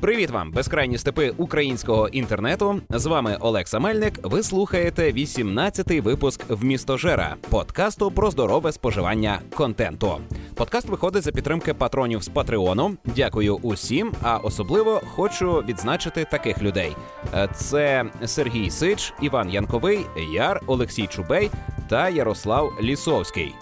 Привіт 0.00 0.30
вам, 0.30 0.50
безкрайні 0.50 0.98
степи 0.98 1.32
українського 1.36 2.08
інтернету. 2.08 2.80
З 2.90 3.06
вами 3.06 3.36
Олег 3.40 3.68
Самельник. 3.68 4.14
Ви 4.22 4.42
слухаєте 4.42 5.12
18-й 5.12 6.00
випуск 6.00 6.44
«Вмістожера» 6.48 7.36
подкасту 7.50 8.10
про 8.10 8.30
здорове 8.30 8.72
споживання 8.72 9.40
контенту. 9.54 10.16
Подкаст 10.54 10.88
виходить 10.88 11.22
за 11.22 11.32
підтримки 11.32 11.74
патронів 11.74 12.22
з 12.22 12.28
Патреону. 12.28 12.96
Дякую 13.16 13.56
усім. 13.56 14.12
А 14.22 14.36
особливо 14.36 15.00
хочу 15.14 15.52
відзначити 15.52 16.26
таких 16.30 16.62
людей: 16.62 16.96
Е, 17.34 17.48
це 17.54 18.04
Сергій 18.26 18.70
Сич, 18.70 19.14
Іван 19.22 19.50
Янковий, 19.50 20.06
Яр, 20.32 20.60
Олексій 20.66 21.06
Чубей 21.06 21.50
та 21.88 22.08
Ярослав 22.08 22.72
Лісовський. 22.82 23.54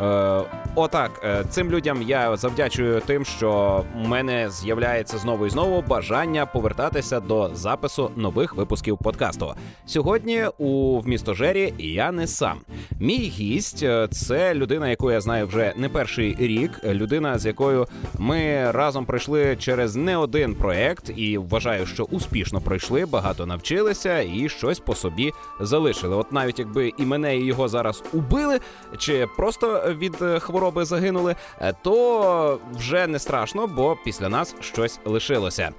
Е, 0.00 0.40
отак, 0.74 1.10
е, 1.24 1.44
цим 1.50 1.70
людям 1.70 2.02
я 2.02 2.36
завдячую 2.36 3.00
тим, 3.06 3.24
що 3.24 3.84
у 4.04 4.08
мене 4.08 4.50
з'являється 4.50 5.18
знову 5.18 5.46
і 5.46 5.50
знову 5.50 5.82
бажання 5.82 6.46
повертатися 6.46 7.20
до 7.20 7.50
запису 7.54 8.10
нових 8.16 8.54
випусків 8.54 8.98
подкасту. 8.98 9.54
Сьогодні 9.86 10.44
у 10.58 10.98
вмістожері 10.98 11.74
я 11.78 12.12
не 12.12 12.26
сам. 12.26 12.60
Мій 13.00 13.16
гість 13.16 13.82
е, 13.82 14.08
це 14.10 14.54
людина, 14.54 14.88
яку 14.88 15.10
я 15.10 15.20
знаю 15.20 15.46
вже 15.46 15.72
не 15.76 15.88
перший 15.88 16.36
рік. 16.38 16.84
Людина, 16.84 17.38
з 17.38 17.46
якою 17.46 17.86
ми 18.18 18.70
разом 18.70 19.04
пройшли 19.04 19.56
через 19.56 19.96
не 19.96 20.16
один 20.16 20.54
проект, 20.54 21.12
і 21.16 21.38
вважаю, 21.38 21.86
що 21.86 22.04
успішно 22.04 22.60
пройшли, 22.60 23.06
багато 23.06 23.46
навчилися 23.46 24.20
і 24.20 24.48
щось 24.48 24.78
по 24.78 24.94
собі 24.94 25.32
залишили. 25.60 26.16
От 26.16 26.32
навіть 26.32 26.58
якби 26.58 26.92
і 26.98 27.06
мене, 27.06 27.36
і 27.36 27.44
його 27.44 27.68
зараз 27.68 28.02
убили, 28.12 28.60
чи 28.98 29.26
просто 29.36 29.94
від 29.98 30.22
е, 30.22 30.38
хвороби 30.62 30.84
загинули, 30.84 31.36
е, 31.60 31.74
то 31.82 32.60
вже 32.74 33.06
не 33.06 33.18
страшно, 33.18 33.66
бо 33.66 33.96
після 34.04 34.28
нас 34.28 34.54
щось 34.60 35.00
лишилося. 35.04 35.70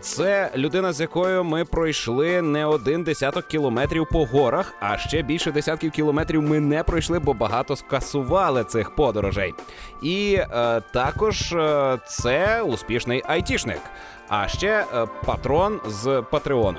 Це 0.00 0.50
людина, 0.56 0.92
з 0.92 1.00
якою 1.00 1.44
ми 1.44 1.64
пройшли 1.64 2.42
не 2.42 2.66
один 2.66 3.02
десяток 3.04 3.46
кілометрів 3.46 4.06
по 4.12 4.24
горах, 4.24 4.74
а 4.80 4.98
ще 4.98 5.22
більше 5.22 5.52
десятків 5.52 5.90
кілометрів 5.90 6.42
ми 6.42 6.60
не 6.60 6.82
пройшли, 6.82 7.18
бо 7.18 7.34
багато 7.34 7.76
скасували 7.76 8.64
цих 8.64 8.94
подорожей. 8.94 9.54
І 10.02 10.34
е, 10.34 10.80
також 10.92 11.52
е, 11.52 11.98
це 12.06 12.62
успішний 12.62 13.22
айтішник, 13.26 13.80
а 14.28 14.48
ще 14.48 14.68
е, 14.68 15.06
патрон 15.26 15.80
з 15.86 16.22
Патреону. 16.30 16.78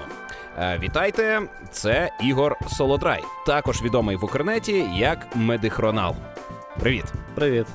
Е, 0.59 0.79
Вітайте, 0.83 1.41
це 1.71 2.11
Ігор 2.21 2.55
Солодрай, 2.67 3.23
також 3.45 3.81
відомий 3.81 4.15
в 4.15 4.25
Укрнеті 4.25 4.85
як 4.95 5.27
Медихронал. 5.35 6.15
Привіт! 6.79 7.05
Привіт. 7.35 7.65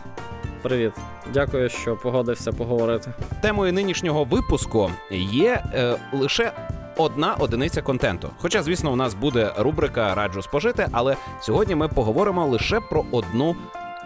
Привіт. 0.62 0.92
Дякую, 1.32 1.68
що 1.68 1.96
погодився 1.96 2.52
поговорити. 2.52 3.12
Темою 3.42 3.72
нинішнього 3.72 4.24
випуску 4.24 4.90
є 5.10 5.62
е, 5.74 5.96
лише 6.12 6.52
одна 6.96 7.34
одиниця 7.34 7.82
контенту. 7.82 8.30
Хоча, 8.38 8.62
звісно, 8.62 8.92
у 8.92 8.96
нас 8.96 9.14
буде 9.14 9.52
рубрика 9.58 10.14
Раджу 10.14 10.42
спожити, 10.42 10.88
але 10.92 11.16
сьогодні 11.40 11.74
ми 11.74 11.88
поговоримо 11.88 12.46
лише 12.46 12.80
про 12.80 13.04
одну 13.12 13.56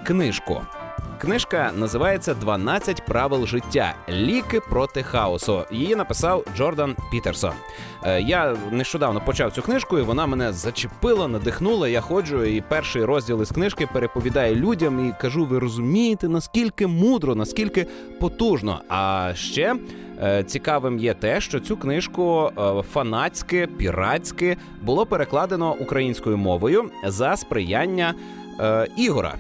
книжку. 0.07 0.61
Книжка 1.23 1.73
називається 1.77 2.35
«12 2.35 3.07
правил 3.07 3.47
життя. 3.47 3.95
Ліки 4.09 4.61
проти 4.61 5.03
хаосу. 5.03 5.65
Її 5.71 5.97
написав 5.97 6.45
Джордан 6.57 6.97
Пітерсон. 7.11 7.53
Е, 8.05 8.21
Я 8.21 8.57
нещодавно 8.71 9.21
почав 9.21 9.53
цю 9.53 9.63
книжку, 9.63 9.99
і 9.99 10.03
вона 10.03 10.27
мене 10.27 10.53
зачепила, 10.53 11.29
надихнула. 11.29 11.89
Я 11.89 12.01
ходжу 12.01 12.45
і 12.45 12.61
перший 12.61 13.05
розділ 13.05 13.43
із 13.43 13.51
книжки 13.51 13.89
переповідаю 13.93 14.57
людям 14.57 15.09
і 15.09 15.15
кажу: 15.21 15.45
ви 15.45 15.59
розумієте, 15.59 16.29
наскільки 16.29 16.87
мудро, 16.87 17.35
наскільки 17.35 17.87
потужно. 18.21 18.81
А 18.89 19.33
ще 19.35 19.77
е, 20.23 20.45
цікавим 20.45 20.99
є 20.99 21.15
те, 21.15 21.41
що 21.41 21.61
цю 21.61 21.77
книжку 21.77 22.51
е, 22.59 22.83
фанатськи, 22.93 23.67
піратськи 23.67 24.57
було 24.83 25.07
перекладено 25.07 25.73
українською 25.81 26.39
мовою 26.39 26.91
за 27.07 27.37
сприяння 27.37 28.15
Ігора. 28.97 29.35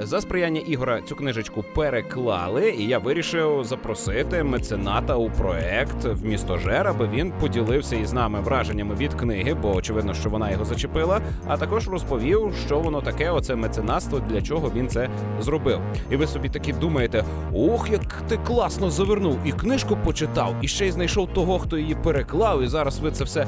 За 0.00 0.20
сприяння 0.20 0.60
Ігора 0.60 1.00
цю 1.02 1.16
книжечку 1.16 1.64
переклали, 1.74 2.70
і 2.70 2.86
я 2.86 2.98
вирішив 2.98 3.64
запросити 3.64 4.42
мецената 4.42 5.14
у 5.16 5.30
проект 5.30 6.04
в 6.04 6.24
місто 6.24 6.58
Жер, 6.58 6.88
аби 6.88 7.08
він 7.08 7.32
поділився 7.40 7.96
із 7.96 8.12
нами 8.12 8.40
враженнями 8.40 8.94
від 8.94 9.14
книги, 9.14 9.54
бо 9.54 9.74
очевидно, 9.74 10.14
що 10.14 10.30
вона 10.30 10.50
його 10.50 10.64
зачепила. 10.64 11.20
А 11.46 11.56
також 11.56 11.88
розповів, 11.88 12.54
що 12.66 12.78
воно 12.78 13.00
таке, 13.00 13.30
оце 13.30 13.54
меценатство, 13.56 14.20
для 14.20 14.42
чого 14.42 14.70
він 14.74 14.88
це 14.88 15.08
зробив. 15.40 15.80
І 16.10 16.16
ви 16.16 16.26
собі 16.26 16.48
такі 16.48 16.72
думаєте: 16.72 17.24
ох, 17.54 17.90
як 17.90 18.22
ти 18.28 18.36
класно 18.36 18.90
завернув, 18.90 19.38
і 19.44 19.52
книжку 19.52 19.98
почитав, 20.04 20.54
і 20.62 20.68
ще 20.68 20.86
й 20.86 20.90
знайшов 20.90 21.28
того, 21.34 21.58
хто 21.58 21.78
її 21.78 21.94
переклав, 21.94 22.62
і 22.62 22.66
зараз 22.66 22.98
ви 22.98 23.10
це 23.10 23.24
все 23.24 23.40
е, 23.40 23.46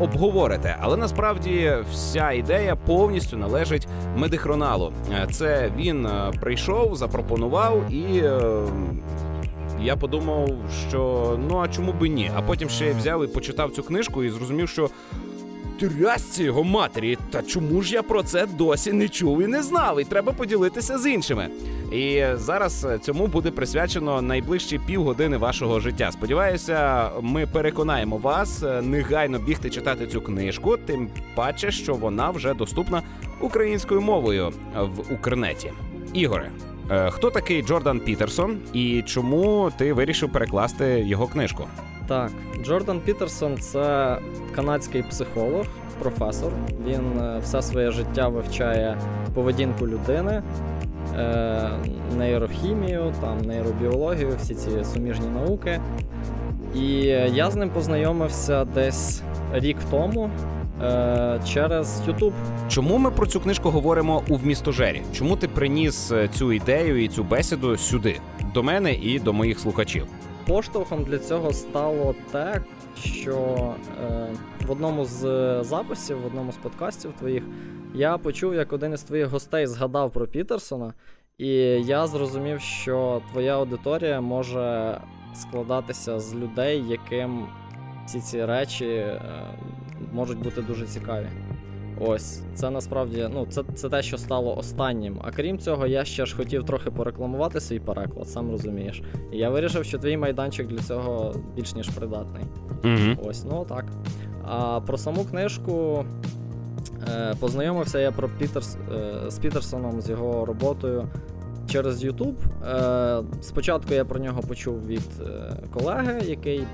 обговорите. 0.00 0.76
Але 0.80 0.96
насправді 0.96 1.72
вся 1.92 2.32
ідея 2.32 2.76
повністю 2.76 3.36
належить 3.36 3.88
медихроналу. 4.16 4.92
Е, 5.12 5.26
Це 5.30 5.70
він 5.78 6.06
е, 6.06 6.32
прийшов, 6.40 6.96
запропонував 6.96 7.92
і. 7.92 8.18
е, 8.18 8.40
Я 9.82 9.96
подумав, 9.96 10.48
що 10.88 11.38
ну 11.48 11.58
а 11.58 11.68
чому 11.68 11.92
би 11.92 12.08
ні? 12.08 12.30
А 12.36 12.42
потім 12.42 12.68
ще 12.68 12.92
взяв 12.92 13.24
і 13.24 13.26
почитав 13.26 13.70
цю 13.72 13.82
книжку 13.82 14.24
і 14.24 14.30
зрозумів, 14.30 14.68
що 14.68 14.90
трясці 15.78 16.44
його 16.44 16.64
матері, 16.64 17.18
та 17.30 17.42
чому 17.42 17.82
ж 17.82 17.94
я 17.94 18.02
про 18.02 18.22
це 18.22 18.46
досі 18.46 18.92
не 18.92 19.08
чув 19.08 19.42
і 19.42 19.46
не 19.46 19.62
знав, 19.62 20.00
і 20.00 20.04
треба 20.04 20.32
поділитися 20.32 20.98
з 20.98 21.10
іншими. 21.10 21.48
І 21.92 22.24
зараз 22.34 22.84
е, 22.84 22.98
цьому 22.98 23.26
буде 23.26 23.50
присвячено 23.50 24.22
найближчі 24.22 24.80
півгодини 24.86 25.36
вашого 25.36 25.80
життя. 25.80 26.12
Сподіваюся, 26.12 27.10
ми 27.20 27.46
переконаємо 27.46 28.16
вас 28.16 28.62
е, 28.62 28.82
негайно 28.82 29.38
бігти 29.38 29.70
читати 29.70 30.06
цю 30.06 30.20
книжку, 30.20 30.76
тим 30.76 31.08
паче, 31.34 31.70
що 31.70 31.94
вона 31.94 32.30
вже 32.30 32.54
доступна 32.54 33.02
українською 33.40 34.00
мовою 34.00 34.52
в 34.74 35.12
Укрнеті. 35.12 35.72
Ігоре, 36.12 36.50
е, 36.90 37.10
хто 37.10 37.30
такий 37.30 37.62
Джордан 37.62 38.00
Пітерсон 38.00 38.58
і 38.72 39.02
чому 39.06 39.72
ти 39.78 39.92
вирішив 39.92 40.32
перекласти 40.32 41.04
його 41.06 41.26
книжку? 41.26 41.64
Так, 42.08 42.30
Джордан 42.62 43.00
Пітерсон 43.00 43.58
це 43.58 44.16
канадський 44.54 45.02
психолог, 45.02 45.66
професор. 45.98 46.52
Він 46.86 47.20
е, 47.20 47.38
все 47.42 47.62
своє 47.62 47.90
життя 47.90 48.28
вивчає 48.28 48.98
поведінку 49.34 49.86
людини, 49.86 50.42
е, 51.18 51.70
нейрохімію, 52.18 53.12
там, 53.20 53.38
нейробіологію, 53.38 54.36
всі 54.38 54.54
ці 54.54 54.84
суміжні 54.84 55.26
науки. 55.26 55.80
І 56.74 56.88
я 57.32 57.50
з 57.50 57.56
ним 57.56 57.70
познайомився 57.70 58.64
десь 58.64 59.22
рік 59.52 59.76
тому 59.90 60.30
е, 60.82 61.40
через 61.46 62.02
YouTube. 62.08 62.32
Чому 62.68 62.98
ми 62.98 63.10
про 63.10 63.26
цю 63.26 63.40
книжку 63.40 63.70
говоримо 63.70 64.22
у 64.28 64.36
вмістожері? 64.36 65.02
Чому 65.12 65.36
ти 65.36 65.48
приніс 65.48 66.12
цю 66.34 66.52
ідею 66.52 67.04
і 67.04 67.08
цю 67.08 67.24
бесіду 67.24 67.76
сюди 67.76 68.16
до 68.54 68.62
мене 68.62 68.94
і 68.94 69.18
до 69.18 69.32
моїх 69.32 69.58
слухачів? 69.58 70.06
Поштовхом 70.48 71.04
для 71.04 71.18
цього 71.18 71.52
стало 71.52 72.14
те, 72.32 72.60
що 72.96 73.36
е, 74.02 74.28
в 74.66 74.70
одному 74.70 75.04
з 75.04 75.20
записів, 75.62 76.20
в 76.22 76.26
одному 76.26 76.52
з 76.52 76.56
подкастів 76.56 77.12
твоїх, 77.18 77.42
я 77.94 78.18
почув, 78.18 78.54
як 78.54 78.72
один 78.72 78.92
із 78.92 79.02
твоїх 79.02 79.26
гостей 79.26 79.66
згадав 79.66 80.12
про 80.12 80.26
Пітерсона, 80.26 80.94
і 81.38 81.48
я 81.84 82.06
зрозумів, 82.06 82.60
що 82.60 83.22
твоя 83.32 83.56
аудиторія 83.56 84.20
може 84.20 85.00
складатися 85.34 86.20
з 86.20 86.34
людей, 86.34 86.84
яким 86.88 87.46
всі 88.06 88.20
ці 88.20 88.44
речі 88.44 88.86
е, 88.86 89.20
можуть 90.12 90.38
бути 90.38 90.62
дуже 90.62 90.86
цікаві. 90.86 91.26
Ось, 92.00 92.40
це 92.54 92.70
насправді 92.70 93.28
ну, 93.34 93.46
це, 93.50 93.62
це 93.74 93.88
те, 93.88 94.02
що 94.02 94.18
стало 94.18 94.58
останнім. 94.58 95.20
А 95.24 95.30
крім 95.30 95.58
цього, 95.58 95.86
я 95.86 96.04
ще 96.04 96.26
ж 96.26 96.36
хотів 96.36 96.64
трохи 96.64 96.90
порекламувати 96.90 97.60
свій 97.60 97.80
переклад, 97.80 98.28
сам 98.28 98.50
розумієш. 98.50 99.02
І 99.32 99.36
я 99.36 99.50
вирішив, 99.50 99.84
що 99.84 99.98
твій 99.98 100.16
майданчик 100.16 100.66
для 100.66 100.78
цього 100.78 101.34
більш 101.56 101.74
ніж 101.74 101.88
придатний. 101.88 102.44
Угу. 102.84 103.28
Ось, 103.28 103.44
ну 103.44 103.66
так. 103.68 103.84
А 104.44 104.80
про 104.80 104.98
саму 104.98 105.24
книжку 105.24 106.04
е, 107.08 107.34
познайомився 107.40 107.98
я 107.98 108.12
про 108.12 108.28
Пітерс, 108.28 108.76
е, 108.76 109.30
з 109.30 109.38
Пітерсоном, 109.38 110.00
з 110.00 110.10
його 110.10 110.44
роботою 110.44 111.08
через 111.68 112.04
YouTube. 112.04 112.36
Е, 112.64 113.22
спочатку 113.40 113.94
я 113.94 114.04
про 114.04 114.20
нього 114.20 114.42
почув 114.42 114.86
від 114.86 115.02
е, 115.20 115.56
колеги, 115.74 116.22
який 116.24 116.64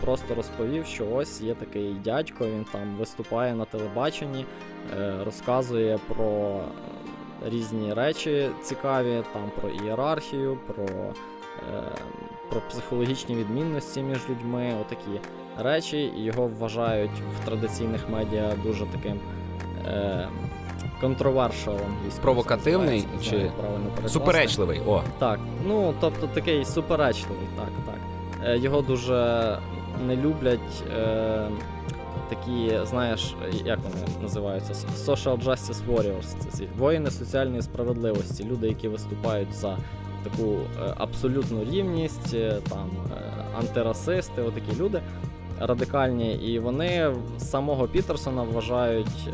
просто 0.00 0.34
розповів, 0.34 0.86
що 0.86 1.06
ось 1.14 1.40
є 1.40 1.54
такий 1.54 1.96
дядько, 2.04 2.46
він 2.46 2.64
там 2.72 2.96
виступає 2.98 3.54
на 3.54 3.64
телебаченні, 3.64 4.44
розказує 5.24 5.98
про 6.08 6.24
е, 6.26 7.50
різні 7.50 7.94
речі 7.94 8.50
цікаві, 8.62 9.22
там 9.32 9.42
про 9.60 9.70
ієрархію, 9.70 10.58
про, 10.66 10.84
е, 10.84 11.82
про 12.50 12.60
психологічні 12.60 13.36
відмінності 13.36 14.02
між 14.02 14.18
людьми, 14.30 14.74
отакі 14.80 15.20
речі. 15.58 16.12
І 16.16 16.22
його 16.22 16.50
вважають 16.58 17.10
в 17.10 17.46
традиційних 17.46 18.08
медіа 18.08 18.52
дуже 18.64 18.86
таким. 18.86 19.20
Е, 19.86 20.28
Контровершал 21.00 21.74
англійською. 21.74 22.22
Провокативний 22.22 23.06
чи. 23.22 23.50
Суперечливий. 24.06 24.80
О, 24.86 25.02
Так, 25.18 25.40
ну 25.66 25.94
тобто 26.00 26.26
такий 26.26 26.64
суперечливий, 26.64 27.46
так, 27.56 27.68
так. 27.86 27.94
е, 28.48 28.58
його 28.58 28.82
дуже 28.82 29.58
не 30.06 30.16
люблять. 30.16 30.84
Е, 30.96 31.48
Такі, 32.30 32.78
знаєш, 32.84 33.34
як 33.64 33.78
вони 33.78 34.22
називаються? 34.22 34.72
Social 35.06 35.44
Justice 35.44 35.86
Warriors. 35.88 36.38
Це 36.38 36.50
ці 36.50 36.68
воїни 36.78 37.10
соціальної 37.10 37.62
справедливості, 37.62 38.44
люди, 38.44 38.68
які 38.68 38.88
виступають 38.88 39.54
за 39.54 39.76
таку 40.24 40.52
е, 40.52 40.94
абсолютну 40.98 41.64
рівність, 41.64 42.34
е, 42.34 42.60
там 42.68 42.90
е, 43.16 43.44
антирасисти, 43.58 44.42
отакі 44.42 44.80
люди 44.80 45.02
радикальні, 45.60 46.34
і 46.34 46.58
вони 46.58 47.14
самого 47.38 47.88
Пітерсона 47.88 48.42
вважають, 48.42 49.28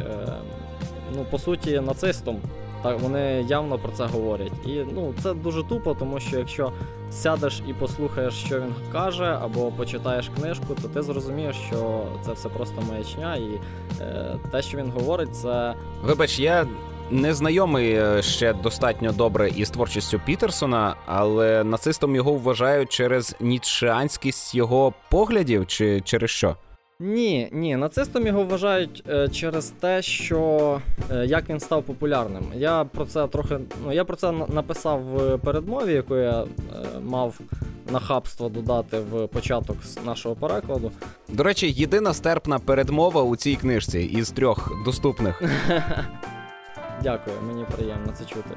ну, 1.16 1.26
по 1.30 1.38
суті, 1.38 1.80
нацистом. 1.80 2.40
Так, 2.86 3.00
вони 3.00 3.44
явно 3.48 3.78
про 3.78 3.92
це 3.92 4.04
говорять. 4.06 4.52
І 4.66 4.84
ну, 4.92 5.14
це 5.22 5.34
дуже 5.34 5.62
тупо, 5.62 5.94
тому 5.94 6.20
що 6.20 6.38
якщо 6.38 6.72
сядеш 7.10 7.62
і 7.68 7.72
послухаєш, 7.72 8.34
що 8.34 8.60
він 8.60 8.74
каже, 8.92 9.38
або 9.42 9.70
почитаєш 9.70 10.30
книжку, 10.40 10.76
то 10.82 10.88
ти 10.88 11.02
зрозумієш, 11.02 11.56
що 11.56 12.02
це 12.24 12.32
все 12.32 12.48
просто 12.48 12.82
маячня, 12.90 13.36
і 13.36 13.60
е, 14.00 14.36
те, 14.52 14.62
що 14.62 14.78
він 14.78 14.90
говорить, 14.90 15.36
це 15.36 15.74
Вибач, 16.02 16.38
я 16.38 16.66
не 17.10 17.34
знайомий 17.34 17.92
е, 17.92 18.22
ще 18.22 18.52
достатньо 18.52 19.12
добре 19.12 19.48
із 19.48 19.70
творчістю 19.70 20.20
Пітерсона, 20.26 20.96
але 21.06 21.64
нацистом 21.64 22.14
його 22.14 22.32
вважають 22.32 22.88
через 22.92 23.36
нітшеанськість 23.40 24.54
його 24.54 24.92
поглядів, 25.10 25.66
чи 25.66 26.00
через 26.00 26.30
що? 26.30 26.56
Ні, 27.00 27.48
ні, 27.52 27.76
нацистом 27.76 28.26
його 28.26 28.44
вважають 28.44 29.04
е, 29.08 29.28
через 29.28 29.70
те, 29.80 30.02
що 30.02 30.80
е, 31.10 31.26
як 31.26 31.50
він 31.50 31.60
став 31.60 31.82
популярним. 31.82 32.42
Я 32.54 32.84
про 32.84 33.06
це 33.06 33.26
трохи. 33.26 33.58
Ну 33.84 33.92
я 33.92 34.04
про 34.04 34.16
це 34.16 34.32
написав 34.32 35.02
в 35.02 35.38
передмові, 35.38 35.92
яку 35.92 36.16
я 36.16 36.42
е, 36.42 36.46
мав 37.04 37.40
нахабство 37.90 38.48
додати 38.48 38.98
в 38.98 39.26
початок 39.26 39.76
нашого 40.06 40.34
перекладу. 40.34 40.92
До 41.28 41.42
речі, 41.42 41.70
єдина 41.70 42.14
стерпна 42.14 42.58
передмова 42.58 43.22
у 43.22 43.36
цій 43.36 43.56
книжці 43.56 43.98
із 44.00 44.30
трьох 44.30 44.84
доступних. 44.84 45.42
Дякую, 47.02 47.36
мені 47.48 47.64
приємно 47.76 48.12
це 48.18 48.24
чути. 48.24 48.50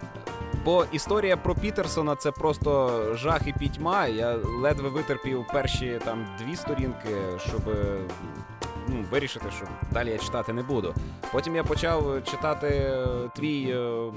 Бо 0.66 0.86
історія 0.92 1.38
про 1.38 1.56
Пітерсона 1.56 2.16
це 2.16 2.32
просто 2.32 3.02
жах 3.16 3.48
і 3.48 3.54
пітьма. 3.54 4.08
Я 4.08 4.36
ледве 4.62 4.90
витерпів 4.90 5.46
перші 5.54 6.00
там 6.06 6.26
дві 6.40 6.56
сторінки, 6.56 7.16
щоб 7.38 7.62
ну, 8.88 9.06
вирішити, 9.12 9.46
що 9.58 9.66
далі 9.92 10.10
я 10.10 10.18
читати 10.18 10.54
не 10.54 10.64
буду. 10.64 10.94
Потім 11.32 11.56
я 11.56 11.64
почав 11.64 12.24
читати 12.24 12.68
е, 12.68 13.06
твій 13.36 13.70
е, 13.72 14.12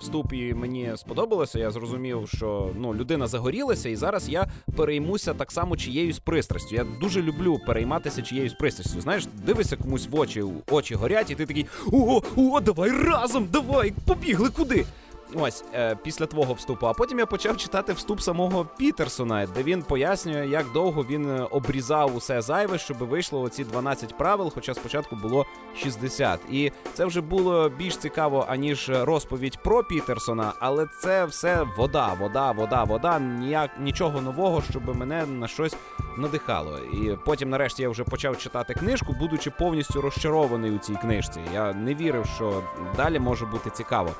вступ, 0.00 0.32
і 0.32 0.54
мені 0.54 0.92
сподобалося. 0.96 1.58
Я 1.58 1.70
зрозумів, 1.70 2.28
що 2.28 2.70
ну 2.78 2.94
людина 2.94 3.26
загорілася, 3.26 3.88
і 3.88 3.96
зараз 3.96 4.28
я 4.28 4.46
переймуся 4.76 5.34
так 5.34 5.52
само 5.52 5.76
чиєюсь 5.76 6.18
пристрастю. 6.18 6.74
Я 6.74 6.86
дуже 7.00 7.22
люблю 7.22 7.58
перейматися 7.66 8.22
чиєюсь 8.22 8.52
пристрастю. 8.52 9.00
Знаєш, 9.00 9.26
дивишся 9.26 9.76
комусь 9.76 10.08
в 10.10 10.20
очі, 10.20 10.44
очі 10.70 10.94
горять, 10.94 11.30
і 11.30 11.34
ти 11.34 11.46
такий: 11.46 11.66
о, 11.92 12.22
о, 12.36 12.60
давай 12.60 12.90
разом, 12.90 13.48
давай, 13.52 13.92
побігли 14.06 14.50
куди. 14.50 14.86
Ось 15.34 15.64
е, 15.74 15.96
після 16.02 16.26
твого 16.26 16.54
вступу. 16.54 16.86
А 16.86 16.92
потім 16.92 17.18
я 17.18 17.26
почав 17.26 17.56
читати 17.56 17.92
вступ 17.92 18.20
самого 18.20 18.66
Пітерсона, 18.76 19.46
де 19.46 19.62
він 19.62 19.82
пояснює, 19.82 20.46
як 20.46 20.72
довго 20.72 21.04
він 21.10 21.30
е, 21.30 21.46
обрізав 21.50 22.16
усе 22.16 22.40
зайве, 22.42 22.78
щоб 22.78 22.96
вийшло 22.96 23.40
оці 23.40 23.64
12 23.64 24.18
правил, 24.18 24.52
хоча 24.54 24.74
спочатку 24.74 25.16
було 25.16 25.46
60. 25.76 26.40
І 26.50 26.72
це 26.94 27.04
вже 27.04 27.20
було 27.20 27.68
більш 27.68 27.96
цікаво, 27.96 28.46
аніж 28.48 28.88
розповідь 28.88 29.58
про 29.64 29.84
Пітерсона, 29.84 30.52
але 30.60 30.86
це 31.00 31.24
все 31.24 31.66
вода, 31.76 32.12
вода, 32.20 32.50
вода, 32.52 32.84
вода. 32.84 33.18
Ніяк 33.18 33.70
нічого 33.80 34.20
нового, 34.20 34.62
щоб 34.70 34.96
мене 34.96 35.26
на 35.26 35.48
щось 35.48 35.76
надихало. 36.18 36.78
І 36.78 37.16
потім, 37.24 37.50
нарешті, 37.50 37.82
я 37.82 37.88
вже 37.88 38.04
почав 38.04 38.38
читати 38.38 38.74
книжку, 38.74 39.16
будучи 39.18 39.50
повністю 39.50 40.00
розчарований 40.00 40.70
у 40.70 40.78
цій 40.78 40.94
книжці. 40.94 41.40
Я 41.54 41.72
не 41.72 41.94
вірив, 41.94 42.26
що 42.36 42.62
далі 42.96 43.18
може 43.18 43.46
бути 43.46 43.70
цікаво. 43.70 44.10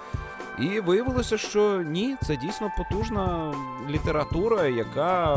І 0.58 0.80
виявилося, 0.80 1.38
що 1.38 1.82
ні, 1.86 2.16
це 2.22 2.36
дійсно 2.36 2.70
потужна 2.78 3.54
література, 3.88 4.66
яка 4.66 5.34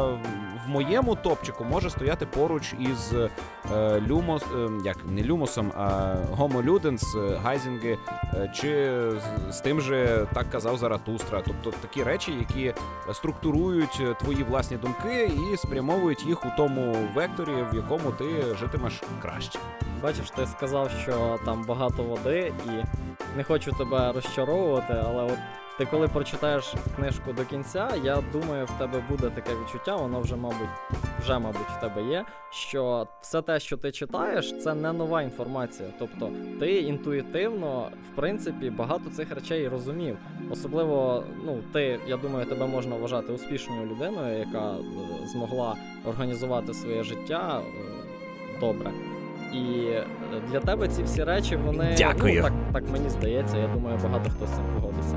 в 0.65 0.69
моєму 0.69 1.15
топчику 1.15 1.63
може 1.63 1.89
стояти 1.89 2.25
поруч 2.25 2.73
із 2.79 3.13
е, 3.13 4.01
Люмос, 4.07 4.43
е, 4.43 4.69
як 4.85 4.97
не 5.09 5.23
Люмосом, 5.23 5.71
а 5.77 6.15
Гомо 6.31 6.61
Люденс, 6.61 7.15
е, 7.15 7.35
Гайзінги, 7.43 7.97
е, 8.33 8.51
чи 8.55 9.01
з, 9.49 9.55
з 9.55 9.61
тим 9.61 9.81
же 9.81 10.27
так 10.33 10.49
казав 10.49 10.77
Заратустра. 10.77 11.41
Тобто 11.45 11.71
такі 11.81 12.03
речі, 12.03 12.31
які 12.39 12.73
структурують 13.13 14.01
е, 14.01 14.13
твої 14.13 14.43
власні 14.43 14.77
думки 14.77 15.31
і 15.53 15.57
спрямовують 15.57 16.25
їх 16.25 16.45
у 16.45 16.49
тому 16.57 16.95
векторі, 17.15 17.51
в 17.71 17.75
якому 17.75 18.11
ти 18.11 18.25
житимеш 18.59 19.01
краще. 19.21 19.59
Бачиш, 20.03 20.29
ти 20.31 20.45
сказав, 20.45 20.91
що 21.01 21.39
там 21.45 21.63
багато 21.63 22.03
води, 22.03 22.53
і 22.65 22.69
не 23.37 23.43
хочу 23.43 23.71
тебе 23.71 24.11
розчаровувати, 24.11 24.93
але 25.05 25.23
от 25.23 25.39
ти 25.79 25.85
коли 25.85 26.07
прочитаєш 26.07 26.73
книжку 26.95 27.33
до 27.33 27.45
кінця, 27.45 27.89
я 28.03 28.23
думаю, 28.33 28.65
в 28.65 28.77
тебе 28.79 29.03
буде 29.09 29.29
таке 29.29 29.51
відчуття, 29.61 29.95
воно 29.95 30.21
вже, 30.21 30.35
мабуть, 30.35 30.69
вже, 31.21 31.39
мабуть, 31.39 31.67
в 31.77 31.79
тебе 31.79 32.03
є. 32.03 32.25
Що 32.51 33.07
все 33.21 33.41
те, 33.41 33.59
що 33.59 33.77
ти 33.77 33.91
читаєш, 33.91 34.61
це 34.63 34.73
не 34.73 34.93
нова 34.93 35.21
інформація. 35.21 35.89
Тобто 35.99 36.31
ти 36.59 36.71
інтуїтивно, 36.79 37.91
в 38.11 38.15
принципі, 38.15 38.69
багато 38.69 39.09
цих 39.09 39.35
речей 39.35 39.67
розумів. 39.67 40.17
Особливо, 40.51 41.23
ну, 41.45 41.57
ти, 41.73 41.99
я 42.07 42.17
думаю, 42.17 42.45
тебе 42.45 42.67
можна 42.67 42.95
вважати 42.95 43.33
успішною 43.33 43.85
людиною, 43.85 44.39
яка 44.39 44.71
е, 44.71 44.77
змогла 45.27 45.75
організувати 46.05 46.73
своє 46.73 47.03
життя 47.03 47.61
е, 47.61 48.59
добре. 48.59 48.91
І 49.53 49.85
е, 49.91 50.05
для 50.51 50.59
тебе 50.59 50.87
ці 50.87 51.03
всі 51.03 51.23
речі, 51.23 51.55
вони 51.55 51.95
Дякую. 51.97 52.35
ну 52.35 52.41
так, 52.41 52.53
так 52.73 52.83
мені 52.91 53.09
здається. 53.09 53.57
Я 53.57 53.67
думаю, 53.67 53.99
багато 54.03 54.29
хто 54.29 54.47
з 54.47 54.49
цим 54.49 54.63
погодиться. 54.75 55.15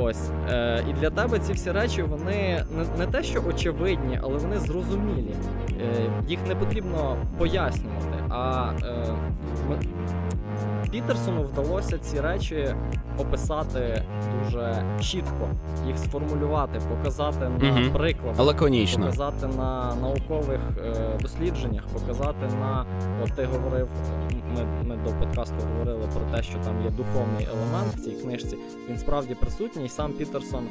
Ось 0.00 0.30
е, 0.50 0.84
і 0.90 0.92
для 0.92 1.10
тебе 1.10 1.38
ці 1.38 1.52
всі 1.52 1.70
речі, 1.70 2.02
вони 2.02 2.64
не, 2.76 2.98
не 2.98 3.06
те, 3.06 3.22
що 3.22 3.42
очевидні, 3.48 4.18
але 4.22 4.38
вони 4.38 4.58
зрозумілі. 4.58 5.34
Е, 5.70 6.10
їх 6.28 6.38
не 6.48 6.54
потрібно 6.54 7.16
пояснювати. 7.38 8.24
А 8.30 8.70
е, 8.84 9.06
Пітерсону 10.90 11.42
вдалося 11.42 11.98
ці 11.98 12.20
речі 12.20 12.74
описати 13.18 14.02
дуже 14.44 14.84
чітко, 15.00 15.48
їх 15.86 15.98
сформулювати, 15.98 16.80
показати 16.88 17.48
на 17.48 17.70
Мгм. 17.70 17.90
прикладах 17.92 18.46
Лаконічно. 18.46 19.04
показати 19.06 19.46
на 19.46 19.94
наукових 19.94 20.60
е, 20.84 21.18
дослідженнях, 21.20 21.82
показати 21.86 22.46
на 22.60 22.84
от 23.24 23.32
ти 23.32 23.44
говорив. 23.44 23.88
Ми, 24.56 24.64
ми 24.84 24.96
до 25.04 25.10
подкасту 25.10 25.54
говорили 25.72 26.08
про 26.14 26.36
те, 26.36 26.42
що 26.42 26.58
там 26.58 26.82
є 26.84 26.90
духовний 26.90 27.46
елемент 27.52 27.94
в 27.96 28.00
цій 28.04 28.10
книжці. 28.10 28.58
Він 28.88 28.98
справді 28.98 29.34
присутній. 29.34 29.84
І 29.84 29.88
Сам 29.88 30.12
Пітерсон 30.12 30.64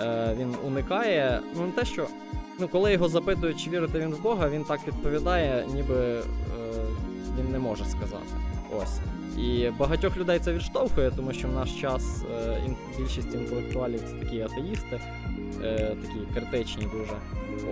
е, 0.00 0.34
він 0.38 0.54
уникає. 0.66 1.40
Ну 1.56 1.66
не 1.66 1.72
те, 1.72 1.84
що 1.84 2.06
ну 2.60 2.68
коли 2.68 2.92
його 2.92 3.08
запитують, 3.08 3.60
чи 3.60 3.70
вірити 3.70 3.98
він 4.00 4.14
в 4.14 4.22
Бога, 4.22 4.48
він 4.48 4.64
так 4.64 4.80
відповідає, 4.86 5.64
ніби 5.74 5.94
е, 5.94 6.22
він 7.38 7.52
не 7.52 7.58
може 7.58 7.84
сказати. 7.84 8.24
Ось. 8.82 8.98
І 9.44 9.70
багатьох 9.78 10.16
людей 10.16 10.38
це 10.38 10.52
відштовхує, 10.52 11.10
тому 11.16 11.32
що 11.32 11.48
в 11.48 11.52
наш 11.52 11.80
час 11.80 12.24
е, 12.40 12.60
більшість 12.98 13.34
інтелектуалів 13.34 14.00
це 14.00 14.24
такі 14.24 14.40
атеїсти, 14.40 15.00
е, 15.64 15.96
такі 16.02 16.18
критичні 16.34 16.86
дуже. 16.92 17.12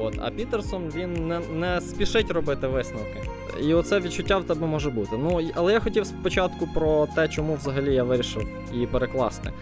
От, 0.00 0.18
а 0.22 0.30
Пітерсон 0.30 0.92
він 0.96 1.28
не, 1.28 1.38
не 1.38 1.80
спішить 1.80 2.30
робити 2.30 2.66
висновки. 2.66 3.22
І 3.62 3.75
оце 3.75 4.00
відчуття 4.00 4.38
в 4.38 4.44
тебе 4.44 4.66
може 4.66 4.90
бути. 4.90 5.16
Ну, 5.16 5.50
але 5.54 5.72
я 5.72 5.80
хотів 5.80 6.06
спочатку 6.06 6.68
про 6.75 7.08
те, 7.14 7.28
чому 7.28 7.54
взагалі 7.54 7.94
я 7.94 8.04
вирішив 8.04 8.48
її 8.72 8.87
перекласти. 8.87 9.52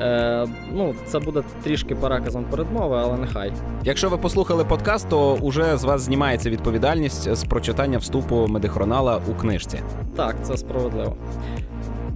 Е, 0.00 0.46
ну, 0.72 0.94
це 1.06 1.18
буде 1.18 1.42
трішки 1.62 1.94
переказом 1.94 2.44
передмови, 2.44 2.96
але 3.00 3.16
нехай. 3.16 3.52
Якщо 3.84 4.08
ви 4.08 4.16
послухали 4.16 4.64
подкаст, 4.64 5.08
то 5.08 5.34
уже 5.34 5.76
з 5.76 5.84
вас 5.84 6.00
знімається 6.02 6.50
відповідальність 6.50 7.34
з 7.34 7.44
прочитання 7.44 7.98
вступу 7.98 8.46
медихронала 8.48 9.20
у 9.30 9.34
книжці. 9.34 9.78
Так, 10.16 10.36
це 10.42 10.56
справедливо. 10.56 11.16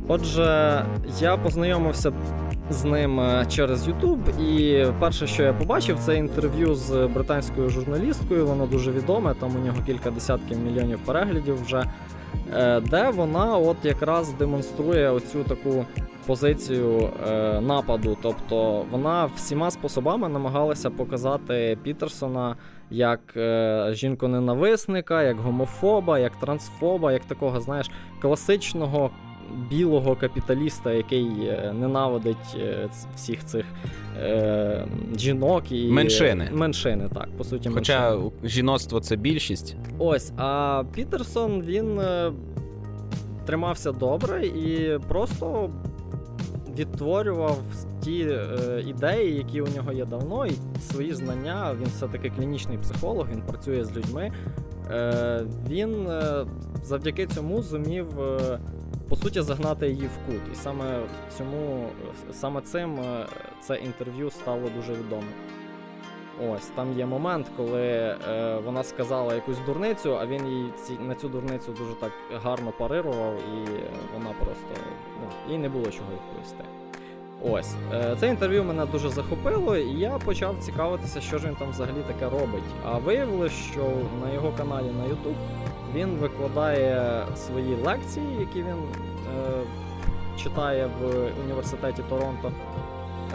Отже, 0.08 0.82
я 1.20 1.36
познайомився 1.36 2.12
з 2.70 2.84
ним 2.84 3.20
е, 3.20 3.46
через 3.50 3.88
YouTube, 3.88 4.40
і 4.40 4.86
перше, 5.00 5.26
що 5.26 5.42
я 5.42 5.52
побачив, 5.52 5.98
це 6.00 6.16
інтерв'ю 6.16 6.74
з 6.74 7.06
британською 7.14 7.70
журналісткою. 7.70 8.46
Воно 8.46 8.66
дуже 8.66 8.90
відоме, 8.92 9.34
там 9.34 9.50
у 9.62 9.66
нього 9.66 9.76
кілька 9.86 10.10
десятків 10.10 10.58
мільйонів 10.58 10.98
переглядів 10.98 11.62
вже. 11.64 11.84
е, 12.56 12.80
Де 12.80 13.10
вона 13.10 13.56
от 13.56 13.76
якраз 13.82 14.32
демонструє 14.32 15.10
оцю 15.10 15.44
таку 15.44 15.84
позицію 16.26 17.10
е, 17.28 17.60
нападу. 17.60 18.16
Тобто 18.22 18.84
вона 18.90 19.24
всіма 19.36 19.70
способами 19.70 20.28
намагалася 20.28 20.90
показати 20.90 21.78
Пітерсона 21.82 22.56
як 22.90 23.20
е, 23.36 23.88
жінку-ненависника, 23.92 25.22
як 25.22 25.36
гомофоба, 25.36 26.18
як 26.18 26.36
трансфоба, 26.36 27.12
як 27.12 27.24
такого, 27.24 27.60
знаєш, 27.60 27.90
класичного 28.20 29.10
білого 29.70 30.16
капіталіста, 30.16 30.92
який 30.92 31.26
е, 31.26 31.72
ненавидить 31.80 32.56
е, 32.56 32.88
всіх 33.16 33.44
цих 33.44 33.64
е, 34.18 34.86
жінок 35.16 35.72
і 35.72 35.88
Меншини. 35.90 36.48
Меншини, 36.52 37.08
так, 37.14 37.28
по 37.38 37.44
суті, 37.44 37.68
Хоча 37.68 38.10
меншини. 38.10 38.30
жіноцтво 38.44 39.00
це 39.00 39.16
більшість. 39.16 39.76
Ось, 39.98 40.32
а 40.36 40.82
Пітерсон 40.94 41.62
він 41.62 41.98
е, 42.00 42.32
тримався 43.46 43.92
добре 43.92 44.46
і 44.46 44.98
просто 45.08 45.70
відтворював 46.78 47.58
ті 48.00 48.28
е, 48.30 48.82
ідеї, 48.86 49.34
які 49.34 49.60
у 49.60 49.68
нього 49.76 49.92
є 49.92 50.04
давно, 50.04 50.46
і 50.46 50.52
свої 50.90 51.14
знання. 51.14 51.76
Він 51.80 51.86
все-таки 51.86 52.30
клінічний 52.30 52.78
психолог, 52.78 53.26
він 53.32 53.42
працює 53.42 53.84
з 53.84 53.96
людьми. 53.96 54.32
Е, 54.90 55.42
він 55.68 56.06
е, 56.06 56.46
завдяки 56.82 57.26
цьому 57.26 57.62
зумів. 57.62 58.20
Е, 58.20 58.58
по 59.08 59.16
суті, 59.16 59.42
загнати 59.42 59.88
її 59.88 60.06
в 60.06 60.26
кут. 60.26 60.42
І 60.52 60.56
саме 60.56 61.00
цьому, 61.38 61.86
саме 62.32 62.60
цим 62.60 63.00
е, 63.00 63.26
це 63.62 63.76
інтерв'ю 63.76 64.30
стало 64.30 64.70
дуже 64.76 64.92
відомим. 64.92 65.28
Ось 66.42 66.66
там 66.66 66.98
є 66.98 67.06
момент, 67.06 67.46
коли 67.56 67.82
е, 67.82 68.16
вона 68.64 68.82
сказала 68.82 69.34
якусь 69.34 69.58
дурницю, 69.66 70.18
а 70.18 70.26
він 70.26 70.46
їй 70.46 70.72
ці, 70.76 70.92
на 70.92 71.14
цю 71.14 71.28
дурницю 71.28 71.72
дуже 71.72 71.94
так 71.94 72.12
гарно 72.44 72.72
парирував, 72.78 73.34
і 73.34 73.68
вона 74.14 74.30
просто 74.38 74.66
ну, 75.22 75.52
їй 75.52 75.58
не 75.58 75.68
було 75.68 75.84
чого 75.84 76.08
відповісти. 76.12 76.64
Ось 77.50 77.74
е, 77.92 78.16
це 78.20 78.28
інтерв'ю 78.28 78.64
мене 78.64 78.86
дуже 78.86 79.08
захопило, 79.08 79.76
і 79.76 79.98
я 79.98 80.10
почав 80.10 80.56
цікавитися, 80.60 81.20
що 81.20 81.38
ж 81.38 81.46
він 81.48 81.54
там 81.54 81.70
взагалі 81.70 82.02
таке 82.06 82.24
робить. 82.24 82.64
А 82.84 82.98
виявилось, 82.98 83.52
що 83.52 83.80
на 84.24 84.32
його 84.34 84.52
каналі 84.56 84.86
на 84.86 85.04
YouTube 85.04 85.36
він 85.94 86.08
викладає 86.08 87.22
свої 87.36 87.76
лекції, 87.76 88.26
які 88.40 88.58
він 88.58 88.76
е, 88.76 89.62
читає 90.42 90.90
в 91.00 91.28
університеті 91.44 92.02
Торонто 92.08 92.52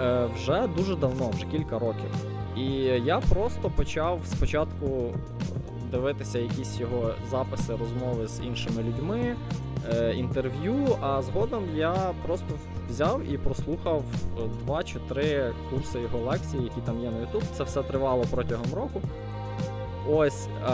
е, 0.02 0.28
вже 0.36 0.68
дуже 0.68 0.96
давно, 0.96 1.30
вже 1.30 1.46
кілька 1.46 1.80
років. 1.80 2.39
І 2.60 2.72
я 3.06 3.20
просто 3.20 3.70
почав 3.70 4.22
спочатку 4.26 5.14
дивитися 5.92 6.40
якісь 6.40 6.80
його 6.80 7.14
записи, 7.32 7.76
розмови 7.76 8.28
з 8.28 8.42
іншими 8.46 8.84
людьми, 8.84 9.36
е, 9.94 10.14
інтерв'ю. 10.14 10.98
А 11.02 11.22
згодом 11.22 11.64
я 11.76 11.94
просто 12.26 12.48
взяв 12.90 13.22
і 13.32 13.38
прослухав 13.38 14.04
е, 14.38 14.42
два 14.64 14.84
чи 14.84 15.00
три 15.00 15.54
курси 15.70 16.00
його 16.00 16.20
лекцій, 16.32 16.58
які 16.58 16.82
там 16.86 17.04
є 17.04 17.12
на 17.12 17.18
YouTube. 17.18 17.44
Це 17.58 17.64
все 17.64 17.84
тривало 17.84 18.26
протягом 18.32 18.74
року. 18.76 19.02
Ось, 20.10 20.48
е, 20.48 20.70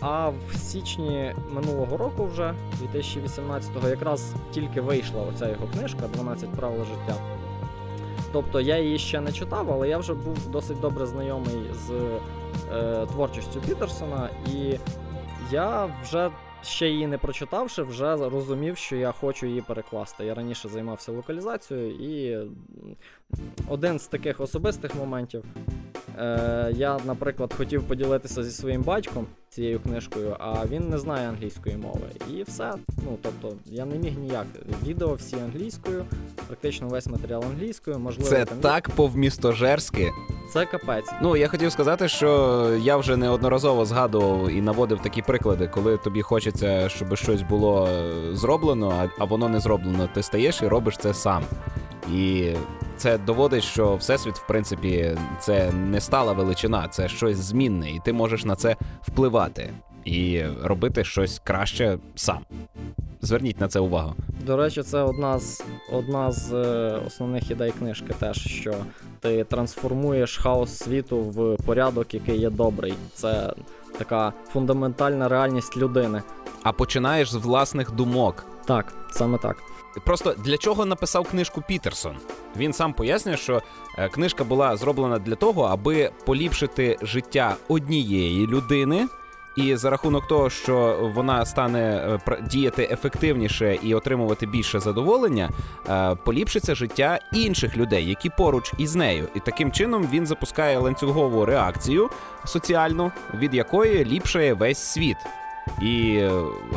а 0.00 0.28
в 0.28 0.56
січні 0.56 1.34
минулого 1.50 1.96
року, 1.96 2.26
вже 2.26 2.54
2018-го, 2.94 3.88
якраз 3.88 4.34
тільки 4.50 4.80
вийшла 4.80 5.22
оця 5.22 5.48
його 5.48 5.66
книжка 5.66 6.00
«12 6.18 6.56
правил 6.56 6.84
життя. 6.84 7.35
Тобто 8.36 8.60
я 8.60 8.78
її 8.78 8.98
ще 8.98 9.20
не 9.20 9.32
читав, 9.32 9.72
але 9.72 9.88
я 9.88 9.98
вже 9.98 10.14
був 10.14 10.48
досить 10.48 10.80
добре 10.80 11.06
знайомий 11.06 11.70
з 11.72 11.90
е, 12.72 13.06
творчістю 13.06 13.60
Пітерсона, 13.60 14.30
і 14.54 14.78
я 15.50 15.88
вже 16.02 16.30
ще 16.62 16.88
її 16.88 17.06
не 17.06 17.18
прочитавши, 17.18 17.82
вже 17.82 18.16
розумів, 18.16 18.76
що 18.76 18.96
я 18.96 19.12
хочу 19.12 19.46
її 19.46 19.60
перекласти. 19.60 20.24
Я 20.24 20.34
раніше 20.34 20.68
займався 20.68 21.12
локалізацією, 21.12 21.90
і 21.90 22.38
один 23.68 23.98
з 23.98 24.06
таких 24.06 24.40
особистих 24.40 24.94
моментів. 24.94 25.44
Е, 26.18 26.72
я, 26.76 26.98
наприклад, 27.06 27.54
хотів 27.56 27.82
поділитися 27.82 28.44
зі 28.44 28.50
своїм 28.50 28.82
батьком 28.82 29.26
цією 29.48 29.80
книжкою, 29.80 30.36
а 30.38 30.66
він 30.66 30.88
не 30.88 30.98
знає 30.98 31.28
англійської 31.28 31.76
мови. 31.76 32.06
І 32.30 32.42
все. 32.42 32.74
Ну 32.96 33.18
тобто, 33.22 33.56
я 33.66 33.84
не 33.84 33.96
міг 33.96 34.18
ніяк. 34.18 34.46
Відео 34.86 35.14
всі 35.14 35.36
англійською, 35.36 36.04
практично 36.46 36.88
весь 36.88 37.06
матеріал 37.06 37.44
англійською, 37.44 37.98
можливо, 37.98 38.30
Це 38.30 38.44
там 38.44 38.58
так 38.58 38.90
повмістожерськи. 38.90 40.10
Це 40.52 40.66
капець. 40.66 41.10
Ну, 41.22 41.36
я 41.36 41.48
хотів 41.48 41.72
сказати, 41.72 42.08
що 42.08 42.70
я 42.82 42.96
вже 42.96 43.16
неодноразово 43.16 43.84
згадував 43.84 44.50
і 44.50 44.60
наводив 44.60 45.02
такі 45.02 45.22
приклади, 45.22 45.68
коли 45.68 45.96
тобі 45.96 46.22
хочеться, 46.22 46.88
щоб 46.88 47.16
щось 47.16 47.42
було 47.42 47.88
е, 47.88 48.36
зроблено, 48.36 48.94
а, 49.02 49.22
а 49.22 49.24
воно 49.24 49.48
не 49.48 49.60
зроблено. 49.60 50.08
Ти 50.14 50.22
стаєш 50.22 50.62
і 50.62 50.68
робиш 50.68 50.96
це 50.98 51.14
сам. 51.14 51.42
І 52.12 52.52
це 52.96 53.18
доводить, 53.18 53.64
що 53.64 53.96
всесвіт, 53.96 54.34
в 54.34 54.46
принципі, 54.46 55.18
це 55.40 55.72
не 55.72 56.00
стала 56.00 56.32
величина, 56.32 56.88
це 56.88 57.08
щось 57.08 57.36
змінне, 57.36 57.90
і 57.90 58.00
ти 58.04 58.12
можеш 58.12 58.44
на 58.44 58.56
це 58.56 58.76
впливати 59.02 59.70
і 60.04 60.42
робити 60.62 61.04
щось 61.04 61.40
краще 61.44 61.98
сам. 62.14 62.38
Зверніть 63.22 63.60
на 63.60 63.68
це 63.68 63.80
увагу. 63.80 64.14
До 64.46 64.56
речі, 64.56 64.82
це 64.82 65.02
одна 65.02 65.38
з 65.38 65.64
одна 65.92 66.32
з 66.32 66.52
е, 66.52 67.00
основних 67.06 67.50
ідей 67.50 67.70
книжки, 67.70 68.14
теж 68.18 68.38
що 68.38 68.74
ти 69.20 69.44
трансформуєш 69.44 70.38
хаос 70.38 70.78
світу 70.78 71.18
в 71.18 71.56
порядок, 71.64 72.14
який 72.14 72.40
є 72.40 72.50
добрий. 72.50 72.94
Це 73.14 73.52
така 73.98 74.32
фундаментальна 74.52 75.28
реальність 75.28 75.76
людини. 75.76 76.22
А 76.62 76.72
починаєш 76.72 77.30
з 77.30 77.34
власних 77.34 77.90
думок. 77.92 78.44
Так, 78.66 78.92
саме 79.10 79.38
так. 79.38 79.56
Просто 80.04 80.34
для 80.38 80.56
чого 80.56 80.84
написав 80.84 81.28
книжку 81.30 81.62
Пітерсон? 81.68 82.16
Він 82.56 82.72
сам 82.72 82.92
пояснює, 82.92 83.36
що 83.36 83.62
е, 83.98 84.08
книжка 84.08 84.44
була 84.44 84.76
зроблена 84.76 85.18
для 85.18 85.34
того, 85.34 85.62
аби 85.62 86.10
поліпшити 86.24 86.98
життя 87.02 87.56
однієї 87.68 88.46
людини. 88.46 89.08
І 89.56 89.76
за 89.76 89.90
рахунок 89.90 90.28
того, 90.28 90.50
що 90.50 90.98
вона 91.14 91.46
стане 91.46 91.80
е, 92.28 92.42
діяти 92.50 92.88
ефективніше 92.90 93.78
і 93.82 93.94
отримувати 93.94 94.46
більше 94.46 94.80
задоволення, 94.80 95.50
е, 95.88 96.14
поліпшиться 96.24 96.74
життя 96.74 97.18
інших 97.32 97.76
людей, 97.76 98.08
які 98.08 98.30
поруч 98.30 98.72
із 98.78 98.94
нею. 98.94 99.28
І 99.34 99.40
таким 99.40 99.72
чином 99.72 100.08
він 100.12 100.26
запускає 100.26 100.78
ланцюгову 100.78 101.44
реакцію 101.44 102.10
соціальну, 102.44 103.12
від 103.34 103.54
якої 103.54 104.04
ліпшає 104.04 104.54
весь 104.54 104.78
світ. 104.78 105.16
І 105.82 106.22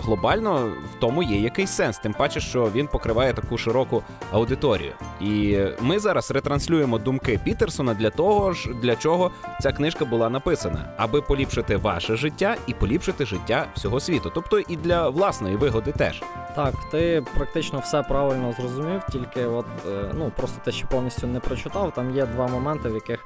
глобально 0.03 0.71
в 0.95 0.99
тому 0.99 1.23
є 1.23 1.39
якийсь 1.39 1.71
сенс, 1.71 1.97
тим 1.97 2.13
паче, 2.13 2.39
що 2.39 2.69
він 2.75 2.87
покриває 2.87 3.33
таку 3.33 3.57
широку 3.57 4.03
аудиторію. 4.31 4.91
І 5.21 5.59
ми 5.81 5.99
зараз 5.99 6.31
ретранслюємо 6.31 6.97
думки 6.97 7.39
Пітерсона 7.43 7.93
для 7.93 8.09
того 8.09 8.53
ж, 8.53 8.69
для 8.81 8.95
чого 8.95 9.31
ця 9.61 9.71
книжка 9.71 10.05
була 10.05 10.29
написана, 10.29 10.93
аби 10.97 11.21
поліпшити 11.21 11.77
ваше 11.77 12.15
життя 12.15 12.55
і 12.67 12.73
поліпшити 12.73 13.25
життя 13.25 13.65
всього 13.75 13.99
світу, 13.99 14.31
тобто 14.35 14.59
і 14.59 14.75
для 14.75 15.09
власної 15.09 15.55
вигоди 15.55 15.91
теж. 15.91 16.21
Так, 16.55 16.73
ти 16.91 17.23
практично 17.35 17.79
все 17.79 18.03
правильно 18.03 18.53
зрозумів, 18.59 19.01
тільки 19.11 19.45
от 19.45 19.65
е, 19.87 20.03
ну 20.13 20.31
просто 20.35 20.61
ти 20.65 20.71
ще 20.71 20.85
повністю 20.85 21.27
не 21.27 21.39
прочитав. 21.39 21.93
Там 21.93 22.15
є 22.15 22.25
два 22.25 22.47
моменти, 22.47 22.89
в 22.89 22.93
яких 22.93 23.25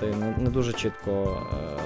ти 0.00 0.06
не, 0.06 0.34
не 0.38 0.50
дуже 0.50 0.72
чітко, 0.72 1.42
е, 1.52 1.80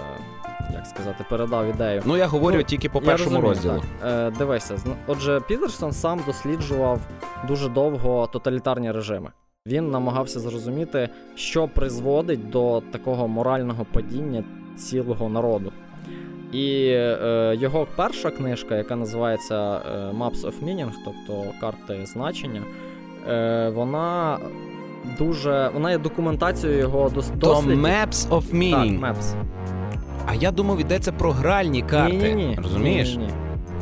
як 0.80 0.86
сказати, 0.86 1.24
передав 1.30 1.66
ідею. 1.66 2.02
Ну 2.04 2.16
я 2.16 2.26
говорю 2.26 2.56
Ну, 2.56 2.62
тільки 2.62 2.88
по 2.88 3.00
першому 3.00 3.40
розумію, 3.40 3.54
розділу. 3.54 3.82
Так. 4.00 4.32
Е, 4.34 4.38
дивися, 4.38 4.76
отже, 5.06 5.40
Пітерсон 5.48 5.92
сам 5.92 6.20
досліджував 6.26 7.00
дуже 7.48 7.68
довго 7.68 8.28
тоталітарні 8.32 8.92
режими. 8.92 9.30
Він 9.66 9.90
намагався 9.90 10.40
зрозуміти, 10.40 11.08
що 11.34 11.68
призводить 11.68 12.50
до 12.50 12.82
такого 12.92 13.28
морального 13.28 13.86
падіння 13.92 14.44
цілого 14.76 15.28
народу. 15.28 15.72
І 16.52 16.86
е, 16.92 17.56
його 17.60 17.86
перша 17.96 18.30
книжка, 18.30 18.76
яка 18.76 18.96
називається 18.96 19.54
е, 19.76 20.16
Maps 20.18 20.40
of 20.40 20.52
Meaning, 20.64 20.90
тобто 21.04 21.44
карти 21.60 22.06
значення, 22.06 22.62
е, 23.28 23.68
вона 23.74 24.38
дуже. 25.18 25.70
Вона 25.74 25.90
є 25.90 25.98
документацією 25.98 26.78
його 26.78 27.08
дос- 27.08 27.30
То 27.30 27.36
дослідів. 27.36 27.84
Maps 27.84 28.28
of 28.28 28.54
Meaning. 28.54 29.00
Так, 29.00 29.16
Maps. 29.16 29.34
А 30.26 30.34
я 30.34 30.50
думав, 30.50 30.80
йдеться 30.80 31.12
про 31.12 31.32
гральні 31.32 31.82
карти. 31.82 32.16
Ні-ні-ні. 32.16 32.58
Розумієш? 32.62 33.10
Ні-ні-ні. 33.10 33.32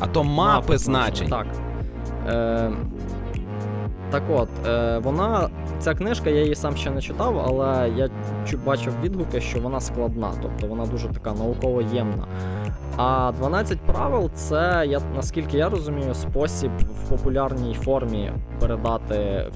А 0.00 0.06
то 0.06 0.24
мапи 0.24 0.78
значень. 0.78 1.28
Так. 1.28 1.46
Е, 2.28 2.70
так 4.10 4.22
от, 4.30 4.48
е, 4.66 4.98
вона. 4.98 5.48
Ця 5.80 5.94
книжка, 5.94 6.30
я 6.30 6.40
її 6.42 6.54
сам 6.54 6.76
ще 6.76 6.90
не 6.90 7.00
читав, 7.00 7.44
але 7.48 7.90
я 7.96 8.10
бачив 8.66 8.92
відгуки, 9.02 9.40
що 9.40 9.60
вона 9.60 9.80
складна, 9.80 10.30
тобто 10.42 10.66
вона 10.66 10.86
дуже 10.86 11.08
така 11.08 11.32
науково 11.32 11.82
ємна. 11.82 12.26
А 12.96 13.32
12 13.38 13.80
правил 13.80 14.30
це, 14.34 14.84
я, 14.88 15.00
наскільки 15.16 15.56
я 15.58 15.68
розумію, 15.68 16.14
спосіб 16.14 16.70
в 17.04 17.08
популярній 17.08 17.74
формі 17.74 18.32
передати 18.60 19.46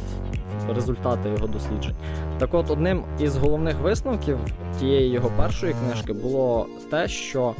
результати 0.68 1.28
його 1.28 1.46
досліджень. 1.46 1.94
Так 2.38 2.54
от, 2.54 2.70
одним 2.70 3.04
із 3.20 3.36
головних 3.36 3.80
висновків 3.80 4.38
тієї 4.80 5.10
його 5.10 5.30
першої 5.36 5.74
книжки 5.74 6.12
було 6.12 6.66
те, 6.90 7.08
що 7.08 7.54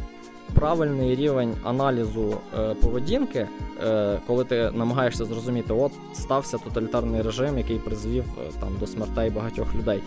правильний 0.54 1.14
рівень 1.14 1.54
аналізу 1.64 2.34
е, 2.58 2.74
поведінки, 2.74 3.48
е, 3.86 4.18
коли 4.26 4.44
ти 4.44 4.70
намагаєшся 4.70 5.24
зрозуміти, 5.24 5.72
от 5.72 5.92
стався 6.14 6.58
тоталітарний 6.58 7.22
режим, 7.22 7.58
який 7.58 7.78
призвів 7.78 8.24
е, 8.24 8.50
там 8.60 8.68
до 8.80 8.86
смертей 8.86 9.30
багатьох 9.30 9.74
людей. 9.74 10.02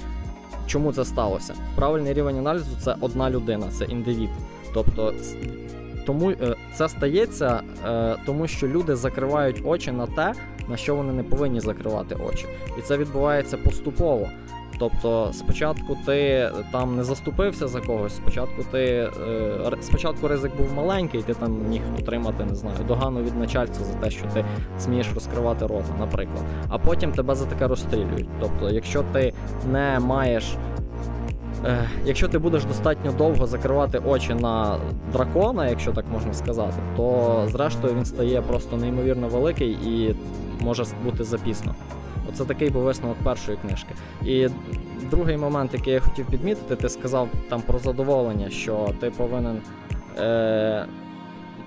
Чому 0.68 0.94
це 0.94 1.06
сталося? 1.06 1.54
Правильний 1.76 2.14
рівень 2.14 2.38
аналізу 2.38 2.78
це 2.82 2.96
одна 3.02 3.30
людина, 3.30 3.68
це 3.72 3.86
індивід. 3.86 4.30
Тобто 4.74 5.14
тому 6.06 6.32
е, 6.32 6.56
це 6.74 6.90
стається, 6.90 7.62
е, 7.86 8.16
тому 8.26 8.48
що 8.48 8.68
люди 8.68 8.96
закривають 8.96 9.62
очі 9.66 9.92
на 9.92 10.08
те, 10.08 10.34
на 10.70 10.78
що 10.78 10.96
вони 10.96 11.14
не 11.14 11.24
повинні 11.24 11.60
закривати 11.60 12.16
очі. 12.16 12.46
І 12.80 12.82
це 12.82 12.98
відбувається 12.98 13.58
поступово. 13.58 14.30
Тобто, 14.80 15.30
спочатку 15.34 15.98
ти 16.06 16.50
там 16.72 16.96
не 16.96 17.04
заступився 17.04 17.68
за 17.68 17.82
когось, 17.82 18.16
спочатку 18.16 18.64
ти 18.72 18.80
е, 18.80 19.78
спочатку 19.82 20.28
ризик 20.28 20.58
був 20.58 20.74
маленький, 20.74 21.22
ти 21.22 21.34
там 21.34 21.62
міг 21.70 21.82
отримати, 22.00 22.46
не 22.46 22.56
знаю, 22.56 22.78
догану 22.88 23.22
від 23.22 23.38
начальства 23.38 23.86
за 23.86 23.94
те, 23.94 24.10
що 24.10 24.26
ти 24.34 24.46
смієш 24.80 25.08
розкривати 25.14 25.68
рота, 25.68 25.96
наприклад. 26.00 26.44
А 26.70 26.78
потім 26.78 27.12
тебе 27.12 27.36
за 27.36 27.46
таке 27.46 27.68
розстрілюють. 27.68 28.28
Тобто, 28.40 28.70
якщо 28.70 29.04
ти 29.14 29.34
не 29.72 30.00
маєш. 30.00 30.56
Е, 31.66 31.90
якщо 32.06 32.28
ти 32.28 32.38
будеш 32.38 32.66
достатньо 32.66 33.12
довго 33.12 33.48
закривати 33.48 33.98
очі 33.98 34.34
на 34.34 34.78
дракона, 35.14 35.70
якщо 35.70 35.92
так 35.92 36.06
можна 36.14 36.34
сказати, 36.34 36.74
то 36.98 37.44
зрештою 37.52 37.96
він 37.96 38.06
стає 38.06 38.42
просто 38.42 38.78
неймовірно 38.78 39.28
великий 39.28 39.72
і 39.72 40.16
може 40.62 40.84
бути 41.04 41.24
запісно. 41.24 41.76
Оце 42.30 42.46
такий 42.46 42.70
був 42.70 42.84
висновок 42.84 43.18
першої 43.24 43.58
книжки. 43.58 43.90
І 44.26 44.48
другий 45.12 45.38
момент, 45.38 45.74
який 45.74 45.94
я 45.94 46.00
хотів 46.00 46.26
підмітити, 46.26 46.76
ти 46.76 46.90
сказав 46.90 47.30
там 47.50 47.62
про 47.62 47.80
задоволення, 47.80 48.50
що 48.50 48.94
ти 49.00 49.10
повинен 49.10 49.62
е, 50.18 50.86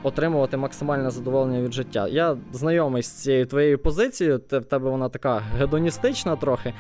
отримувати 0.03 0.57
максимальне 0.57 1.11
задоволення 1.11 1.61
від 1.61 1.73
життя. 1.73 2.09
Я 2.09 2.37
знайомий 2.53 3.03
з 3.03 3.11
цією 3.11 3.47
твоєю 3.47 3.79
позицією, 3.79 4.41
в 4.51 4.61
тебе 4.61 4.91
вона 4.91 5.09
така 5.09 5.43
гедоністична 5.59 6.37
трохи. 6.37 6.75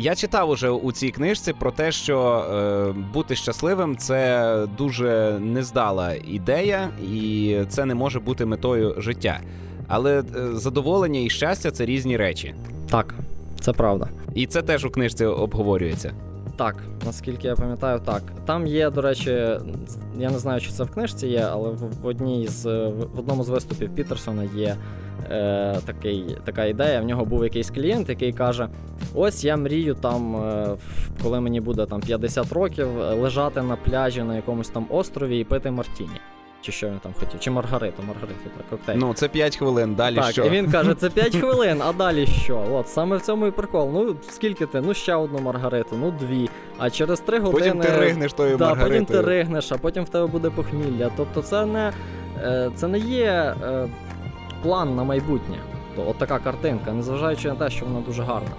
Я 0.00 0.14
читав 0.14 0.50
уже 0.50 0.70
у 0.70 0.92
цій 0.92 1.10
книжці 1.10 1.52
про 1.52 1.70
те, 1.70 1.92
що 1.92 2.18
е, 2.30 2.92
бути 3.12 3.36
щасливим 3.36 3.96
це 3.96 4.66
дуже 4.78 5.38
нездала 5.40 6.14
ідея, 6.14 6.88
і 7.12 7.56
це 7.68 7.84
не 7.84 7.94
може 7.94 8.20
бути 8.20 8.46
метою 8.46 8.94
життя. 8.98 9.40
Але 9.88 10.20
е, 10.20 10.24
задоволення 10.52 11.20
і 11.20 11.30
щастя 11.30 11.70
це 11.70 11.86
різні 11.86 12.16
речі. 12.16 12.54
Так, 12.90 13.14
це 13.60 13.72
правда. 13.72 14.08
І 14.34 14.46
це 14.46 14.62
теж 14.62 14.84
у 14.84 14.90
книжці 14.90 15.24
обговорюється. 15.24 16.12
Так, 16.56 16.76
наскільки 17.06 17.48
я 17.48 17.54
пам'ятаю, 17.54 18.00
так. 18.04 18.22
Там 18.46 18.66
є, 18.66 18.90
до 18.90 19.02
речі, 19.02 19.30
я 20.18 20.30
не 20.30 20.38
знаю, 20.38 20.60
чи 20.60 20.70
це 20.70 20.84
в 20.84 20.90
книжці 20.90 21.26
є, 21.26 21.48
але 21.50 21.70
в 22.02 22.06
одній 22.06 22.48
з 22.48 22.64
в 22.88 23.18
одному 23.18 23.44
з 23.44 23.48
виступів 23.48 23.94
Пітерсона 23.94 24.44
є 24.56 24.76
е, 25.30 25.78
такий, 25.86 26.36
така 26.44 26.64
ідея. 26.64 27.00
В 27.00 27.04
нього 27.04 27.24
був 27.24 27.44
якийсь 27.44 27.70
клієнт, 27.70 28.08
який 28.08 28.32
каже: 28.32 28.68
Ось 29.14 29.44
я 29.44 29.56
мрію 29.56 29.94
там, 29.94 30.36
е, 30.36 30.68
коли 31.22 31.40
мені 31.40 31.60
буде 31.60 31.86
там 31.86 32.00
50 32.00 32.52
років, 32.52 32.88
лежати 32.98 33.62
на 33.62 33.76
пляжі 33.76 34.22
на 34.22 34.36
якомусь 34.36 34.68
там 34.68 34.86
острові 34.90 35.40
і 35.40 35.44
пити 35.44 35.70
Мартіні. 35.70 36.20
Чи 36.62 36.72
що 36.72 36.88
він 36.88 36.98
там 36.98 37.12
хотів? 37.20 37.40
Чи 37.40 37.50
Маргариту, 37.50 38.02
Маргариту, 38.02 38.50
так, 38.56 38.68
коктейль. 38.70 38.96
Ну, 38.96 39.14
це 39.14 39.28
5 39.28 39.56
хвилин, 39.56 39.94
далі 39.94 40.16
так, 40.16 40.32
що? 40.32 40.44
І 40.44 40.50
він 40.50 40.70
каже, 40.70 40.94
це 40.94 41.10
5 41.10 41.36
хвилин, 41.40 41.82
а 41.82 41.92
далі 41.92 42.26
що? 42.26 42.66
От 42.72 42.88
саме 42.88 43.16
в 43.16 43.20
цьому 43.20 43.46
і 43.46 43.50
прикол. 43.50 43.90
Ну, 43.92 44.16
скільки 44.28 44.66
ти? 44.66 44.80
Ну, 44.80 44.94
ще 44.94 45.14
одну 45.14 45.38
Маргариту, 45.38 45.96
ну 45.96 46.10
дві. 46.10 46.48
А 46.78 46.90
через 46.90 47.20
3 47.20 47.38
години. 47.38 47.70
Потім 47.70 47.80
ти 47.80 47.98
ригнеш 48.00 48.32
тою 48.32 48.56
да, 48.56 48.68
Маргаритою. 48.68 49.06
Потім 49.06 49.16
ти 49.16 49.28
ригнеш, 49.28 49.72
а 49.72 49.78
потім 49.78 50.04
в 50.04 50.08
тебе 50.08 50.26
буде 50.26 50.50
похмілля. 50.50 51.10
Тобто, 51.16 51.42
це 51.42 51.66
не 51.66 51.92
е, 52.42 52.70
це 52.74 52.88
не 52.88 52.98
є 52.98 53.54
е, 53.64 53.88
план 54.62 54.96
на 54.96 55.04
майбутнє. 55.04 55.56
От 56.06 56.18
така 56.18 56.38
картинка, 56.38 56.92
незважаючи 56.92 57.48
на 57.48 57.54
те, 57.54 57.70
що 57.70 57.86
вона 57.86 58.00
дуже 58.00 58.22
гарна. 58.22 58.50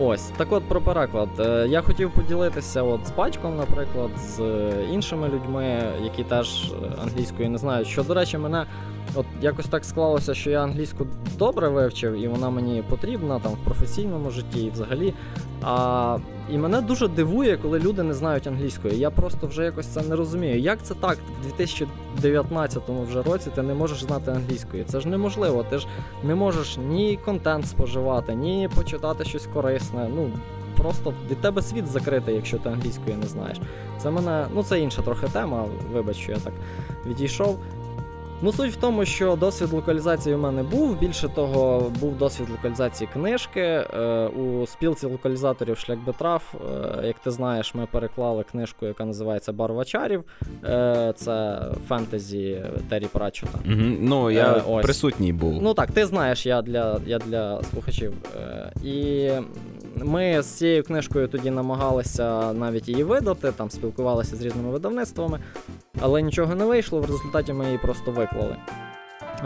Ось, 0.00 0.22
так 0.22 0.52
от 0.52 0.62
про 0.62 0.80
переклад. 0.80 1.28
Е, 1.38 1.66
я 1.68 1.82
хотів 1.82 2.10
поділитися 2.10 2.82
от 2.82 3.06
з 3.06 3.10
батьком, 3.10 3.56
наприклад, 3.56 4.10
з 4.18 4.40
іншими 4.92 5.28
людьми, 5.28 5.82
які 6.04 6.24
теж 6.24 6.72
англійською 7.02 7.50
не 7.50 7.58
знають. 7.58 7.88
Що, 7.88 8.02
до 8.02 8.14
речі, 8.14 8.38
мене 8.38 8.66
от 9.14 9.26
якось 9.42 9.66
так 9.66 9.84
склалося, 9.84 10.34
що 10.34 10.50
я 10.50 10.62
англійську 10.62 11.06
добре 11.38 11.68
вивчив, 11.68 12.14
і 12.14 12.28
вона 12.28 12.50
мені 12.50 12.82
потрібна 12.88 13.38
там 13.38 13.52
в 13.52 13.64
професійному 13.64 14.30
житті 14.30 14.60
і 14.60 14.70
взагалі. 14.70 15.14
А, 15.62 16.18
І 16.50 16.58
мене 16.58 16.80
дуже 16.80 17.08
дивує, 17.08 17.56
коли 17.56 17.78
люди 17.78 18.02
не 18.02 18.14
знають 18.14 18.46
англійської. 18.46 18.98
Я 18.98 19.10
просто 19.10 19.46
вже 19.46 19.64
якось 19.64 19.86
це 19.86 20.02
не 20.02 20.16
розумію. 20.16 20.60
Як 20.60 20.82
це 20.82 20.94
так 20.94 21.18
в 21.40 21.46
2019 21.46 22.82
вже 23.08 23.22
році 23.22 23.50
ти 23.54 23.62
не 23.62 23.74
можеш 23.74 24.02
знати 24.02 24.30
англійської? 24.30 24.84
Це 24.84 25.00
ж 25.00 25.08
неможливо. 25.08 25.64
Ти 25.70 25.78
ж 25.78 25.86
не 26.24 26.34
можеш 26.34 26.76
ні 26.76 27.18
контент 27.24 27.66
споживати, 27.68 28.34
ні 28.34 28.68
почитати 28.74 29.24
щось 29.24 29.46
корисне. 29.46 30.10
Ну 30.16 30.30
просто 30.76 31.14
від 31.30 31.40
тебе 31.40 31.62
світ 31.62 31.86
закритий, 31.86 32.34
якщо 32.34 32.58
ти 32.58 32.68
англійської 32.68 33.16
не 33.16 33.26
знаєш. 33.26 33.58
Це 33.98 34.10
мене, 34.10 34.46
ну 34.54 34.62
це 34.62 34.80
інша 34.80 35.02
трохи 35.02 35.26
тема. 35.26 35.64
Вибач, 35.92 36.16
що 36.16 36.32
я 36.32 36.38
так 36.38 36.52
відійшов. 37.06 37.58
Ну, 38.42 38.52
суть 38.52 38.72
в 38.72 38.76
тому, 38.76 39.04
що 39.04 39.36
досвід 39.36 39.72
локалізації 39.72 40.34
у 40.34 40.38
мене 40.38 40.62
був. 40.62 40.98
Більше 40.98 41.28
того, 41.28 41.92
був 42.00 42.18
досвід 42.18 42.46
локалізації 42.50 43.10
книжки. 43.12 43.60
Е, 43.60 44.26
у 44.26 44.66
спілці 44.66 45.06
локалізаторів 45.06 45.78
Шлях 45.78 45.98
Бетрав, 46.06 46.54
е, 47.02 47.06
як 47.06 47.18
ти 47.18 47.30
знаєш, 47.30 47.74
ми 47.74 47.86
переклали 47.86 48.44
книжку, 48.44 48.86
яка 48.86 49.04
називається 49.04 49.52
Барва 49.52 49.84
чарів. 49.84 50.24
Е, 50.64 51.12
це 51.16 51.62
фентезі 51.88 52.62
Террі 52.88 53.06
Пратчета. 53.06 53.58
Угу. 53.66 53.96
Ну, 54.00 54.30
я 54.30 54.62
е, 54.68 54.82
присутній 54.82 55.32
був. 55.32 55.62
Ну 55.62 55.74
так, 55.74 55.90
ти 55.90 56.06
знаєш, 56.06 56.46
я 56.46 56.62
для 56.62 57.00
я 57.06 57.18
для 57.18 57.62
слухачів. 57.62 58.12
Е, 58.36 58.72
і 58.84 59.30
ми 60.04 60.42
з 60.42 60.46
цією 60.46 60.82
книжкою 60.82 61.28
тоді 61.28 61.50
намагалися 61.50 62.52
навіть 62.52 62.88
її 62.88 63.04
видати, 63.04 63.52
там 63.52 63.70
спілкувалися 63.70 64.36
з 64.36 64.42
різними 64.42 64.70
видавництвами, 64.70 65.40
але 66.00 66.22
нічого 66.22 66.54
не 66.54 66.64
вийшло. 66.64 67.00
В 67.00 67.04
результаті 67.04 67.52
ми 67.52 67.64
її 67.64 67.78
просто 67.78 68.10
виклали 68.10 68.56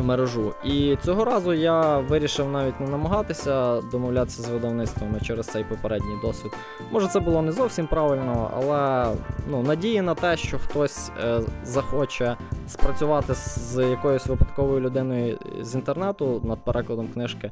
мережу. 0.01 0.53
І 0.65 0.97
цього 1.05 1.25
разу 1.25 1.53
я 1.53 1.99
вирішив 1.99 2.51
навіть 2.51 2.81
не 2.81 2.89
намагатися 2.89 3.81
домовлятися 3.81 4.43
з 4.43 4.49
видавництвами 4.49 5.21
через 5.27 5.47
цей 5.47 5.65
попередній 5.65 6.19
досвід. 6.23 6.53
Може, 6.91 7.09
це 7.09 7.21
було 7.21 7.43
не 7.43 7.53
зовсім 7.53 7.87
правильно, 7.87 8.51
але 8.57 9.07
ну, 9.51 9.63
надії 9.63 10.03
на 10.03 10.15
те, 10.15 10.37
що 10.37 10.59
хтось 10.59 11.11
е, 11.25 11.41
захоче 11.65 12.37
спрацювати 12.69 13.35
з 13.35 13.89
якоюсь 13.91 14.27
випадковою 14.27 14.81
людиною 14.81 15.39
з 15.63 15.75
інтернету 15.75 16.41
над 16.45 16.65
перекладом 16.65 17.09
книжки, 17.09 17.51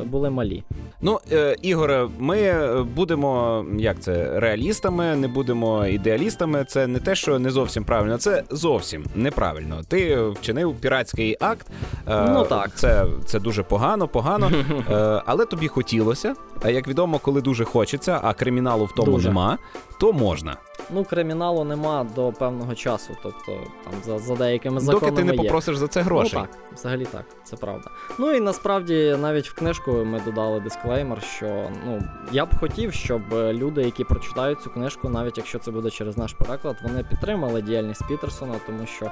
е, 0.00 0.04
були 0.04 0.30
малі. 0.30 0.62
Ну, 1.00 1.20
е, 1.32 1.56
Ігоре, 1.62 2.08
ми 2.18 2.82
будемо 2.82 3.64
як 3.78 4.00
це 4.00 4.40
реалістами, 4.40 5.16
не 5.16 5.28
будемо 5.28 5.86
ідеалістами. 5.86 6.64
Це 6.64 6.86
не 6.86 6.98
те, 6.98 7.14
що 7.14 7.38
не 7.38 7.50
зовсім 7.50 7.84
правильно, 7.84 8.18
це 8.18 8.44
зовсім 8.50 9.04
неправильно. 9.14 9.80
Ти 9.88 10.20
вчинив 10.28 10.74
піратський 10.74 11.36
акт. 11.40 11.66
Е, 12.08 12.28
ну 12.30 12.44
так. 12.44 12.70
Це 12.74 13.06
це 13.24 13.40
дуже 13.40 13.62
погано, 13.62 14.08
погано. 14.08 14.50
Е, 14.90 15.22
але 15.26 15.46
тобі 15.46 15.68
хотілося. 15.68 16.34
А 16.62 16.70
як 16.70 16.88
відомо, 16.88 17.18
коли 17.18 17.40
дуже 17.40 17.64
хочеться, 17.64 18.20
а 18.22 18.34
криміналу 18.34 18.84
в 18.84 18.92
тому 18.92 19.12
дуже. 19.12 19.28
нема, 19.28 19.58
то 19.98 20.12
можна. 20.12 20.56
Ну, 20.90 21.04
криміналу 21.04 21.64
нема 21.64 22.06
до 22.14 22.32
певного 22.32 22.74
часу, 22.74 23.16
тобто 23.22 23.52
там 23.84 23.92
за 24.04 24.18
за 24.18 24.34
деякими 24.34 24.80
законами 24.80 25.10
Доки 25.10 25.22
ти 25.22 25.24
не 25.24 25.42
попросиш 25.42 25.76
за 25.76 25.88
це 25.88 26.00
грошей. 26.00 26.40
Ну 26.40 26.40
так, 26.40 26.78
взагалі 26.78 27.04
так, 27.04 27.24
це 27.44 27.56
правда. 27.56 27.90
Ну 28.18 28.32
і 28.32 28.40
насправді 28.40 29.16
навіть 29.20 29.48
в 29.48 29.54
книжку 29.54 29.92
ми 29.92 30.20
додали 30.20 30.60
дисклеймер, 30.60 31.22
що 31.22 31.70
ну 31.86 32.02
я 32.32 32.46
б 32.46 32.48
хотів, 32.60 32.92
щоб 32.92 33.22
люди, 33.32 33.82
які 33.82 34.04
прочитають 34.04 34.62
цю 34.62 34.70
книжку, 34.70 35.08
навіть 35.08 35.38
якщо 35.38 35.58
це 35.58 35.70
буде 35.70 35.90
через 35.90 36.18
наш 36.18 36.32
переклад, 36.32 36.76
вони 36.82 37.04
підтримали 37.04 37.62
діяльність 37.62 38.08
Пітерсона, 38.08 38.54
тому 38.66 38.86
що 38.86 39.10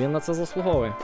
він 0.00 0.12
на 0.12 0.20
це 0.20 0.34
заслуговує. 0.34 0.94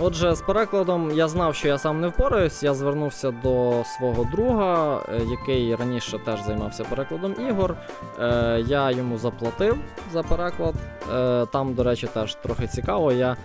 Отже, 0.00 0.34
з 0.34 0.40
перекладом 0.40 1.10
я 1.10 1.28
знав, 1.28 1.54
що 1.54 1.68
я 1.68 1.78
сам 1.78 2.00
не 2.00 2.08
впораюсь. 2.08 2.62
Я 2.62 2.74
звернувся 2.74 3.30
до 3.30 3.82
свого 3.96 4.24
друга, 4.24 5.00
е, 5.08 5.20
який 5.30 5.74
раніше 5.74 6.18
теж 6.18 6.42
займався 6.42 6.84
перекладом 6.84 7.34
ігор. 7.48 7.74
Е, 8.20 8.64
я 8.66 8.90
йому 8.90 9.18
заплатив 9.18 9.78
за 10.12 10.22
переклад. 10.22 10.74
Е, 11.14 11.46
там, 11.52 11.74
до 11.74 11.82
речі, 11.82 12.06
теж 12.06 12.34
трохи 12.34 12.66
цікаво. 12.66 13.12
Я 13.12 13.36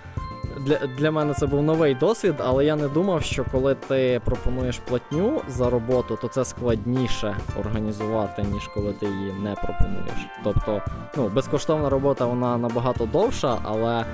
для 0.65 0.88
для 0.88 1.12
мене 1.12 1.34
це 1.34 1.47
був 1.47 1.63
новий 1.63 1.95
досвід, 1.95 2.36
але 2.38 2.65
я 2.65 2.76
не 2.76 2.88
думав, 2.88 3.24
що 3.24 3.45
коли 3.52 3.76
ти 3.76 4.21
пропонуєш 4.26 4.78
платню 4.78 5.41
за 5.47 5.69
роботу, 5.69 6.17
то 6.21 6.28
це 6.28 6.45
складніше 6.45 7.36
організувати, 7.60 8.43
ніж 8.43 8.67
коли 8.67 8.93
ти 8.93 9.06
її 9.06 9.34
не 9.43 9.56
пропонуєш. 9.56 10.28
Тобто, 10.43 10.82
ну, 11.17 11.30
безкоштовна 11.30 11.89
робота 11.89 12.26
вона 12.26 12.58
набагато 12.58 13.06
довша, 13.06 13.58
але 13.63 14.06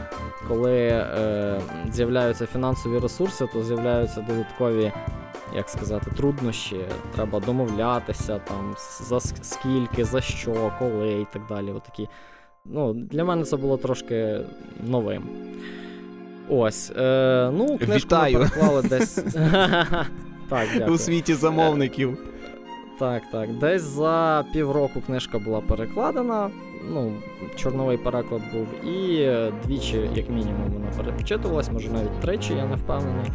коли 0.47 0.77
е, 0.77 1.59
з'являються 1.91 2.45
фінансові 2.45 2.99
ресурси, 2.99 3.47
то 3.53 3.63
з'являються 3.63 4.21
додаткові. 4.21 4.91
Як 5.55 5.69
сказати, 5.69 6.11
труднощі, 6.17 6.79
треба 7.15 7.39
домовлятися, 7.39 8.39
там, 8.39 8.75
за 9.01 9.19
скільки, 9.19 10.05
за 10.05 10.21
що, 10.21 10.71
коли 10.79 11.11
і 11.21 11.27
так 11.33 11.41
далі. 11.49 11.71
Отакі. 11.71 12.09
Ну, 12.65 12.93
Для 12.93 13.23
мене 13.23 13.43
це 13.43 13.57
було 13.57 13.77
трошки 13.77 14.39
новим. 14.83 15.23
Ось. 16.49 16.91
Е, 16.97 17.51
ну, 17.53 17.77
книжку 17.77 18.07
Вітаю. 18.07 18.33
ми 18.33 18.39
переклали 18.39 18.81
десь. 18.81 19.19
Так, 20.49 20.67
дякую. 20.73 20.95
У 20.95 20.97
світі 20.97 21.33
замовників. 21.33 22.17
Так, 22.99 23.21
так. 23.31 23.49
Десь 23.59 23.81
за 23.81 24.45
півроку 24.53 25.01
книжка 25.01 25.39
була 25.39 25.61
перекладена. 25.61 26.49
Ну, 26.93 27.13
чорновий 27.55 27.97
переклад 27.97 28.41
був, 28.53 28.91
і 28.93 29.31
двічі, 29.65 30.09
як 30.15 30.29
мінімум, 30.29 30.71
вона 30.73 31.11
перечитувалась, 31.11 31.71
може 31.71 31.89
навіть 31.89 32.19
тричі, 32.19 32.53
я 32.53 32.65
не 32.65 32.75
впевнений. 32.75 33.31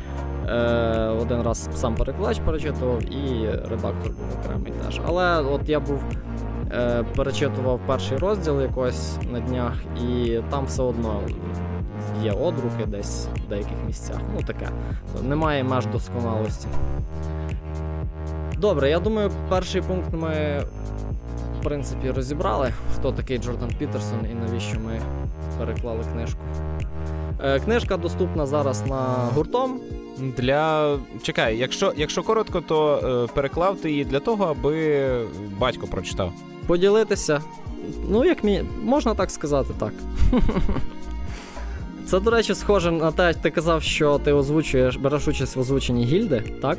Е, 0.48 1.08
один 1.08 1.42
раз 1.42 1.68
сам 1.74 1.94
перекладач 1.94 2.38
перечитував, 2.38 3.02
і 3.12 3.46
редактор 3.46 4.12
був 4.12 4.38
окремий 4.40 4.72
теж. 4.86 5.00
Але 5.06 5.40
от 5.42 5.68
я 5.68 5.80
був 5.80 6.02
е, 6.72 7.04
перечитував 7.16 7.80
перший 7.86 8.18
розділ 8.18 8.60
якось 8.60 9.16
на 9.32 9.40
днях, 9.40 9.74
і 10.04 10.38
там 10.50 10.64
все 10.66 10.82
одно 10.82 11.20
є 12.22 12.32
одруки 12.32 12.86
десь 12.86 13.26
в 13.46 13.48
деяких 13.48 13.76
місцях. 13.86 14.20
Ну 14.34 14.42
таке. 14.42 14.68
Немає 15.22 15.64
меж 15.64 15.86
досконалості. 15.86 16.68
Добре, 18.58 18.90
я 18.90 18.98
думаю, 18.98 19.30
перший 19.48 19.82
пункт 19.82 20.12
ми 20.12 20.62
в 21.60 21.64
принципі 21.64 22.10
розібрали, 22.10 22.72
хто 22.94 23.12
такий 23.12 23.38
Джордан 23.38 23.70
Пітерсон 23.78 24.18
і 24.30 24.34
навіщо 24.34 24.80
ми 24.80 25.00
переклали 25.58 26.04
книжку. 26.12 26.40
Е, 27.44 27.60
книжка 27.60 27.96
доступна 27.96 28.46
зараз 28.46 28.86
на 28.86 29.00
гуртом. 29.34 29.80
Для 30.36 30.96
чекай, 31.22 31.58
якщо, 31.58 31.92
якщо 31.96 32.22
коротко, 32.22 32.60
то 32.60 32.96
е, 33.28 33.32
переклав 33.34 33.76
ти 33.76 33.90
її 33.90 34.04
для 34.04 34.20
того, 34.20 34.44
аби 34.44 35.08
батько 35.58 35.86
прочитав. 35.86 36.32
Поділитися. 36.66 37.40
Ну, 38.08 38.24
як 38.24 38.44
мі... 38.44 38.64
можна 38.82 39.14
так 39.14 39.30
сказати, 39.30 39.74
так. 39.78 39.92
Це, 42.06 42.20
до 42.20 42.30
речі, 42.30 42.54
схоже 42.54 42.90
на 42.90 43.12
те, 43.12 43.32
ти 43.34 43.50
казав, 43.50 43.82
що 43.82 44.18
ти 44.18 44.32
озвучуєш, 44.32 44.96
береш 44.96 45.28
участь 45.28 45.56
в 45.56 45.60
озвученні 45.60 46.04
гільди, 46.04 46.42
так? 46.62 46.78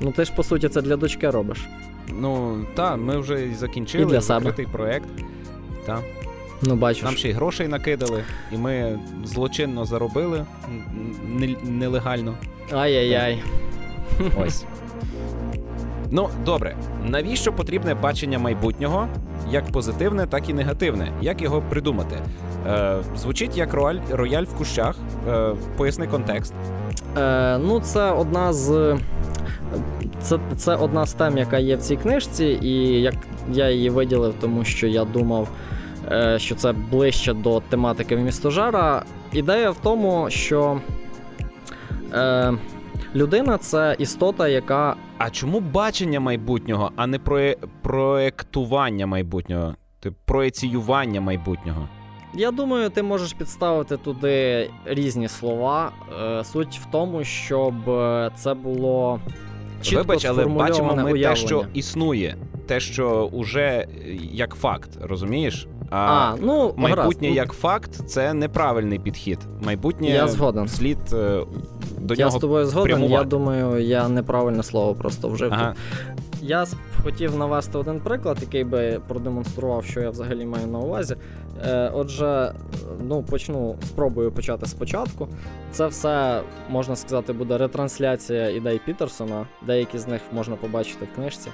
Ну 0.00 0.12
ти 0.12 0.24
ж 0.24 0.32
по 0.36 0.42
суті 0.42 0.68
це 0.68 0.82
для 0.82 0.96
дочки 0.96 1.30
робиш. 1.30 1.58
Ну, 2.08 2.58
так, 2.74 2.98
ми 2.98 3.18
вже 3.18 3.46
і 3.46 3.54
закінчили 3.54 4.04
І 4.04 4.06
для 4.06 4.20
себе. 4.20 4.40
закритий 4.40 4.66
проект. 4.72 5.08
Та. 5.86 5.98
Ну, 6.62 6.74
бачиш. 6.76 7.02
Нам 7.02 7.16
ще 7.16 7.28
й 7.28 7.32
грошей 7.32 7.68
накидали, 7.68 8.24
і 8.52 8.56
ми 8.56 8.98
злочинно 9.24 9.84
заробили 9.84 10.44
н- 10.68 11.42
н- 11.42 11.78
нелегально. 11.78 12.34
Ай-яй-яй. 12.72 13.42
Ось. 14.46 14.64
Ну, 16.10 16.28
добре. 16.44 16.76
Навіщо 17.04 17.52
потрібне 17.52 17.94
бачення 17.94 18.38
майбутнього, 18.38 19.08
як 19.54 19.72
позитивне, 19.72 20.26
так 20.26 20.48
і 20.48 20.54
негативне? 20.54 21.12
Як 21.20 21.42
його 21.42 21.62
придумати? 21.70 22.16
Е, 22.66 22.96
звучить 23.16 23.56
як 23.56 23.74
рояль, 23.74 24.00
рояль 24.10 24.42
в 24.42 24.54
кущах. 24.54 24.96
Е, 25.28 25.54
поясни 25.76 26.06
контекст. 26.06 26.54
Е, 27.18 27.58
ну, 27.58 27.80
це 27.80 28.10
одна 28.10 28.52
з. 28.52 28.96
Це, 30.22 30.38
це 30.56 30.74
одна 30.74 31.06
з 31.06 31.12
тем, 31.12 31.38
яка 31.38 31.58
є 31.58 31.76
в 31.76 31.80
цій 31.80 31.96
книжці, 31.96 32.44
і 32.44 33.02
як 33.02 33.14
я 33.52 33.70
її 33.70 33.90
виділив, 33.90 34.34
тому 34.40 34.64
що 34.64 34.86
я 34.86 35.04
думав, 35.04 35.48
е, 36.10 36.38
що 36.38 36.54
це 36.54 36.72
ближче 36.72 37.34
до 37.34 37.60
тематики 37.60 38.16
містожара. 38.16 39.02
Ідея 39.32 39.70
в 39.70 39.76
тому, 39.82 40.26
що 40.30 40.80
е, 42.12 42.52
людина 43.14 43.58
це 43.58 43.96
істота, 43.98 44.48
яка 44.48 44.96
А 45.18 45.30
чому 45.30 45.60
бачення 45.60 46.20
майбутнього, 46.20 46.92
а 46.96 47.06
не 47.06 47.18
проє... 47.18 47.56
проєктування 47.82 49.06
майбутнього? 49.06 49.74
Проєціювання 50.24 51.20
майбутнього? 51.20 51.88
Я 52.34 52.50
думаю, 52.50 52.90
ти 52.90 53.02
можеш 53.02 53.32
підставити 53.32 53.96
туди 53.96 54.70
різні 54.84 55.28
слова. 55.28 55.92
Е, 56.22 56.44
Суть 56.44 56.80
в 56.82 56.90
тому, 56.90 57.24
щоб 57.24 57.90
е, 57.90 58.30
це 58.36 58.54
було 58.54 59.20
чітко 59.82 60.02
Вибач, 60.02 60.24
але 60.24 60.44
бачимо 60.44 60.88
ми 60.96 61.02
уявлення. 61.02 61.28
те, 61.28 61.36
що 61.36 61.66
існує, 61.74 62.36
те, 62.66 62.80
що 62.80 63.28
уже 63.32 63.60
е, 63.60 63.86
як 64.32 64.54
факт, 64.54 64.90
розумієш? 65.00 65.66
А, 65.96 66.32
А, 66.32 66.36
ну, 66.40 66.74
майбутнє 66.76 67.28
гаразд. 67.28 67.36
як 67.36 67.52
факт 67.52 67.90
це 68.06 68.34
неправильний 68.34 68.98
підхід. 68.98 69.38
Майбутнє 69.64 70.08
Я 70.08 70.28
згоден. 70.28 70.68
слід 70.68 70.98
е, 71.12 71.40
до 71.98 72.14
я 72.14 72.24
нього 72.26 72.38
з 72.38 72.40
тобою 72.40 72.66
згоден. 72.66 73.04
Я 73.04 73.24
думаю, 73.24 73.78
я 73.86 74.08
неправильне 74.08 74.62
слово 74.62 74.94
просто 74.94 75.28
вжив. 75.28 75.50
тут. 75.50 75.58
Ага. 75.58 75.74
Я 76.42 76.62
с- 76.66 76.76
хотів 77.02 77.36
навести 77.36 77.78
один 77.78 78.00
приклад, 78.00 78.38
який 78.40 78.64
би 78.64 79.00
продемонстрував, 79.08 79.84
що 79.84 80.00
я 80.00 80.10
взагалі 80.10 80.46
маю 80.46 80.66
на 80.66 80.78
увазі. 80.78 81.16
Е, 81.66 81.90
отже, 81.94 82.52
ну 83.08 83.22
почну, 83.22 83.76
спробую 83.86 84.32
почати 84.32 84.66
спочатку. 84.66 85.28
Це 85.72 85.86
все, 85.86 86.40
можна 86.70 86.96
сказати, 86.96 87.32
буде 87.32 87.58
ретрансляція 87.58 88.48
ідей 88.50 88.80
Пітерсона. 88.86 89.46
Деякі 89.66 89.98
з 89.98 90.06
них 90.08 90.20
можна 90.32 90.56
побачити 90.56 91.06
в 91.12 91.16
книжці. 91.16 91.48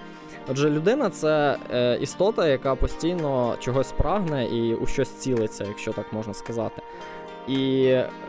Отже, 0.49 0.71
людина 0.71 1.11
це 1.11 1.57
е, 1.73 1.99
істота, 2.01 2.49
яка 2.49 2.75
постійно 2.75 3.57
чогось 3.59 3.93
прагне 3.93 4.45
і 4.47 4.75
у 4.75 4.87
щось 4.87 5.11
цілиться, 5.11 5.65
якщо 5.69 5.93
так 5.93 6.13
можна 6.13 6.35
сказати. 6.35 6.83
І, 7.49 7.83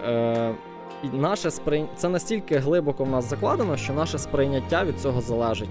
е, 0.05 0.55
і 1.03 1.07
наше 1.17 1.51
сприй... 1.51 1.85
це 1.95 2.09
настільки 2.09 2.57
глибоко 2.57 3.03
в 3.03 3.09
нас 3.09 3.29
закладено, 3.29 3.77
що 3.77 3.93
наше 3.93 4.17
сприйняття 4.17 4.83
від 4.83 4.99
цього 4.99 5.21
залежить. 5.21 5.69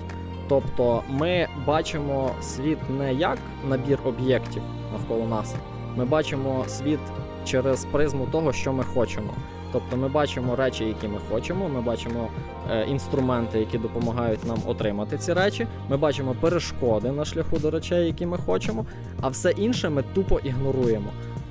Тобто 0.48 1.02
ми 1.08 1.48
бачимо 1.66 2.30
світ 2.42 2.78
не 2.98 3.14
як 3.14 3.38
набір 3.68 3.98
об'єктів 4.04 4.62
навколо 4.92 5.26
нас. 5.26 5.54
Ми 5.96 6.04
бачимо 6.04 6.64
світ 6.68 7.00
через 7.44 7.84
призму 7.84 8.26
того, 8.26 8.52
що 8.52 8.72
ми 8.72 8.84
хочемо. 8.84 9.34
Тобто 9.72 9.96
ми 9.96 10.08
бачимо 10.08 10.56
речі, 10.56 10.84
які 10.84 11.08
ми 11.08 11.18
хочемо, 11.30 11.68
ми 11.68 11.80
бачимо 11.80 12.28
е, 12.70 12.86
інструменти, 12.86 13.58
які 13.58 13.78
допомагають 13.78 14.46
нам 14.46 14.58
отримати 14.66 15.18
ці 15.18 15.32
речі. 15.32 15.66
Ми 15.88 15.96
бачимо 15.96 16.36
перешкоди 16.40 17.12
на 17.12 17.24
шляху 17.24 17.58
до 17.58 17.70
речей, 17.70 18.06
які 18.06 18.26
ми 18.26 18.38
хочемо, 18.38 18.84
а 19.20 19.28
все 19.28 19.50
інше 19.50 19.90
ми 19.90 20.02
тупо 20.14 20.38
ігноруємо. 20.38 21.10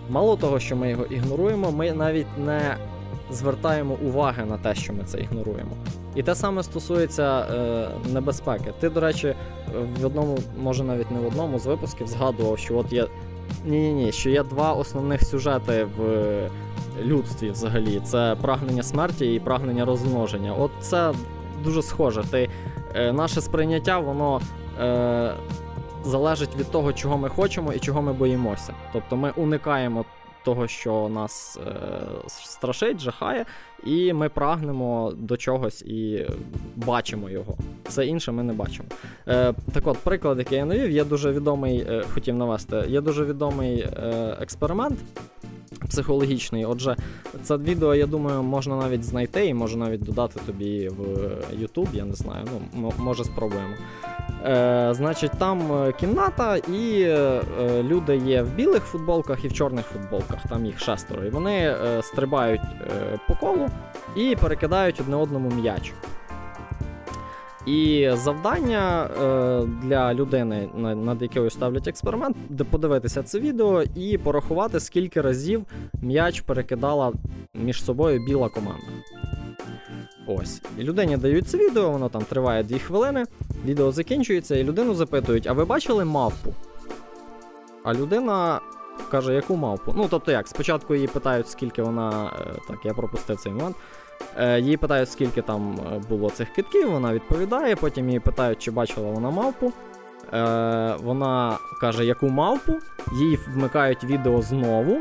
Мало 0.09 0.37
того, 0.37 0.59
що 0.59 0.75
ми 0.75 0.89
його 0.89 1.05
ігноруємо, 1.05 1.71
ми 1.71 1.91
навіть 1.91 2.37
не 2.37 2.77
звертаємо 3.31 3.97
уваги 4.05 4.45
на 4.45 4.57
те, 4.57 4.75
що 4.75 4.93
ми 4.93 5.03
це 5.03 5.19
ігноруємо. 5.19 5.71
І 6.15 6.23
те 6.23 6.35
саме 6.35 6.63
стосується 6.63 7.39
е, 7.39 7.87
небезпеки. 8.13 8.73
Ти, 8.79 8.89
до 8.89 8.99
речі, 8.99 9.35
в 10.01 10.05
одному, 10.05 10.37
може 10.61 10.83
навіть 10.83 11.11
не 11.11 11.19
в 11.19 11.27
одному 11.27 11.59
з 11.59 11.65
випусків 11.65 12.07
згадував, 12.07 12.59
що 12.59 12.77
от 12.77 12.93
є. 12.93 13.07
Ні, 13.65 13.93
ні, 13.93 14.11
що 14.11 14.29
є 14.29 14.43
два 14.43 14.73
основних 14.73 15.23
сюжети 15.23 15.87
в 15.97 16.01
людстві 17.05 17.51
взагалі: 17.51 18.01
це 18.03 18.35
прагнення 18.41 18.83
смерті 18.83 19.33
і 19.33 19.39
прагнення 19.39 19.85
розмноження. 19.85 20.53
От 20.53 20.71
це 20.79 21.13
дуже 21.63 21.81
схоже. 21.81 22.23
Ти, 22.31 22.49
е, 22.95 23.13
наше 23.13 23.41
сприйняття, 23.41 23.99
воно. 23.99 24.41
Е, 24.79 25.33
Залежить 26.03 26.55
від 26.55 26.71
того, 26.71 26.93
чого 26.93 27.17
ми 27.17 27.29
хочемо 27.29 27.73
і 27.73 27.79
чого 27.79 28.01
ми 28.01 28.13
боїмося. 28.13 28.73
Тобто 28.93 29.15
ми 29.15 29.31
уникаємо 29.35 30.05
того, 30.43 30.67
що 30.67 31.09
нас 31.09 31.59
е, 31.67 31.71
страшить, 32.27 32.99
жахає, 32.99 33.45
і 33.83 34.13
ми 34.13 34.29
прагнемо 34.29 35.13
до 35.17 35.37
чогось 35.37 35.81
і 35.81 36.27
бачимо 36.75 37.29
його. 37.29 37.57
Все 37.85 38.05
інше 38.05 38.31
ми 38.31 38.43
не 38.43 38.53
бачимо. 38.53 38.87
Е, 39.27 39.53
так 39.73 39.87
от, 39.87 39.97
приклад, 39.97 40.37
який 40.37 40.57
я 40.57 40.65
навів, 40.65 40.91
є 40.91 41.03
дуже 41.03 41.31
відомий, 41.31 41.79
е, 41.89 42.03
хотів 42.13 42.35
навести, 42.35 42.83
є 42.87 43.01
дуже 43.01 43.25
відомий 43.25 43.79
е, 43.79 44.37
експеримент. 44.41 44.99
Психологічний, 45.89 46.65
отже, 46.65 46.95
це 47.43 47.57
відео, 47.57 47.95
я 47.95 48.05
думаю, 48.05 48.43
можна 48.43 48.75
навіть 48.75 49.03
знайти 49.03 49.45
і 49.45 49.53
можу 49.53 49.77
навіть 49.77 50.03
додати 50.03 50.39
тобі 50.45 50.89
в 50.89 51.03
YouTube, 51.63 51.87
я 51.93 52.05
не 52.05 52.13
знаю. 52.13 52.45
Ну, 52.75 52.93
може, 52.97 53.23
спробуємо. 53.23 53.73
Е, 54.45 54.89
значить, 54.93 55.31
там 55.37 55.73
е, 55.73 55.91
кімната, 55.91 56.57
і 56.57 57.01
е, 57.01 57.41
люди 57.83 58.17
є 58.17 58.41
в 58.41 58.53
білих 58.53 58.83
футболках 58.83 59.45
і 59.45 59.47
в 59.47 59.53
чорних 59.53 59.85
футболках, 59.85 60.39
там 60.49 60.65
їх 60.65 60.79
шестеро. 60.79 61.25
І 61.25 61.29
вони 61.29 61.55
е, 61.55 62.01
стрибають 62.03 62.61
е, 62.61 63.19
по 63.27 63.35
колу 63.35 63.69
і 64.15 64.35
перекидають 64.35 64.99
одне 64.99 65.15
одному 65.15 65.49
м'яч. 65.49 65.93
І 67.69 68.09
завдання 68.13 69.09
е, 69.23 69.65
для 69.83 70.13
людини, 70.13 70.69
над 70.77 71.21
якою 71.21 71.49
ставлять 71.49 71.87
експеримент, 71.87 72.37
подивитися 72.71 73.23
це 73.23 73.39
відео 73.39 73.83
і 73.95 74.17
порахувати, 74.17 74.79
скільки 74.79 75.21
разів 75.21 75.65
м'яч 76.01 76.41
перекидала 76.41 77.13
між 77.53 77.83
собою 77.83 78.25
біла 78.27 78.49
команда. 78.49 78.87
Ось. 80.27 80.61
І 80.77 80.83
людині 80.83 81.17
дають 81.17 81.47
це 81.47 81.57
відео, 81.57 81.89
воно 81.89 82.09
там 82.09 82.21
триває 82.21 82.63
2 82.63 82.77
хвилини, 82.79 83.25
відео 83.65 83.91
закінчується, 83.91 84.55
і 84.55 84.63
людину 84.63 84.93
запитують: 84.93 85.47
а 85.47 85.53
ви 85.53 85.65
бачили 85.65 86.05
мавпу? 86.05 86.53
А 87.83 87.93
людина 87.93 88.59
каже, 89.11 89.33
яку 89.33 89.55
мавпу? 89.55 89.93
Ну, 89.97 90.07
тобто 90.09 90.31
як, 90.31 90.47
спочатку 90.47 90.95
її 90.95 91.07
питають, 91.07 91.49
скільки 91.49 91.81
вона. 91.81 92.31
е, 92.39 92.53
Так, 92.67 92.77
я 92.85 92.93
пропустив 92.93 93.37
цей 93.39 93.51
момент. 93.51 93.75
Е, 94.37 94.59
Її 94.59 94.77
питають, 94.77 95.11
скільки 95.11 95.41
там 95.41 95.79
е, 95.79 96.01
було 96.09 96.29
цих 96.29 96.49
китків, 96.49 96.91
вона 96.91 97.13
відповідає, 97.13 97.75
потім 97.75 98.07
її 98.07 98.19
питають, 98.19 98.59
чи 98.59 98.71
бачила 98.71 99.11
вона 99.11 99.29
мавпу. 99.29 99.73
Е, 100.33 100.95
Вона 101.03 101.57
каже, 101.81 102.05
яку 102.05 102.29
мавпу, 102.29 102.73
їй 103.13 103.39
вмикають 103.55 104.03
відео 104.03 104.41
знову. 104.41 104.97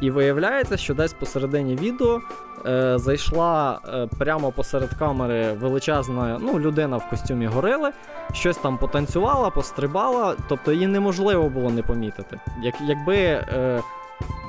І 0.00 0.10
виявляється, 0.10 0.76
що 0.76 0.94
десь 0.94 1.12
посередині 1.12 1.76
відео 1.76 2.20
е, 2.66 2.98
зайшла 2.98 3.80
е, 3.88 4.08
прямо 4.18 4.52
посеред 4.52 4.94
камери 4.94 5.52
величезна 5.52 6.38
ну, 6.40 6.60
людина 6.60 6.96
в 6.96 7.10
костюмі 7.10 7.46
горили, 7.46 7.90
щось 8.32 8.56
там 8.56 8.78
потанцювала, 8.78 9.50
пострибала, 9.50 10.36
тобто 10.48 10.72
її 10.72 10.86
неможливо 10.86 11.48
було 11.48 11.70
не 11.70 11.82
помітити. 11.82 12.40
Як, 12.62 12.74
якби, 12.80 13.16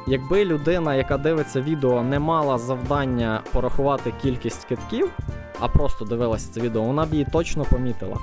якби 0.07 0.45
людина, 0.45 0.95
яка 0.95 1.17
дивиться 1.17 1.61
відео, 1.61 2.03
не 2.03 2.19
мала 2.19 2.57
завдання 2.57 3.41
порахувати 3.51 4.13
кількість 4.21 4.65
китків, 4.65 5.09
а 5.59 5.67
просто 5.67 6.05
дивилася 6.05 6.53
це 6.53 6.61
відео, 6.61 6.81
вона 6.81 7.05
б 7.05 7.13
її 7.13 7.27
точно 7.31 7.65
помітила. 7.65 8.17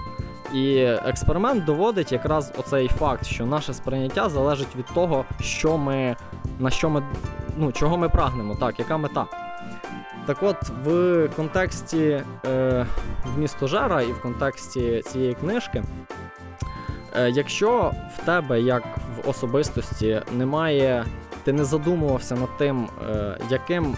І 0.54 0.76
експеримент 0.82 1.64
доводить 1.64 2.12
якраз 2.12 2.52
оцей 2.58 2.88
факт, 2.88 3.26
що 3.26 3.46
наше 3.46 3.74
сприйняття 3.74 4.28
залежить 4.28 4.76
від 4.76 4.86
того, 4.94 5.24
що 5.40 5.78
ми, 5.78 6.16
на 6.58 6.70
що 6.70 6.90
ми, 6.90 7.02
ну, 7.56 7.72
чого 7.72 7.98
ми 7.98 8.08
прагнемо, 8.08 8.56
так, 8.60 8.78
яка 8.78 8.96
мета. 8.96 9.26
Так 10.26 10.42
от, 10.42 10.56
в 10.84 11.28
контексті 11.36 12.22
е, 12.46 12.86
вмісту 13.36 13.68
Жера 13.68 14.02
і 14.02 14.12
в 14.12 14.22
контексті 14.22 15.02
цієї 15.02 15.34
книжки, 15.34 15.82
е, 17.16 17.30
якщо 17.30 17.92
в 18.16 18.26
тебе, 18.26 18.60
як 18.60 18.82
в 19.16 19.28
особистості, 19.28 20.22
немає, 20.32 21.04
ти 21.44 21.52
не 21.52 21.64
задумувався 21.64 22.34
над 22.34 22.48
тим, 22.58 22.88
е, 23.10 23.36
яким 23.50 23.94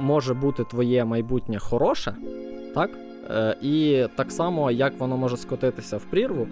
може 0.00 0.34
бути 0.34 0.64
твоє 0.64 1.04
майбутнє 1.04 1.58
хороше, 1.58 2.14
так? 2.74 2.90
Е, 3.30 3.56
і 3.62 4.06
так 4.16 4.32
само, 4.32 4.70
як 4.70 4.98
воно 4.98 5.16
може 5.16 5.36
скотитися 5.36 5.96
в 5.96 6.04
прірву, 6.04 6.48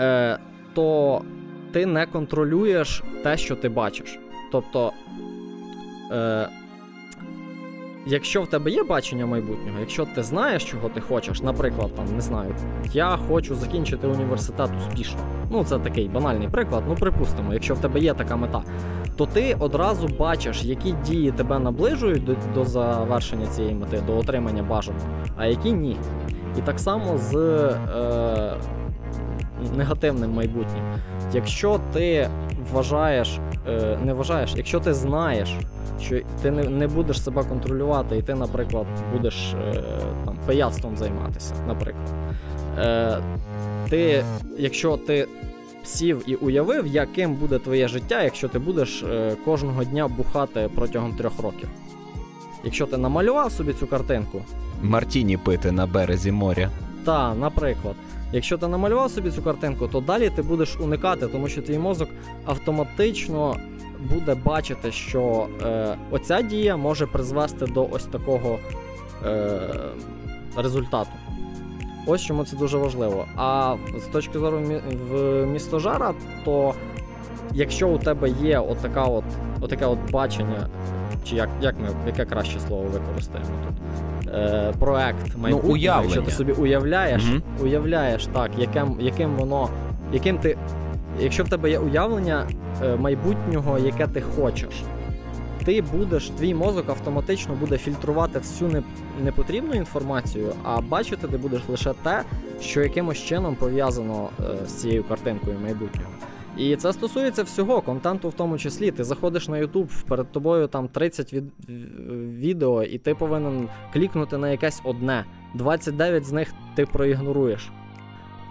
е, 0.00 0.38
то 0.74 1.22
ти 1.72 1.86
не 1.86 2.06
контролюєш 2.06 3.02
те, 3.22 3.36
що 3.36 3.56
ти 3.56 3.68
бачиш. 3.68 4.18
Тобто, 4.52 4.92
якщо 8.06 8.42
в 8.42 8.46
тебе 8.46 8.70
є 8.70 8.82
бачення 8.82 9.26
майбутнього, 9.26 9.80
якщо 9.80 10.06
ти 10.14 10.22
знаєш, 10.22 10.64
чого 10.64 10.88
ти 10.88 11.00
хочеш, 11.00 11.42
наприклад, 11.42 11.94
там, 11.94 12.04
не 12.14 12.20
знаю, 12.20 12.54
я 12.92 13.18
хочу 13.28 13.54
закінчити 13.54 14.06
університет 14.06 14.70
успішно. 14.78 15.20
Ну, 15.50 15.64
це 15.64 15.78
такий 15.78 16.08
банальний 16.08 16.48
приклад. 16.48 16.84
Ну, 16.88 16.94
припустимо, 16.94 17.54
якщо 17.54 17.74
в 17.74 17.78
тебе 17.78 18.00
є 18.00 18.14
така 18.14 18.36
мета, 18.36 18.62
то 19.16 19.26
ти 19.26 19.56
одразу 19.58 20.08
бачиш, 20.08 20.64
які 20.64 20.92
дії 20.92 21.32
тебе 21.32 21.58
наближують 21.58 22.24
до, 22.24 22.34
до 22.54 22.64
завершення 22.64 23.46
цієї 23.46 23.74
мети, 23.74 24.02
до 24.06 24.18
отримання 24.18 24.62
бажаного, 24.62 25.06
а 25.36 25.46
які 25.46 25.72
ні. 25.72 25.96
І 26.58 26.62
так 26.62 26.80
само 26.80 27.18
з 27.18 27.34
е, 27.36 28.54
негативним 29.76 30.30
майбутнім. 30.30 30.84
Якщо 31.32 31.80
ти 31.92 32.30
вважаєш, 32.72 33.38
е, 33.68 33.98
не 34.04 34.12
вважаєш, 34.12 34.52
якщо 34.56 34.80
ти 34.80 34.94
знаєш, 34.94 35.56
що 36.00 36.20
ти 36.42 36.50
не, 36.50 36.86
будеш 36.86 37.22
себе 37.22 37.44
контролювати, 37.44 38.16
і 38.16 38.22
ти, 38.22 38.34
наприклад, 38.34 38.86
будеш 39.12 39.54
е, 39.54 39.82
там 40.24 40.36
пияцтвом 40.46 40.96
займатися, 40.96 41.54
наприклад. 41.68 42.14
Е, 42.78 43.18
ти, 43.90 44.24
якщо 44.58 44.96
ти 44.96 45.28
сів 45.84 46.22
і 46.26 46.34
уявив, 46.34 46.86
яким 46.86 47.34
буде 47.34 47.58
твоє 47.58 47.88
життя, 47.88 48.22
якщо 48.22 48.48
ти 48.48 48.58
будеш 48.58 49.04
кожного 49.44 49.84
дня 49.84 50.08
бухати 50.08 50.70
протягом 50.74 51.12
трьох 51.12 51.40
років. 51.42 51.68
Якщо 52.64 52.86
ти 52.86 52.96
намалював 52.96 53.52
собі 53.52 53.72
цю 53.72 53.86
картинку, 53.86 54.42
Мартіні 54.82 55.36
пити 55.36 55.72
на 55.72 55.86
березі 55.86 56.32
моря. 56.32 56.70
та, 57.04 57.34
наприклад, 57.34 57.94
якщо 58.32 58.58
ти 58.58 58.68
намалював 58.68 59.10
собі 59.10 59.30
цю 59.30 59.42
картинку, 59.42 59.88
то 59.88 60.00
далі 60.00 60.30
ти 60.30 60.42
будеш 60.42 60.76
уникати, 60.80 61.26
тому 61.26 61.48
що 61.48 61.62
твій 61.62 61.78
мозок 61.78 62.08
автоматично 62.46 63.56
буде 64.14 64.34
бачити, 64.34 64.92
що 64.92 65.46
е, 65.62 65.96
оця 66.10 66.42
дія 66.42 66.76
може 66.76 67.06
призвести 67.06 67.66
до 67.66 67.88
ось 67.90 68.04
такого 68.04 68.58
е, 69.26 69.60
результату. 70.56 71.10
Ось 72.06 72.22
чому 72.22 72.44
це 72.44 72.56
дуже 72.56 72.78
важливо. 72.78 73.24
А 73.36 73.76
з 73.98 74.12
точки 74.12 74.38
зору 74.38 74.58
мі- 74.58 74.80
в 75.10 75.46
містожара, 75.46 76.14
то 76.44 76.74
якщо 77.52 77.88
у 77.88 77.98
тебе 77.98 78.28
є 78.30 78.58
отака 78.58 79.04
от, 79.04 79.24
отаке 79.60 79.86
от 79.86 80.10
бачення, 80.10 80.68
чи 81.28 81.36
як, 81.36 81.48
як 81.60 81.74
ми, 81.80 81.88
яке 82.06 82.24
краще 82.24 82.60
слово 82.60 82.82
використаємо 82.82 83.50
тут? 83.68 83.76
Е, 84.34 84.72
проект 84.78 85.36
майбутнього, 85.36 85.74
уявлення. 85.74 86.04
якщо 86.14 86.22
ти 86.22 86.30
собі 86.30 86.52
уявляєш, 86.52 87.24
Мгм. 87.24 87.42
уявляєш 87.62 88.26
так, 88.26 88.50
яким, 88.58 88.96
яким 89.00 89.36
воно, 89.36 89.68
яким 90.12 90.38
ти. 90.38 90.56
Якщо 91.20 91.44
в 91.44 91.48
тебе 91.48 91.70
є 91.70 91.78
уявлення 91.78 92.46
е, 92.84 92.96
майбутнього, 92.96 93.78
яке 93.78 94.06
ти 94.06 94.20
хочеш, 94.20 94.82
ти 95.64 95.82
будеш, 95.82 96.28
твій 96.30 96.54
мозок 96.54 96.88
автоматично 96.88 97.54
буде 97.54 97.78
фільтрувати 97.78 98.38
всю 98.38 98.82
непотрібну 99.24 99.74
інформацію, 99.74 100.52
а 100.64 100.80
бачити 100.80 101.28
ти 101.28 101.36
будеш 101.38 101.60
лише 101.68 101.92
те, 102.02 102.22
що 102.60 102.82
якимось 102.82 103.18
чином 103.18 103.54
пов'язано 103.54 104.28
е, 104.40 104.66
з 104.66 104.72
цією 104.72 105.04
картинкою 105.04 105.56
майбутнього. 105.62 106.10
І 106.56 106.76
це 106.76 106.92
стосується 106.92 107.42
всього, 107.42 107.80
контенту 107.80 108.28
в 108.28 108.32
тому 108.32 108.58
числі. 108.58 108.90
Ти 108.90 109.04
заходиш 109.04 109.48
на 109.48 109.56
YouTube, 109.56 110.04
перед 110.08 110.32
тобою 110.32 110.66
там 110.66 110.88
30 110.88 111.32
від... 111.32 111.44
відео, 112.38 112.82
і 112.82 112.98
ти 112.98 113.14
повинен 113.14 113.68
клікнути 113.92 114.38
на 114.38 114.50
якесь 114.50 114.80
одне. 114.84 115.24
29 115.54 116.24
з 116.24 116.32
них 116.32 116.54
ти 116.74 116.86
проігноруєш. 116.86 117.70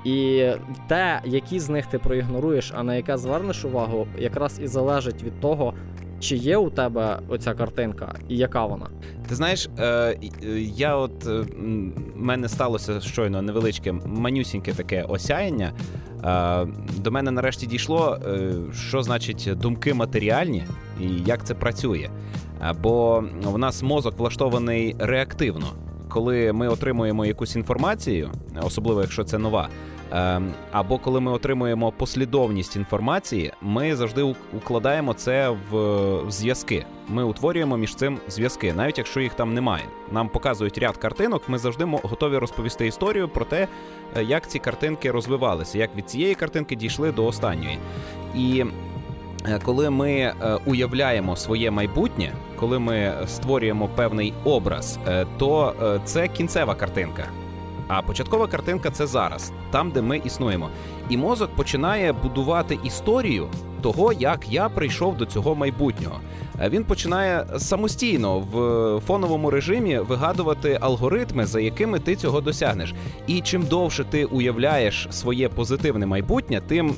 І 0.05 0.49
те, 0.87 1.21
які 1.25 1.59
з 1.59 1.69
них 1.69 1.85
ти 1.85 1.99
проігноруєш, 1.99 2.71
а 2.75 2.83
на 2.83 2.95
яке 2.95 3.17
звернеш 3.17 3.65
увагу, 3.65 4.07
якраз 4.17 4.59
і 4.63 4.67
залежить 4.67 5.23
від 5.23 5.39
того, 5.39 5.73
чи 6.19 6.35
є 6.35 6.57
у 6.57 6.69
тебе 6.69 7.19
оця 7.27 7.53
картинка 7.53 8.15
і 8.29 8.37
яка 8.37 8.65
вона. 8.65 8.87
Ти 9.29 9.35
знаєш, 9.35 9.69
е, 9.77 9.85
е, 9.85 10.17
я 10.61 10.95
от 10.95 11.27
е, 11.27 11.45
мене 12.15 12.49
сталося 12.49 13.01
щойно 13.01 13.41
невеличке 13.41 13.91
манюсіньке 14.05 14.73
таке 14.73 15.03
осяяння. 15.03 15.73
Е, 16.25 16.67
до 16.97 17.11
мене 17.11 17.31
нарешті 17.31 17.65
дійшло, 17.67 18.17
е, 18.27 18.51
що 18.73 19.03
значить 19.03 19.49
думки 19.55 19.93
матеріальні 19.93 20.63
і 21.01 21.05
як 21.25 21.45
це 21.45 21.53
працює. 21.53 22.09
Е, 22.61 22.73
Бо 22.81 23.23
в 23.43 23.57
нас 23.57 23.83
мозок 23.83 24.17
влаштований 24.17 24.95
реактивно. 24.99 25.65
Коли 26.09 26.53
ми 26.53 26.67
отримуємо 26.67 27.25
якусь 27.25 27.55
інформацію, 27.55 28.29
особливо 28.61 29.01
якщо 29.01 29.23
це 29.23 29.37
нова, 29.37 29.69
або 30.71 30.97
коли 30.97 31.19
ми 31.19 31.31
отримуємо 31.31 31.91
послідовність 31.91 32.75
інформації, 32.75 33.51
ми 33.61 33.95
завжди 33.95 34.35
укладаємо 34.53 35.13
це 35.13 35.55
в, 35.71 36.31
зв'язки. 36.31 36.85
Ми 37.07 37.23
утворюємо 37.23 37.77
між 37.77 37.95
цим 37.95 38.19
зв'язки, 38.27 38.73
навіть 38.73 38.97
якщо 38.97 39.19
їх 39.19 39.33
там 39.33 39.53
немає. 39.53 39.83
Нам 40.11 40.29
показують 40.29 40.77
ряд 40.77 40.97
картинок, 40.97 41.49
ми 41.49 41.57
завжди 41.57 41.85
готові 42.03 42.37
розповісти 42.37 42.87
історію 42.87 43.29
про 43.29 43.45
те, 43.45 43.67
е, 44.17 44.23
як 44.23 44.49
ці 44.49 44.59
картинки 44.59 45.11
розвивалися, 45.11 45.77
як 45.77 45.95
від 45.95 46.09
цієї 46.09 46.35
картинки 46.35 46.75
дійшли 46.75 47.11
до 47.11 47.25
останньої. 47.25 47.77
І 48.35 48.65
е, 49.47 49.59
коли 49.63 49.89
ми 49.89 50.11
е, 50.11 50.33
уявляємо 50.65 51.35
своє 51.35 51.71
майбутнє, 51.71 52.33
коли 52.55 52.79
ми 52.79 53.13
створюємо 53.27 53.89
певний 53.95 54.33
образ, 54.43 54.99
то 55.37 55.73
це 56.05 56.27
кінцева 56.27 56.75
картинка. 56.75 57.23
А 57.87 58.01
початкова 58.01 58.47
картинка 58.47 58.91
це 58.91 59.07
зараз, 59.07 59.51
там, 59.71 59.91
де 59.91 60.01
ми 60.01 60.17
існуємо. 60.17 60.69
І 61.09 61.17
мозок 61.17 61.49
починає 61.55 62.13
будувати 62.13 62.79
історію 62.83 63.47
того, 63.81 64.13
як 64.13 64.49
я 64.49 64.69
прийшов 64.69 65.17
до 65.17 65.25
цього 65.25 65.55
майбутнього. 65.55 66.19
Е, 66.61 66.69
Він 66.69 66.83
починає 66.83 67.45
самостійно 67.57 68.39
в 68.39 68.55
фоновому 69.07 69.49
режимі 69.49 69.99
вигадувати 69.99 70.77
алгоритми, 70.81 71.45
за 71.45 71.59
якими 71.59 71.99
ти 71.99 72.15
цього 72.15 72.41
досягнеш. 72.41 72.93
І 73.27 73.41
чим 73.41 73.63
довше 73.63 74.03
ти 74.03 74.25
уявляєш 74.25 75.07
своє 75.11 75.49
позитивне 75.49 76.05
майбутнє, 76.05 76.61
тим 76.67 76.95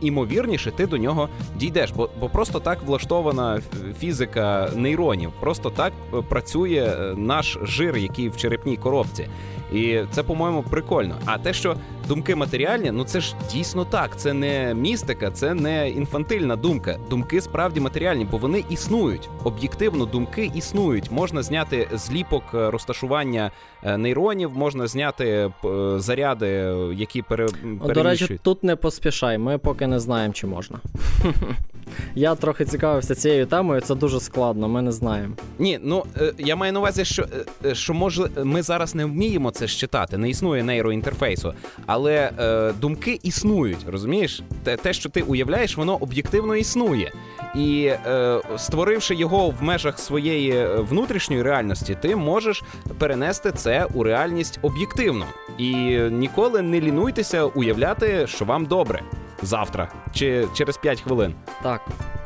імовірніше 0.00 0.70
ти 0.70 0.86
до 0.86 0.96
нього 0.96 1.28
дійдеш. 1.56 1.90
Бо, 1.96 2.10
бо 2.20 2.28
просто 2.28 2.60
так 2.60 2.82
влаштована 2.82 3.60
фізика 4.00 4.70
нейронів, 4.74 5.30
просто 5.40 5.70
так 5.70 5.92
е, 6.14 6.22
працює 6.28 6.94
е, 7.00 7.14
наш 7.16 7.58
жир, 7.62 7.96
який 7.96 8.28
в 8.28 8.36
черепній 8.36 8.76
коробці. 8.76 9.28
І 9.72 10.00
це, 10.10 10.22
по-моєму, 10.22 10.62
прикольно. 10.62 11.14
А 11.24 11.38
те, 11.38 11.52
що 11.52 11.76
думки 12.08 12.34
матеріальні, 12.34 12.90
ну 12.90 13.04
це 13.04 13.20
ж 13.20 13.34
дійсно 13.52 13.84
так. 13.84 14.16
Це 14.16 14.32
не 14.32 14.74
містика, 14.74 15.30
це 15.30 15.54
не 15.54 15.90
інфантильна 15.90 16.56
думка. 16.56 16.98
Думки 17.10 17.40
справді 17.40 17.80
матеріальні, 17.80 18.24
бо 18.30 18.36
вони 18.36 18.64
існують. 18.70 19.28
Об'єктивно, 19.44 20.06
думки 20.06 20.50
існують. 20.54 21.10
Можна 21.10 21.42
зняти 21.42 21.88
зліпок 21.92 22.42
е, 22.54 22.70
розташування 22.70 23.50
е, 23.82 23.96
нейронів, 23.96 24.56
можна 24.56 24.86
зняти 24.86 25.26
е, 25.26 25.50
заряди, 25.96 26.46
які 26.94 27.22
пере, 27.22 27.48
От, 27.80 27.92
До 27.92 28.02
речі, 28.02 28.38
тут 28.42 28.64
не 28.64 28.76
поспішай, 28.76 29.38
ми 29.38 29.58
поки 29.58 29.86
не 29.86 30.00
знаємо, 30.00 30.34
чи 30.34 30.46
можна. 30.46 30.78
Я 32.14 32.34
трохи 32.34 32.64
цікавився 32.64 33.14
цією 33.14 33.46
темою, 33.46 33.80
це 33.80 33.94
дуже 33.94 34.20
складно, 34.20 34.68
ми 34.68 34.82
не 34.82 34.92
знаємо. 34.92 35.34
Ні, 35.58 35.78
ну 35.82 36.04
я 36.38 36.56
маю 36.56 36.72
на 36.72 36.78
увазі, 36.78 37.04
що, 37.04 37.26
що 37.72 37.94
може 37.94 38.28
ми 38.44 38.62
зараз 38.62 38.94
не 38.94 39.04
вміємо 39.04 39.50
це 39.58 39.68
щитати, 39.68 40.18
не 40.18 40.30
існує 40.30 40.62
нейроінтерфейсу, 40.62 41.54
але 41.86 42.30
е, 42.38 42.72
думки 42.72 43.20
існують, 43.22 43.86
розумієш? 43.86 44.42
Те, 44.64 44.76
те, 44.76 44.92
що 44.92 45.08
ти 45.08 45.22
уявляєш, 45.22 45.76
воно 45.76 45.96
об'єктивно 45.96 46.56
існує. 46.56 47.12
І 47.54 47.84
е, 47.84 48.40
створивши 48.56 49.14
його 49.14 49.50
в 49.50 49.62
межах 49.62 49.98
своєї 49.98 50.50
е, 50.50 50.76
внутрішньої 50.76 51.42
реальності, 51.42 51.96
ти 52.02 52.16
можеш 52.16 52.62
перенести 52.98 53.52
це 53.52 53.86
у 53.94 54.02
реальність 54.02 54.58
об'єктивно. 54.62 55.26
І 55.58 55.98
ніколи 56.10 56.62
не 56.62 56.80
лінуйтеся 56.80 57.44
уявляти, 57.44 58.26
що 58.26 58.44
вам 58.44 58.66
добре 58.66 59.02
завтра 59.42 59.88
чи 60.14 60.46
через 60.54 60.76
5 60.76 61.00
хвилин. 61.00 61.34
Так, 61.62 61.80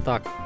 так. 0.05 0.42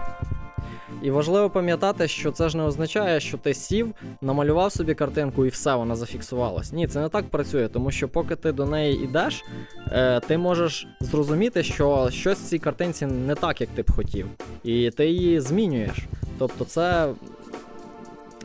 І 1.02 1.10
важливо 1.10 1.50
пам'ятати, 1.50 2.08
що 2.08 2.30
це 2.30 2.48
ж 2.48 2.56
не 2.56 2.62
означає, 2.62 3.20
що 3.20 3.38
ти 3.38 3.54
сів, 3.54 3.94
намалював 4.20 4.72
собі 4.72 4.94
картинку 4.94 5.46
і 5.46 5.48
все, 5.48 5.74
вона 5.74 5.96
зафіксувалась. 5.96 6.72
Ні, 6.72 6.86
це 6.86 7.00
не 7.00 7.08
так 7.08 7.28
працює, 7.30 7.68
тому 7.68 7.90
що 7.90 8.08
поки 8.08 8.36
ти 8.36 8.52
до 8.52 8.66
неї 8.66 9.04
йдеш, 9.04 9.44
е, 9.92 10.20
ти 10.20 10.38
можеш 10.38 10.86
зрозуміти, 11.00 11.62
що 11.62 12.08
щось 12.12 12.38
в 12.38 12.44
цій 12.44 12.58
картинці 12.58 13.06
не 13.06 13.34
так, 13.34 13.60
як 13.60 13.70
ти 13.70 13.82
б 13.82 13.90
хотів. 13.90 14.26
І 14.64 14.90
ти 14.90 15.06
її 15.06 15.40
змінюєш. 15.40 15.98
Тобто, 16.38 16.64
це 16.64 17.08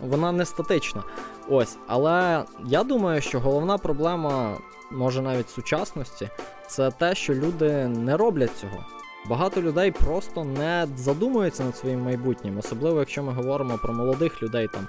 вона 0.02 0.32
не 0.32 0.46
статична. 0.46 1.04
Ось, 1.50 1.78
але 1.88 2.44
я 2.68 2.84
думаю, 2.84 3.22
що 3.22 3.40
головна 3.40 3.78
проблема, 3.78 4.58
може 4.92 5.22
навіть 5.22 5.50
сучасності, 5.50 6.30
це 6.68 6.92
те, 6.92 7.16
що 7.16 7.34
люди 7.34 7.88
не 7.88 8.18
роблять 8.18 8.58
цього. 8.58 8.86
Багато 9.30 9.62
людей 9.62 9.92
просто 9.92 10.44
не 10.44 10.88
задумуються 10.98 11.64
над 11.64 11.78
своїм 11.78 12.04
майбутнім, 12.04 12.58
особливо 12.58 13.00
якщо 13.00 13.24
ми 13.24 13.32
говоримо 13.32 13.78
про 13.78 13.94
молодих 13.94 14.44
людей 14.44 14.68
там 14.74 14.88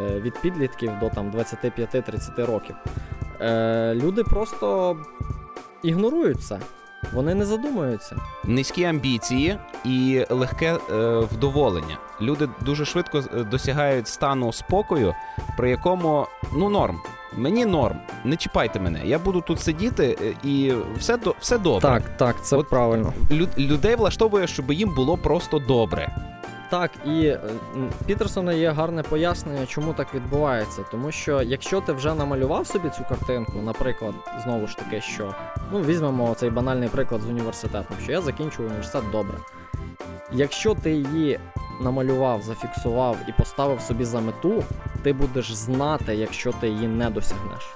е, 0.00 0.20
від 0.20 0.40
підлітків 0.40 0.92
до 1.00 1.08
там 1.08 1.30
25-30 1.30 2.46
років. 2.46 2.76
Е, 3.40 3.94
Люди 3.94 4.24
просто 4.24 4.96
ігнорують 5.82 6.42
це, 6.42 6.58
вони 7.12 7.34
не 7.34 7.46
задумуються. 7.46 8.16
Низькі 8.44 8.84
амбіції 8.84 9.58
і 9.84 10.24
легке 10.30 10.74
е, 10.74 11.18
вдоволення. 11.18 11.98
Люди 12.20 12.48
дуже 12.60 12.84
швидко 12.84 13.18
е, 13.18 13.44
досягають 13.44 14.08
стану 14.08 14.52
спокою, 14.52 15.14
при 15.56 15.70
якому 15.70 16.26
ну 16.52 16.68
норм. 16.68 17.00
Мені 17.36 17.64
норм, 17.66 17.96
не 18.24 18.36
чіпайте 18.36 18.80
мене. 18.80 19.00
Я 19.04 19.18
буду 19.18 19.40
тут 19.40 19.60
сидіти 19.60 20.18
е, 20.22 20.48
і 20.48 20.72
все 20.98 21.18
все 21.40 21.58
добре. 21.58 21.80
Так, 21.88 22.02
так, 22.16 22.44
це 22.44 22.56
От- 22.56 22.70
правильно. 22.70 23.12
Лю- 23.30 23.58
людей 23.58 23.94
влаштовує, 23.96 24.46
щоб 24.46 24.72
їм 24.72 24.94
було 24.94 25.16
просто 25.16 25.58
добре. 25.58 26.16
Так, 26.70 26.90
і 27.04 27.26
е, 27.26 27.40
Пітерсона 28.06 28.52
є 28.52 28.70
гарне 28.70 29.02
пояснення, 29.02 29.66
чому 29.66 29.92
так 29.92 30.14
відбувається. 30.14 30.84
Тому 30.90 31.12
що 31.12 31.42
якщо 31.42 31.80
ти 31.80 31.92
вже 31.92 32.14
намалював 32.14 32.66
собі 32.66 32.88
цю 32.90 33.04
картинку, 33.08 33.52
наприклад, 33.64 34.14
знову 34.44 34.66
ж 34.66 34.76
таки, 34.76 35.00
що 35.00 35.34
ну 35.72 35.80
візьмемо 35.80 36.34
цей 36.34 36.50
банальний 36.50 36.88
приклад 36.88 37.20
з 37.20 37.26
університетом, 37.26 37.96
що 38.02 38.12
я 38.12 38.20
закінчу 38.20 38.62
університет 38.62 39.02
добре. 39.12 39.34
Якщо 40.32 40.74
ти 40.74 40.90
її 40.90 41.40
намалював, 41.80 42.42
зафіксував 42.42 43.16
і 43.28 43.32
поставив 43.32 43.80
собі 43.80 44.04
за 44.04 44.20
мету, 44.20 44.64
ти 45.02 45.12
будеш 45.12 45.54
знати, 45.54 46.14
якщо 46.14 46.52
ти 46.52 46.68
її 46.68 46.86
не 46.86 47.10
досягнеш. 47.10 47.74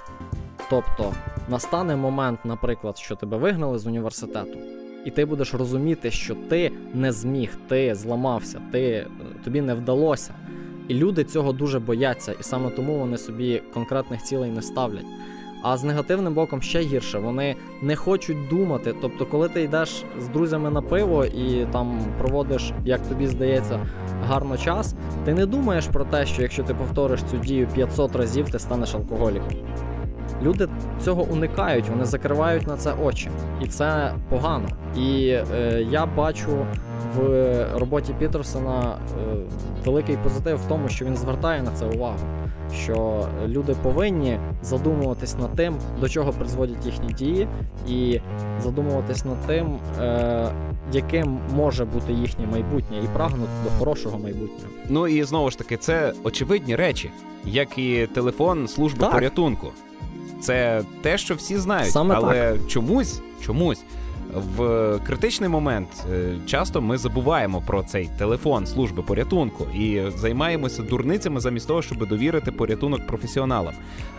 Тобто 0.70 1.12
настане 1.48 1.96
момент, 1.96 2.40
наприклад, 2.44 2.98
що 2.98 3.16
тебе 3.16 3.36
вигнали 3.36 3.78
з 3.78 3.86
університету, 3.86 4.58
і 5.04 5.10
ти 5.10 5.24
будеш 5.24 5.54
розуміти, 5.54 6.10
що 6.10 6.34
ти 6.34 6.72
не 6.94 7.12
зміг, 7.12 7.56
ти 7.68 7.94
зламався, 7.94 8.60
ти, 8.72 8.80
е, 8.80 9.06
тобі 9.44 9.60
не 9.60 9.74
вдалося. 9.74 10.34
І 10.88 10.94
люди 10.94 11.24
цього 11.24 11.52
дуже 11.52 11.78
бояться, 11.78 12.32
і 12.40 12.42
саме 12.42 12.70
тому 12.70 12.98
вони 12.98 13.18
собі 13.18 13.62
конкретних 13.74 14.22
цілей 14.22 14.50
не 14.50 14.62
ставлять. 14.62 15.06
А 15.62 15.76
з 15.76 15.84
негативним 15.84 16.34
боком 16.34 16.62
ще 16.62 16.80
гірше, 16.80 17.18
вони 17.18 17.56
не 17.82 17.96
хочуть 17.96 18.48
думати. 18.48 18.94
Тобто, 19.00 19.26
коли 19.26 19.48
ти 19.48 19.62
йдеш 19.62 20.04
з 20.20 20.28
друзями 20.28 20.70
на 20.70 20.82
пиво 20.82 21.24
і 21.24 21.66
там 21.72 22.00
проводиш, 22.18 22.72
як 22.84 23.08
тобі 23.08 23.26
здається, 23.26 23.86
гарно 24.26 24.58
час, 24.58 24.94
ти 25.24 25.34
не 25.34 25.46
думаєш 25.46 25.86
про 25.86 26.04
те, 26.04 26.26
що 26.26 26.42
якщо 26.42 26.62
ти 26.62 26.74
повториш 26.74 27.20
цю 27.30 27.36
дію 27.36 27.68
500 27.74 28.16
разів, 28.16 28.50
ти 28.50 28.58
станеш 28.58 28.94
алкоголіком. 28.94 29.52
Люди 30.42 30.68
цього 31.04 31.22
уникають, 31.22 31.88
вони 31.88 32.04
закривають 32.04 32.66
на 32.66 32.76
це 32.76 32.92
очі, 33.04 33.28
і 33.62 33.66
це 33.66 34.14
погано. 34.28 34.68
І 34.96 35.28
е, 35.28 35.86
я 35.90 36.06
бачу 36.06 36.66
в 37.16 37.66
роботі 37.78 38.14
Пітерсона 38.18 38.96
е, 39.32 39.36
великий 39.84 40.16
позитив 40.16 40.56
в 40.56 40.68
тому, 40.68 40.88
що 40.88 41.04
він 41.04 41.16
звертає 41.16 41.62
на 41.62 41.70
це 41.70 41.86
увагу. 41.86 42.18
Що 42.74 43.26
люди 43.46 43.76
повинні 43.82 44.38
задумуватись 44.62 45.38
над 45.38 45.54
тим, 45.54 45.76
до 46.00 46.08
чого 46.08 46.32
призводять 46.32 46.86
їхні 46.86 47.12
дії, 47.12 47.48
і 47.88 48.20
задумуватись 48.62 49.24
над 49.24 49.46
тим, 49.46 49.78
е, 50.00 50.48
яким 50.92 51.38
може 51.54 51.84
бути 51.84 52.12
їхнє 52.12 52.46
майбутнє, 52.46 52.96
і 53.04 53.06
прагнути 53.06 53.50
до 53.64 53.70
хорошого 53.78 54.18
майбутнього. 54.18 54.72
Ну 54.88 55.08
і 55.08 55.22
знову 55.22 55.50
ж 55.50 55.58
таки, 55.58 55.76
це 55.76 56.12
очевидні 56.24 56.76
речі, 56.76 57.10
як 57.44 57.78
і 57.78 58.06
телефон 58.06 58.68
служби 58.68 59.00
Так. 59.00 59.12
порятунку. 59.12 59.66
Це 60.42 60.82
те, 61.02 61.18
що 61.18 61.34
всі 61.34 61.56
знають, 61.56 61.92
Саме 61.92 62.14
але 62.14 62.58
чомусь, 62.68 63.20
чомусь 63.46 63.84
в 64.34 64.98
критичний 65.06 65.48
момент 65.48 65.88
е, 66.12 66.34
часто 66.46 66.80
ми 66.80 66.98
забуваємо 66.98 67.62
про 67.66 67.82
цей 67.82 68.10
телефон 68.18 68.66
служби 68.66 69.02
порятунку 69.02 69.66
і 69.74 70.02
займаємося 70.16 70.82
дурницями 70.82 71.40
замість 71.40 71.68
того, 71.68 71.82
щоб 71.82 72.08
довірити 72.08 72.52
порятунок 72.52 73.06
професіоналам. 73.06 73.74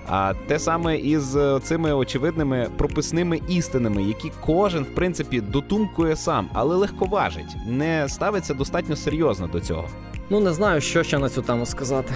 А 0.08 0.34
те 0.48 0.60
саме 0.60 0.98
із 0.98 1.38
цими 1.64 1.94
очевидними 1.94 2.68
прописними 2.78 3.42
істинами, 3.48 4.04
які 4.04 4.32
кожен, 4.46 4.84
в 4.84 4.96
принципі, 4.96 5.42
дотумкує 5.42 6.16
сам, 6.16 6.50
але 6.54 6.76
легковажить, 6.76 7.56
не 7.68 8.10
ставиться 8.10 8.54
достатньо 8.54 8.96
серйозно 8.96 9.48
до 9.48 9.60
цього. 9.60 9.88
Ну 10.34 10.40
не 10.40 10.54
знаю, 10.54 10.82
що 10.82 11.04
ще 11.04 11.20
на 11.20 11.30
цю 11.30 11.42
тему 11.42 11.66
сказати. 11.66 12.14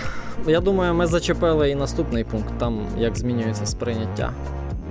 Я 0.48 0.60
думаю, 0.60 0.94
ми 0.94 1.08
зачепили 1.08 1.70
і 1.70 1.76
наступний 1.76 2.24
пункт, 2.24 2.54
там 2.58 2.80
як 2.98 3.18
змінюється 3.18 3.66
сприйняття. 3.66 4.32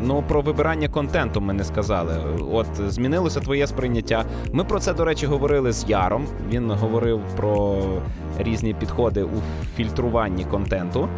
Ну, 0.03 0.25
про 0.29 0.41
вибирання 0.41 0.89
контенту 0.89 1.41
ми 1.41 1.53
не 1.53 1.65
сказали. 1.65 2.15
От 2.53 2.67
змінилося 2.89 3.41
твоє 3.41 3.67
сприйняття. 3.67 4.25
Ми 4.53 4.65
про 4.65 4.81
це, 4.81 4.93
до 4.95 5.05
речі, 5.05 5.27
говорили 5.27 5.73
з 5.73 5.89
Яром. 5.89 6.27
Він 6.51 6.71
говорив 6.71 7.21
про 7.37 7.79
різні 8.39 8.75
підходи 8.75 9.23
у 9.23 9.43
фільтруванні 9.77 10.45
контенту. 10.45 11.09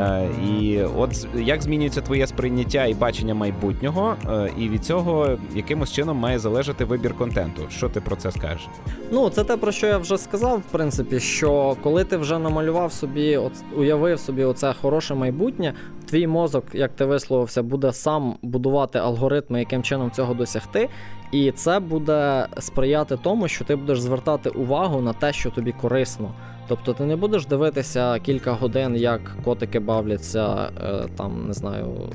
Е, 0.00 0.28
і 0.48 0.82
от 0.96 1.26
як 1.34 1.62
змінюється 1.62 2.00
твоє 2.00 2.26
сприйняття 2.26 2.86
і 2.86 2.94
бачення 2.94 3.34
майбутнього, 3.34 4.16
е, 4.28 4.50
і 4.58 4.68
від 4.68 4.84
цього 4.84 5.28
якимось 5.54 5.92
чином 5.92 6.16
має 6.16 6.38
залежати 6.38 6.84
вибір 6.84 7.14
контенту. 7.14 7.62
Що 7.70 7.88
ти 7.88 8.00
про 8.00 8.16
це 8.16 8.32
скажеш? 8.32 8.68
Ну, 9.10 9.30
це 9.30 9.44
те, 9.44 9.56
про 9.56 9.72
що 9.72 9.86
я 9.86 9.98
вже 9.98 10.18
сказав, 10.18 10.58
в 10.58 10.72
принципі, 10.72 11.20
що 11.20 11.76
коли 11.82 12.04
ти 12.04 12.16
вже 12.16 12.38
намалював 12.38 12.92
собі, 12.92 13.36
от, 13.36 13.52
уявив 13.76 14.20
собі 14.20 14.44
оце 14.44 14.74
хороше 14.80 15.14
майбутнє, 15.14 15.74
твій 16.10 16.26
мозок, 16.26 16.64
як 16.72 16.92
ти 16.92 17.04
висловився, 17.04 17.62
буде 17.62 17.92
сам 17.92 18.34
будувати 18.42 18.98
алгоритми, 18.98 19.58
яким 19.58 19.82
чином 19.82 20.10
цього 20.10 20.34
досягти. 20.34 20.88
І 21.34 21.52
це 21.52 21.80
буде 21.80 22.46
сприяти 22.58 23.18
тому, 23.22 23.48
що 23.48 23.64
ти 23.64 23.76
будеш 23.76 24.00
звертати 24.00 24.48
увагу 24.50 25.00
на 25.00 25.12
те, 25.12 25.32
що 25.32 25.50
тобі 25.50 25.72
корисно. 25.72 26.34
Тобто 26.68 26.92
ти 26.92 27.04
не 27.04 27.16
будеш 27.16 27.46
дивитися 27.46 28.18
кілька 28.18 28.52
годин, 28.52 28.96
як 28.96 29.20
котики 29.44 29.80
бавляться, 29.80 30.70
е, 30.84 31.08
там, 31.16 31.46
не 31.46 31.52
знаю, 31.52 32.10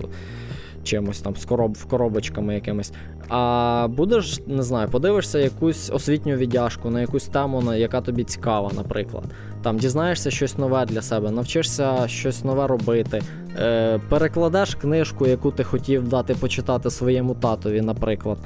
чимось 0.90 1.20
там 1.20 1.36
з 1.36 1.46
короб, 1.46 1.74
в 1.74 1.86
коробочками 1.86 2.54
якимись. 2.54 2.92
А 3.30 3.88
будеш, 3.90 4.40
не 4.48 4.64
знаю, 4.64 4.90
подивишся 4.90 5.40
якусь 5.40 5.90
освітню 5.90 6.36
віддяжку 6.36 6.90
на 6.90 7.02
якусь 7.02 7.26
тему, 7.26 7.62
на 7.62 7.76
яка 7.76 8.02
тобі 8.02 8.24
цікава, 8.24 8.72
наприклад. 8.76 9.24
Там 9.62 9.78
дізнаєшся 9.78 10.32
щось 10.32 10.58
нове 10.58 10.86
для 10.86 11.02
себе, 11.02 11.32
навчишся 11.32 12.08
щось 12.08 12.44
нове 12.44 12.68
робити, 12.68 13.22
е, 13.60 14.00
перекладеш 14.10 14.76
книжку, 14.76 15.28
яку 15.28 15.52
ти 15.52 15.64
хотів 15.64 16.08
дати 16.08 16.36
почитати 16.36 16.90
своєму 16.90 17.36
татові, 17.36 17.82
наприклад. 17.82 18.38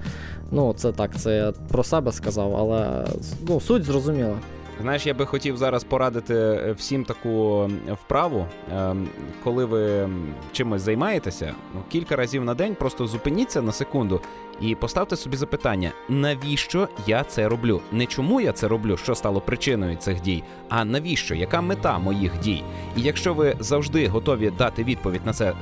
Ну, 0.51 0.73
це 0.77 0.91
так, 0.91 1.17
це 1.17 1.35
я 1.35 1.51
про 1.51 1.83
себе 1.83 2.11
сказав, 2.11 2.55
але 2.55 3.05
ну, 3.47 3.61
суть 3.61 3.83
зрозуміла. 3.83 4.35
Знаєш, 4.83 5.05
я 5.05 5.13
би 5.13 5.25
хотів 5.25 5.57
зараз 5.57 5.83
порадити 5.83 6.33
е, 6.35 6.71
всім 6.77 7.05
таку 7.05 7.69
вправу, 8.03 8.47
Ем, 8.73 9.07
коли 9.43 9.65
ви 9.65 10.09
чимось 10.51 10.81
займаєтеся, 10.81 11.55
ну, 11.75 11.81
кілька 11.89 12.15
разів 12.15 12.43
на 12.43 12.53
день 12.53 12.75
просто 12.75 13.07
зупиніться 13.07 13.61
на 13.61 13.71
секунду 13.71 14.21
і 14.61 14.75
поставте 14.75 15.15
собі 15.15 15.37
запитання, 15.37 15.91
навіщо 16.09 16.87
я 17.07 17.23
це 17.23 17.49
роблю? 17.49 17.81
Не 17.91 18.05
чому 18.05 18.41
я 18.41 18.51
це 18.51 18.67
роблю, 18.67 18.97
що 18.97 19.15
стало 19.15 19.41
причиною 19.41 19.95
цих 19.95 20.21
дій, 20.21 20.43
а 20.69 20.85
навіщо, 20.85 21.35
яка 21.35 21.61
мета 21.61 21.99
моїх 21.99 22.39
дій? 22.39 22.63
І 22.97 23.01
якщо 23.01 23.33
ви 23.33 23.55
завжди 23.59 24.07
готові 24.07 24.51
дати 24.57 24.83
відповідь 24.83 25.25
на 25.25 25.33
це 25.33 25.49
е, 25.49 25.55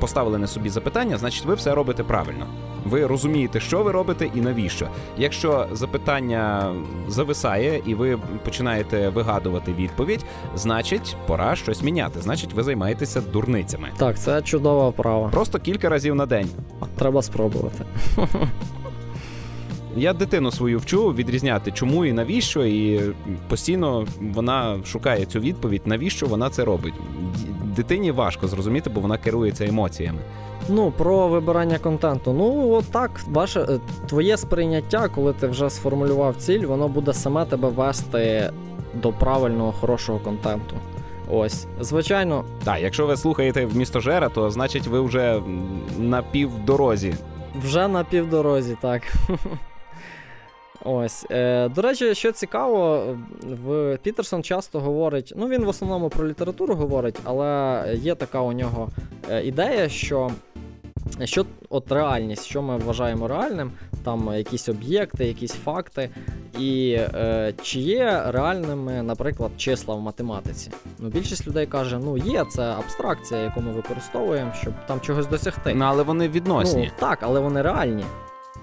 поставлене 0.00 0.46
собі 0.46 0.68
запитання, 0.68 1.18
значить 1.18 1.44
ви 1.44 1.54
все 1.54 1.74
робите 1.74 2.02
правильно. 2.02 2.46
Ви 2.84 3.06
розумієте, 3.06 3.60
що 3.60 3.82
ви 3.82 3.92
робите 3.92 4.30
і 4.34 4.40
навіщо. 4.40 4.88
Якщо 5.18 5.66
запитання 5.72 6.74
зависає 7.08 7.82
і 7.86 7.94
ви 7.94 8.18
починаєте 8.44 9.08
вигадувати 9.08 9.72
відповідь, 9.72 10.24
значить 10.54 11.16
пора 11.26 11.56
щось 11.56 11.82
міняти. 11.82 12.20
Значить, 12.20 12.52
ви 12.52 12.62
займаєтеся 12.62 13.20
дурницями. 13.20 13.88
Так, 13.96 14.18
це 14.18 14.42
чудова 14.42 14.88
вправа. 14.88 15.28
Просто 15.28 15.58
кілька 15.58 15.88
разів 15.88 16.14
на 16.14 16.26
день. 16.26 16.48
Треба 16.98 17.22
спробувати. 17.22 17.84
Я 19.96 20.12
дитину 20.12 20.50
свою 20.50 20.78
вчу 20.78 21.08
відрізняти, 21.08 21.72
чому 21.72 22.04
і 22.04 22.12
навіщо, 22.12 22.64
і 22.64 23.00
постійно 23.48 24.06
вона 24.20 24.78
шукає 24.84 25.24
цю 25.24 25.40
відповідь, 25.40 25.82
навіщо 25.84 26.26
вона 26.26 26.50
це 26.50 26.64
робить. 26.64 26.94
Дитині 27.76 28.10
важко 28.10 28.48
зрозуміти, 28.48 28.90
бо 28.90 29.00
вона 29.00 29.18
керується 29.18 29.66
емоціями. 29.66 30.18
Ну, 30.68 30.90
про 30.90 31.28
вибирання 31.28 31.78
контенту. 31.78 32.32
Ну, 32.32 32.70
от 32.70 32.84
так, 32.84 33.10
ваше 33.26 33.60
е, 33.60 33.78
твоє 34.06 34.36
сприйняття, 34.36 35.08
коли 35.08 35.32
ти 35.32 35.46
вже 35.46 35.70
сформулював 35.70 36.36
ціль, 36.36 36.66
воно 36.66 36.88
буде 36.88 37.12
саме 37.12 37.44
тебе 37.44 37.68
вести 37.68 38.50
до 39.02 39.12
правильного, 39.12 39.72
хорошого 39.72 40.18
контенту. 40.18 40.76
Ось, 41.30 41.66
звичайно. 41.80 42.44
Так, 42.64 42.78
якщо 42.82 43.06
ви 43.06 43.16
слухаєте 43.16 43.66
в 43.66 43.76
місто 43.76 44.00
Жера, 44.00 44.28
то 44.28 44.50
значить 44.50 44.86
ви 44.86 45.00
вже 45.00 45.40
на 45.98 46.22
півдорозі. 46.22 47.14
Вже 47.62 47.88
на 47.88 48.04
півдорозі, 48.04 48.76
так. 48.82 49.02
Ось. 50.84 51.26
Е, 51.30 51.68
До 51.68 51.82
речі, 51.82 52.14
що 52.14 52.32
цікаво, 52.32 53.04
в 53.64 53.98
Пітерсон 54.02 54.42
часто 54.42 54.80
говорить, 54.80 55.32
ну 55.36 55.48
він 55.48 55.64
в 55.64 55.68
основному 55.68 56.08
про 56.08 56.28
літературу 56.28 56.74
говорить, 56.74 57.18
але 57.24 57.82
є 57.94 58.14
така 58.14 58.40
у 58.40 58.52
нього 58.52 58.88
е, 59.30 59.42
ідея, 59.42 59.88
що 59.88 60.30
що 61.24 61.46
от 61.70 61.92
реальність, 61.92 62.44
що 62.44 62.62
ми 62.62 62.76
вважаємо 62.76 63.28
реальним, 63.28 63.72
там 64.04 64.30
якісь 64.34 64.68
об'єкти, 64.68 65.24
якісь 65.24 65.52
факти, 65.52 66.10
і 66.58 66.98
е, 66.98 67.54
чи 67.62 67.80
є 67.80 68.22
реальними, 68.26 69.02
наприклад, 69.02 69.50
числа 69.56 69.94
в 69.94 70.00
математиці. 70.00 70.70
Ну, 70.98 71.08
Більшість 71.08 71.46
людей 71.46 71.66
каже, 71.66 71.98
ну 71.98 72.16
є, 72.16 72.44
це 72.44 72.62
абстракція, 72.62 73.40
яку 73.40 73.60
ми 73.60 73.72
використовуємо, 73.72 74.52
щоб 74.60 74.72
там 74.86 75.00
чогось 75.00 75.26
досягти. 75.26 75.74
Ну, 75.74 75.84
але 75.84 76.02
вони 76.02 76.28
відносні. 76.28 76.84
Ну, 76.84 76.90
Так, 76.98 77.18
але 77.22 77.40
вони 77.40 77.62
реальні, 77.62 78.04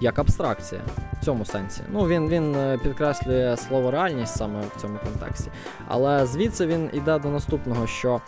як 0.00 0.18
абстракція 0.18 0.80
в 1.20 1.24
цьому 1.24 1.44
сенсі. 1.44 1.80
Ну, 1.92 2.06
Він 2.06 2.28
він 2.28 2.54
е, 2.54 2.78
підкреслює 2.82 3.56
слово 3.56 3.90
реальність 3.90 4.36
саме 4.36 4.60
в 4.76 4.80
цьому 4.80 4.98
контексті. 4.98 5.50
Але 5.88 6.26
звідси 6.26 6.66
він 6.66 6.90
йде 6.92 7.18
до 7.18 7.28
наступного: 7.28 7.86
що 7.86 8.20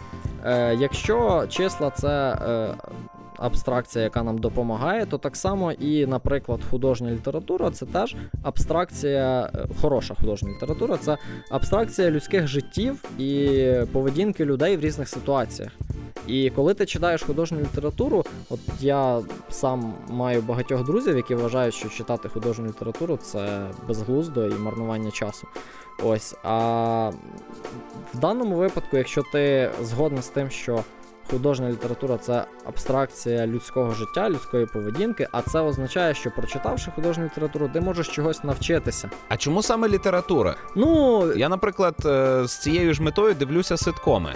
е, 0.45 0.75
якщо 0.75 1.47
числа 1.49 1.91
це. 1.91 2.39
Е, 2.49 2.75
Абстракція, 3.39 4.05
яка 4.05 4.23
нам 4.23 4.39
допомагає, 4.39 5.07
то 5.07 5.19
так 5.19 5.37
само 5.37 5.73
і, 5.73 6.07
наприклад, 6.07 6.61
художня 6.71 7.11
література 7.11 7.71
це 7.71 7.87
теж 7.87 8.17
абстракція, 8.43 9.51
е, 9.55 9.67
хороша 9.81 10.15
художня 10.15 10.51
література 10.51 10.97
це 10.97 11.17
абстракція 11.51 12.11
людських 12.11 12.47
життів 12.47 13.05
і 13.19 13.71
поведінки 13.93 14.45
людей 14.45 14.77
в 14.77 14.81
різних 14.81 15.09
ситуаціях. 15.09 15.73
І 16.27 16.51
коли 16.51 16.75
ти 16.75 16.87
читаєш 16.87 17.23
художню 17.23 17.59
літературу, 17.59 18.25
от 18.51 18.61
я 18.81 19.21
сам 19.51 19.95
маю 20.09 20.43
багатьох 20.43 20.87
друзів, 20.87 21.17
які 21.17 21.35
вважають, 21.35 21.75
що 21.75 21.89
читати 21.89 22.29
художню 22.29 22.67
літературу 22.67 23.17
це 23.17 23.67
безглуздо 23.89 24.47
і 24.47 24.55
марнування 24.55 25.11
часу. 25.11 25.47
Ось. 26.05 26.35
А 26.43 27.11
в 28.15 28.19
даному 28.19 28.57
випадку, 28.57 28.97
якщо 28.97 29.23
ти 29.33 29.71
згоден 29.83 30.23
з 30.23 30.29
тим, 30.29 30.51
що 30.51 30.85
художня 31.31 31.71
література 31.71 32.19
це 32.19 32.45
абстракція 32.65 33.47
людського 33.47 33.95
життя, 33.95 34.31
людської 34.31 34.67
поведінки, 34.67 35.29
а 35.33 35.43
це 35.43 35.61
означає, 35.61 36.15
що 36.15 36.31
прочитавши 36.31 36.91
художню 36.91 37.25
літературу, 37.25 37.71
ти 37.73 37.81
можеш 37.81 38.09
чогось 38.09 38.45
навчитися. 38.45 39.11
А 39.29 39.37
чому 39.37 39.63
саме 39.63 39.89
література? 39.89 40.55
Ну 40.77 41.23
я, 41.37 41.49
наприклад, 41.49 41.95
е, 42.05 42.43
з 42.47 42.59
цією 42.59 42.95
ж 42.95 43.03
метою 43.03 43.35
дивлюся 43.35 43.77
ситкоми. 43.77 44.35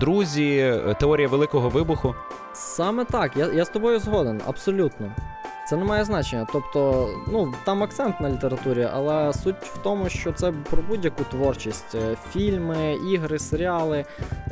Друзі, 0.00 0.56
е, 0.56 0.96
теорія 1.00 1.28
великого 1.28 1.68
вибуху. 1.68 2.14
Саме 2.52 3.04
так, 3.04 3.36
я 3.36 3.46
я 3.52 3.64
з 3.64 3.68
тобою 3.68 3.98
згоден, 3.98 4.40
абсолютно. 4.46 5.12
Це 5.70 5.76
не 5.76 5.84
має 5.84 6.04
значення. 6.04 6.46
Тобто, 6.52 7.08
ну 7.28 7.54
там 7.64 7.82
акцент 7.82 8.20
на 8.20 8.30
літературі, 8.30 8.88
але 8.92 9.32
суть 9.32 9.56
в 9.62 9.78
тому, 9.78 10.08
що 10.08 10.32
це 10.32 10.52
про 10.52 10.82
будь-яку 10.88 11.24
творчість: 11.24 11.94
е, 11.94 12.16
фільми, 12.32 12.98
ігри, 13.12 13.38
серіали, 13.38 14.04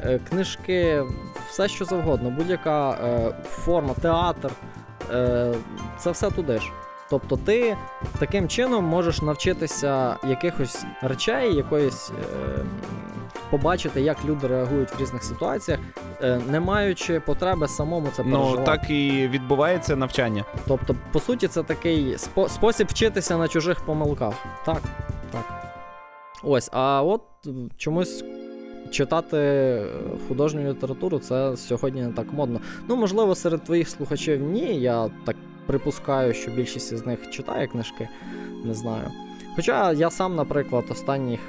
е, 0.05 0.21
книжки, 0.29 1.03
все 1.49 1.69
що 1.69 1.85
завгодно, 1.85 2.31
будь-яка 2.31 2.91
е, 2.91 3.35
форма, 3.45 3.95
театр. 4.03 4.51
Це 5.99 6.11
все 6.11 6.31
туди 6.31 6.59
ж. 6.59 6.73
Тобто 7.11 7.37
ти 7.37 7.77
таким 8.19 8.49
чином 8.49 8.85
можеш 8.85 9.23
навчитися 9.23 10.17
якихось 10.29 10.85
речей, 11.03 11.55
якоїсь 11.55 12.11
е, 12.11 12.65
побачити, 13.51 14.01
як 14.01 14.25
люди 14.25 14.47
реагують 14.47 14.95
в 14.95 15.01
різних 15.01 15.25
ситуаціях, 15.25 15.81
е, 16.23 16.41
не 16.51 16.61
маючи 16.61 17.21
потреби 17.21 17.69
самому 17.69 18.09
це 18.17 18.23
ну, 18.27 18.31
переживати. 18.31 18.59
Ну 18.59 18.65
так 18.65 18.91
і 18.91 19.29
відбувається 19.29 19.97
навчання. 19.97 20.45
Тобто, 20.67 20.95
по 21.13 21.21
суті, 21.21 21.49
це 21.49 21.63
такий 21.63 22.17
спо- 22.17 22.49
спосіб 22.49 22.87
вчитися 22.91 23.37
на 23.37 23.49
чужих 23.49 23.81
помилках. 23.81 24.35
Так, 24.65 24.83
так. 25.31 25.45
Ось, 26.43 26.71
а 26.73 27.03
от 27.03 27.23
чомусь. 27.77 28.25
Читати 28.91 29.83
художню 30.29 30.71
літературу 30.71 31.19
це 31.19 31.57
сьогодні 31.57 32.03
не 32.03 32.13
так 32.13 32.33
модно. 32.33 32.61
Ну, 32.89 32.97
можливо, 32.97 33.35
серед 33.35 33.65
твоїх 33.65 33.89
слухачів 33.89 34.41
ні. 34.41 34.81
Я 34.81 35.11
так 35.25 35.37
припускаю, 35.69 36.35
що 36.35 36.51
більшість 36.51 36.97
з 36.97 37.07
них 37.07 37.31
читає 37.31 37.66
книжки, 37.66 38.09
не 38.64 38.75
знаю. 38.75 39.05
Хоча 39.57 39.93
я 39.93 40.11
сам, 40.11 40.35
наприклад, 40.35 40.85
останніх 40.91 41.41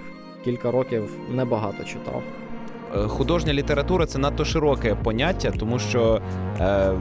кілька 0.43 0.71
років 0.71 1.17
небагато 1.31 1.83
читав. 1.83 2.23
Е, 2.95 3.07
художня 3.07 3.53
література 3.53 4.05
це 4.05 4.19
надто 4.19 4.45
широке 4.45 4.95
поняття, 4.95 5.51
тому 5.51 5.79
що 5.79 6.21
е, 6.59 6.91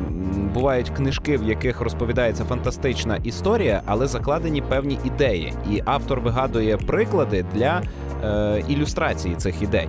бувають 0.54 0.90
книжки, 0.90 1.36
в 1.36 1.44
яких 1.44 1.80
розповідається 1.80 2.44
фантастична 2.44 3.16
історія, 3.16 3.82
але 3.86 4.06
закладені 4.06 4.62
певні 4.62 4.98
ідеї, 5.04 5.52
і 5.70 5.82
автор 5.84 6.20
вигадує 6.20 6.76
приклади 6.76 7.44
для 7.54 7.82
е, 8.24 8.62
ілюстрації 8.68 9.34
цих 9.34 9.62
ідей. 9.62 9.88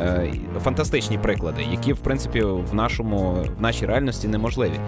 Е, 0.00 0.32
фантастичні 0.64 1.18
приклади, 1.18 1.62
які 1.70 1.92
в 1.92 1.98
принципі 1.98 2.42
в 2.42 2.74
нашому 2.74 3.36
в 3.58 3.62
нашій 3.62 3.86
реальності 3.86 4.28
неможливі. 4.28 4.80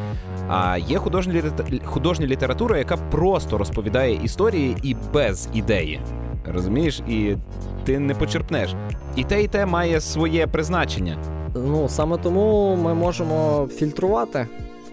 А 0.49 0.79
є 0.79 0.99
художня 0.99 1.43
художня 1.85 2.27
література, 2.27 2.79
яка 2.79 2.97
просто 2.97 3.59
розповідає 3.59 4.21
історії 4.25 4.77
і 4.83 4.97
без 5.13 5.49
ідеї. 5.55 6.01
Розумієш, 6.47 7.03
і 7.09 7.37
ти 7.85 7.99
не 7.99 8.15
почерпнеш. 8.15 8.75
І 9.17 9.25
те, 9.25 9.43
і 9.43 9.49
те 9.49 9.67
має 9.67 10.01
своє 10.01 10.47
призначення. 10.47 11.17
Ну 11.55 11.89
саме 11.89 12.17
тому 12.17 12.77
ми 12.77 12.95
можемо 12.95 13.69
фільтрувати. 13.77 14.47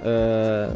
Е, 0.05 0.69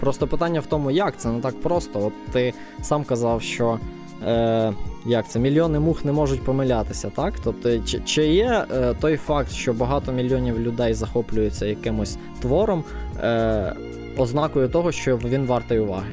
Просто 0.00 0.26
питання 0.26 0.60
в 0.60 0.66
тому, 0.66 0.90
як 0.90 1.16
це 1.16 1.28
не 1.28 1.40
так 1.40 1.60
просто. 1.60 2.06
От 2.06 2.32
ти 2.32 2.52
сам 2.82 3.04
казав, 3.04 3.42
що 3.42 3.78
е, 4.26 4.72
як 5.06 5.28
це 5.28 5.38
мільйони 5.38 5.80
мух 5.80 6.04
не 6.04 6.12
можуть 6.12 6.42
помилятися, 6.42 7.10
так? 7.10 7.34
Тобто, 7.44 7.78
чи, 7.78 8.00
чи 8.00 8.26
є 8.26 8.66
е, 8.72 8.94
той 9.00 9.16
факт, 9.16 9.52
що 9.52 9.72
багато 9.72 10.12
мільйонів 10.12 10.60
людей 10.60 10.94
захоплюються 10.94 11.66
якимось 11.66 12.18
твором, 12.40 12.84
е, 13.22 13.74
ознакою 14.18 14.68
того, 14.68 14.92
що 14.92 15.16
він 15.16 15.46
вартий 15.46 15.78
уваги? 15.78 16.10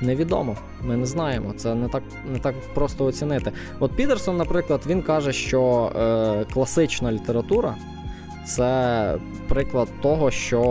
Невідомо, 0.00 0.56
ми 0.82 0.96
не 0.96 1.06
знаємо. 1.06 1.52
Це 1.56 1.74
не 1.74 1.88
так 1.88 2.02
не 2.32 2.38
так 2.38 2.54
просто 2.74 3.04
оцінити. 3.04 3.52
От 3.80 3.92
Підерсон, 3.92 4.36
наприклад, 4.36 4.80
він 4.86 5.02
каже, 5.02 5.32
що 5.32 5.92
е, 5.96 6.44
класична 6.52 7.12
література 7.12 7.74
це 8.46 9.14
приклад 9.48 9.88
того, 10.02 10.30
що 10.30 10.62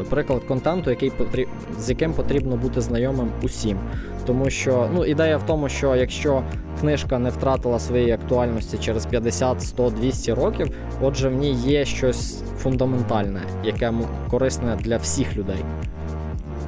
е, 0.00 0.04
приклад 0.10 0.44
контенту, 0.44 0.90
який 0.90 1.10
потріб, 1.10 1.48
з 1.78 1.90
яким 1.90 2.12
потрібно 2.12 2.56
бути 2.56 2.80
знайомим 2.80 3.28
усім. 3.42 3.78
Тому 4.26 4.50
що 4.50 4.88
ну, 4.94 5.04
ідея 5.04 5.36
в 5.36 5.46
тому, 5.46 5.68
що 5.68 5.96
якщо 5.96 6.42
книжка 6.80 7.18
не 7.18 7.30
втратила 7.30 7.78
своєї 7.78 8.12
актуальності 8.12 8.78
через 8.78 9.06
50, 9.06 9.62
100, 9.62 9.90
200 9.90 10.32
років, 10.32 10.76
отже, 11.00 11.28
в 11.28 11.32
ній 11.32 11.52
є 11.52 11.84
щось 11.84 12.42
фундаментальне, 12.58 13.40
яке 13.64 13.92
корисне 14.30 14.76
для 14.80 14.96
всіх 14.96 15.36
людей. 15.36 15.64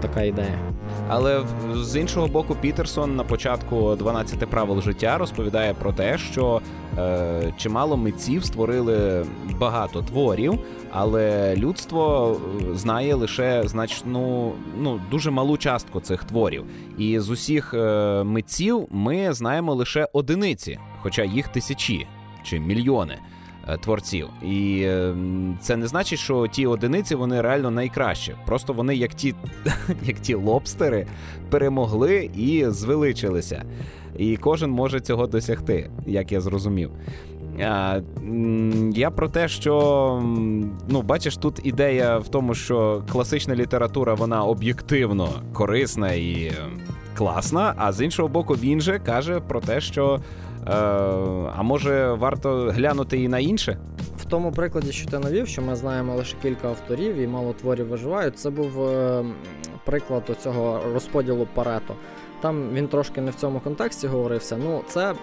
Така 0.03 0.23
ідея. 0.23 0.59
Але 1.09 1.45
з 1.75 1.97
іншого 1.97 2.27
боку, 2.29 2.57
Пітерсон 2.61 3.17
на 3.17 3.25
початку 3.25 3.97
12 3.97 4.39
правил 4.39 4.83
життя 4.83 5.19
розповідає 5.19 5.75
про 5.75 5.93
те, 5.93 6.19
що 6.19 6.61
е, 6.99 7.53
чимало 7.57 7.97
митців 7.97 8.45
створили 8.45 9.27
багато 9.61 10.03
творів, 10.03 10.59
але 10.91 11.57
людство 11.57 12.37
е, 12.73 12.77
знає 12.77 13.15
лише 13.15 13.63
значну, 13.65 14.53
ну 14.79 15.01
дуже 15.11 15.31
малу 15.31 15.57
частку 15.57 16.01
цих 16.01 16.25
творів. 16.25 16.65
І 16.99 17.21
з 17.21 17.31
усіх 17.31 17.75
е, 17.75 18.23
митців 18.25 18.87
ми 18.91 19.33
знаємо 19.33 19.75
лише 19.75 20.09
одиниці, 20.13 20.79
хоча 21.03 21.25
їх 21.25 21.49
тисячі 21.49 22.07
чи 22.43 22.61
мільйони. 22.61 23.19
Е, 23.69 23.77
творців. 23.77 24.29
І 24.43 24.85
ем, 24.87 25.59
це 25.61 25.77
не 25.77 25.87
значить, 25.87 26.19
що 26.19 26.47
ті 26.47 26.67
одиниці 26.67 27.15
вони 27.15 27.41
реально 27.41 27.71
найкращі. 27.71 28.35
Просто 28.47 28.73
вони, 28.73 28.97
як 28.97 29.15
ті, 29.15 29.35
як 30.03 30.17
ті 30.17 30.35
лобстери, 30.35 31.07
перемогли 31.51 32.31
і 32.37 32.65
звеличилися. 32.69 33.65
І 34.19 34.37
кожен 34.37 34.71
може 34.71 35.01
цього 35.01 35.27
досягти, 35.27 35.91
як 36.07 36.33
я 36.33 36.41
зрозумів. 36.41 36.91
Я 38.95 39.11
про 39.17 39.29
те, 39.29 39.49
що 39.49 40.23
ну, 40.89 41.03
бачиш, 41.03 41.37
тут 41.37 41.61
ідея 41.65 42.19
в 42.19 42.29
тому, 42.29 42.55
що 42.55 43.03
класична 43.13 43.55
література 43.55 44.15
вона 44.15 44.45
об'єктивно 44.45 45.29
корисна 45.53 46.13
і 46.13 46.47
ем, 46.47 46.81
класна, 47.17 47.75
а 47.77 47.93
з 47.93 48.05
іншого 48.05 48.29
боку, 48.29 48.55
він 48.55 48.81
же 48.81 48.99
каже 48.99 49.41
про 49.41 49.61
те, 49.61 49.81
що 49.81 50.21
а 50.67 51.63
може 51.63 52.13
варто 52.13 52.71
глянути 52.71 53.23
і 53.23 53.29
на 53.29 53.39
інше. 53.39 53.79
В 54.17 54.25
тому 54.25 54.53
прикладі, 54.53 54.93
що 54.93 55.11
ти 55.11 55.19
навів, 55.19 55.49
що 55.49 55.63
ми 55.63 55.77
знаємо 55.77 56.15
лише 56.15 56.37
кілька 56.43 56.69
авторів 56.69 57.17
і 57.17 57.27
мало 57.27 57.53
творів 57.53 57.89
виживають, 57.89 58.39
це 58.39 58.51
був 58.51 58.83
е, 58.89 59.25
приклад 59.85 60.37
цього 60.43 60.81
розподілу 60.93 61.49
Парето. 61.55 61.95
Там 62.41 62.69
він 62.73 62.89
трошки 62.89 63.21
не 63.21 63.31
в 63.31 63.35
цьому 63.35 63.61
контексті 63.61 64.07
говорився. 64.07 64.57
Ну, 64.57 64.83
це, 64.89 65.15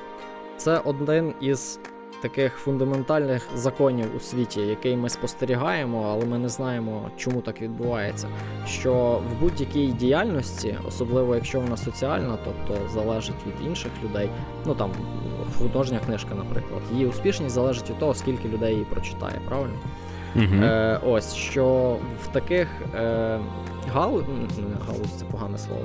це 0.57 0.77
один 0.77 1.33
із 1.41 1.79
таких 2.21 2.53
фундаментальних 2.53 3.47
законів 3.55 4.05
у 4.17 4.19
світі, 4.19 4.61
який 4.61 4.97
ми 4.97 5.09
спостерігаємо, 5.09 6.09
але 6.11 6.25
ми 6.25 6.37
не 6.37 6.49
знаємо, 6.49 7.09
чому 7.17 7.41
так 7.41 7.61
відбувається. 7.61 8.27
Що 8.67 9.21
в 9.31 9.41
будь-якій 9.41 9.87
діяльності, 9.87 10.75
особливо 10.87 11.35
якщо 11.35 11.59
вона 11.59 11.77
соціальна, 11.77 12.37
тобто 12.45 12.89
залежить 12.89 13.35
від 13.47 13.67
інших 13.67 13.91
людей, 14.03 14.29
ну 14.65 14.75
там 14.75 14.91
художня 15.57 15.99
книжка, 16.05 16.35
наприклад, 16.35 16.81
її 16.93 17.05
успішність 17.05 17.55
залежить 17.55 17.89
від 17.89 17.99
того, 17.99 18.13
скільки 18.13 18.47
людей 18.47 18.73
її 18.73 18.85
прочитає, 18.85 19.41
правильно? 19.47 19.75
Угу. 20.35 20.63
Е, 20.63 20.99
ось 21.05 21.35
що 21.35 21.97
в 22.23 22.27
таких 22.27 22.67
е, 22.95 23.39
галу... 23.93 24.23
не 24.57 24.85
галузь, 24.87 25.13
це 25.17 25.25
погане 25.25 25.57
слово. 25.57 25.83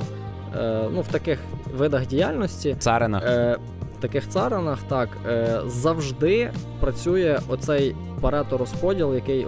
Е, 0.56 0.88
ну, 0.92 1.00
в 1.00 1.08
таких 1.08 1.38
видах 1.76 2.06
діяльності 2.06 2.76
Царина. 2.78 3.22
Е, 3.24 3.56
таких 4.04 4.28
царинах 4.28 4.82
так 4.82 5.08
е, 5.26 5.60
завжди 5.66 6.50
працює 6.80 7.38
оцей 7.48 7.96
парето 8.20 8.58
розподіл, 8.58 9.14
який 9.14 9.46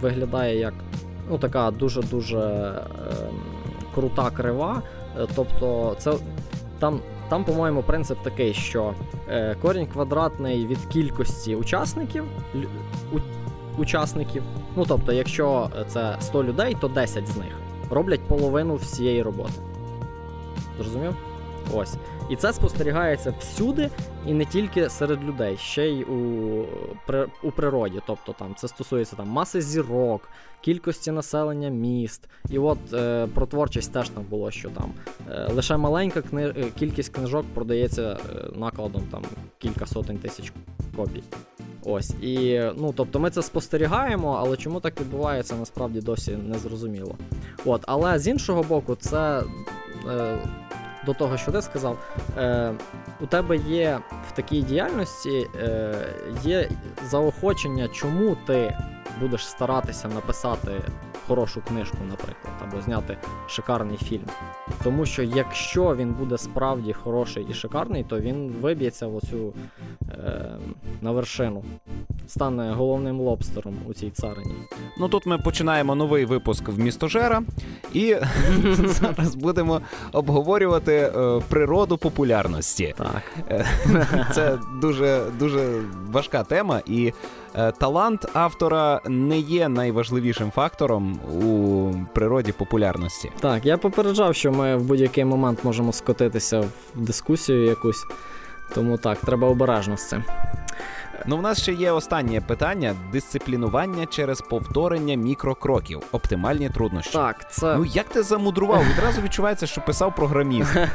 виглядає 0.00 0.58
як 0.58 0.74
ну, 1.30 1.38
така 1.38 1.70
дуже-дуже 1.70 2.38
е, 2.38 2.84
крута 3.94 4.30
крива. 4.30 4.82
Е, 5.18 5.26
тобто, 5.36 5.96
це 5.98 6.12
там, 6.78 7.00
там, 7.28 7.44
по-моєму, 7.44 7.82
принцип 7.82 8.18
такий, 8.22 8.54
що 8.54 8.94
е, 9.28 9.56
корінь 9.62 9.86
квадратний 9.86 10.66
від 10.66 10.78
кількості 10.78 11.56
учасників. 11.56 12.24
учасників. 13.78 14.42
Ну, 14.76 14.84
тобто, 14.88 15.12
якщо 15.12 15.70
це 15.88 16.16
100 16.20 16.44
людей, 16.44 16.76
то 16.80 16.88
10 16.88 17.28
з 17.28 17.36
них 17.36 17.52
роблять 17.90 18.20
половину 18.20 18.74
всієї 18.74 19.22
роботи. 19.22 19.52
Зрозумів? 20.78 21.14
Ось. 21.74 21.96
І 22.30 22.36
це 22.36 22.52
спостерігається 22.52 23.34
всюди, 23.38 23.90
і 24.26 24.34
не 24.34 24.44
тільки 24.44 24.90
серед 24.90 25.24
людей, 25.24 25.56
ще 25.56 25.88
й 25.88 26.02
у, 26.02 26.16
у 27.42 27.50
природі. 27.50 28.00
Тобто 28.06 28.32
там 28.32 28.54
це 28.56 28.68
стосується 28.68 29.16
там 29.16 29.28
маси 29.28 29.60
зірок, 29.60 30.28
кількості 30.60 31.10
населення 31.10 31.68
міст. 31.68 32.28
І 32.50 32.58
от 32.58 32.78
е, 32.92 33.26
про 33.34 33.46
творчість 33.46 33.92
теж 33.92 34.08
там 34.08 34.24
було, 34.30 34.50
що 34.50 34.70
там 34.70 34.92
е, 35.30 35.52
лише 35.52 35.76
маленька 35.76 36.22
кни... 36.22 36.54
е, 36.56 36.64
кількість 36.78 37.12
книжок 37.12 37.46
продається 37.54 38.02
е, 38.02 38.18
накладом 38.58 39.02
там 39.10 39.22
кілька 39.58 39.86
сотень 39.86 40.18
тисяч 40.18 40.52
копій. 40.96 41.22
Ось. 41.84 42.10
І 42.10 42.60
ну, 42.76 42.92
тобто 42.96 43.20
ми 43.20 43.30
це 43.30 43.42
спостерігаємо, 43.42 44.36
але 44.40 44.56
чому 44.56 44.80
так 44.80 45.00
відбувається, 45.00 45.56
насправді 45.56 46.00
досі 46.00 46.38
не 46.48 46.58
зрозуміло. 46.58 47.14
От, 47.64 47.82
але 47.86 48.18
з 48.18 48.28
іншого 48.28 48.62
боку, 48.62 48.94
це. 48.94 49.42
Е, 50.10 50.38
до 51.06 51.14
того, 51.14 51.36
що 51.36 51.52
ти 51.52 51.62
сказав, 51.62 51.98
е, 52.38 52.72
у 53.20 53.26
тебе 53.26 53.56
є 53.56 53.98
в 54.28 54.32
такій 54.32 54.62
діяльності 54.62 55.46
е, 55.58 55.94
є 56.42 56.68
заохочення, 57.04 57.88
чому 57.88 58.36
ти 58.46 58.76
будеш 59.20 59.46
старатися 59.46 60.08
написати 60.08 60.72
хорошу 61.26 61.62
книжку, 61.68 61.98
наприклад, 62.10 62.54
або 62.62 62.82
зняти 62.82 63.16
шикарний 63.46 63.96
фільм. 63.96 64.26
Тому 64.84 65.06
що 65.06 65.22
якщо 65.22 65.96
він 65.96 66.12
буде 66.12 66.38
справді 66.38 66.92
хороший 66.92 67.46
і 67.50 67.54
шикарний, 67.54 68.04
то 68.04 68.20
він 68.20 68.54
виб'ється 68.60 69.06
в 69.06 69.16
оцю 69.16 69.52
е, 70.10 70.50
на 71.00 71.10
вершину, 71.10 71.64
стане 72.26 72.72
головним 72.72 73.20
лобстером 73.20 73.74
у 73.88 73.94
цій 73.94 74.10
царині. 74.10 74.54
Ну 74.98 75.08
тут 75.08 75.26
ми 75.26 75.38
починаємо 75.38 75.94
новий 75.94 76.24
випуск 76.24 76.68
в 76.68 76.78
містожера, 76.78 77.42
і 77.92 78.16
зараз 78.84 79.34
будемо 79.34 79.80
обговорювати 80.12 80.92
е, 80.92 81.40
природу 81.48 81.96
популярності. 81.98 82.94
Так. 82.98 83.22
Це 84.34 84.58
дуже 84.80 85.22
дуже 85.38 85.80
важка 86.10 86.42
тема, 86.42 86.80
і 86.86 87.12
е, 87.54 87.72
талант 87.72 88.26
автора 88.32 89.00
не 89.08 89.38
є 89.38 89.68
найважливішим 89.68 90.50
фактором 90.50 91.12
у 91.12 91.92
природі 92.14 92.52
популярності. 92.52 93.30
Так, 93.40 93.66
я 93.66 93.78
попереджав, 93.78 94.34
що 94.34 94.52
ми 94.52 94.76
в 94.76 94.82
будь-який 94.82 95.24
момент 95.24 95.64
можемо 95.64 95.92
скотитися 95.92 96.60
в 96.60 97.00
дискусію 97.00 97.64
якусь. 97.64 98.06
Тому 98.74 98.98
так, 98.98 99.18
треба 99.18 99.48
обережно 99.48 99.96
з 99.96 100.08
цим. 100.08 100.24
Ну, 101.28 101.36
в 101.36 101.42
нас 101.42 101.62
ще 101.62 101.72
є 101.72 101.92
останнє 101.92 102.40
питання: 102.40 102.94
дисциплінування 103.12 104.06
через 104.06 104.40
повторення 104.40 105.14
мікрокроків, 105.14 106.02
оптимальні 106.12 106.70
труднощі. 106.70 107.12
Так, 107.12 107.52
це. 107.52 107.76
Ну 107.76 107.84
як 107.84 108.08
ти 108.08 108.22
замудрував? 108.22 108.84
Відразу 108.92 109.22
відчувається, 109.22 109.66
що 109.66 109.80
писав 109.80 110.14
програміст. 110.14 110.76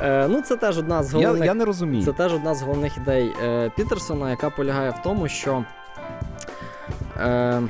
Е, 0.00 0.26
ну, 0.28 0.42
це 0.42 0.56
теж 0.56 0.78
одна 0.78 1.02
з 1.02 1.12
Я, 1.14 1.18
головних. 1.18 1.46
я 1.46 1.54
не 1.54 1.64
розумію. 1.64 2.04
Це 2.04 2.12
теж 2.12 2.34
одна 2.34 2.54
з 2.54 2.62
головних 2.62 2.96
ідей 2.96 3.32
е, 3.42 3.70
Пітерсона, 3.76 4.30
яка 4.30 4.50
полягає 4.50 4.90
в 4.90 5.02
тому, 5.04 5.28
що. 5.28 5.64
Е, 7.16 7.60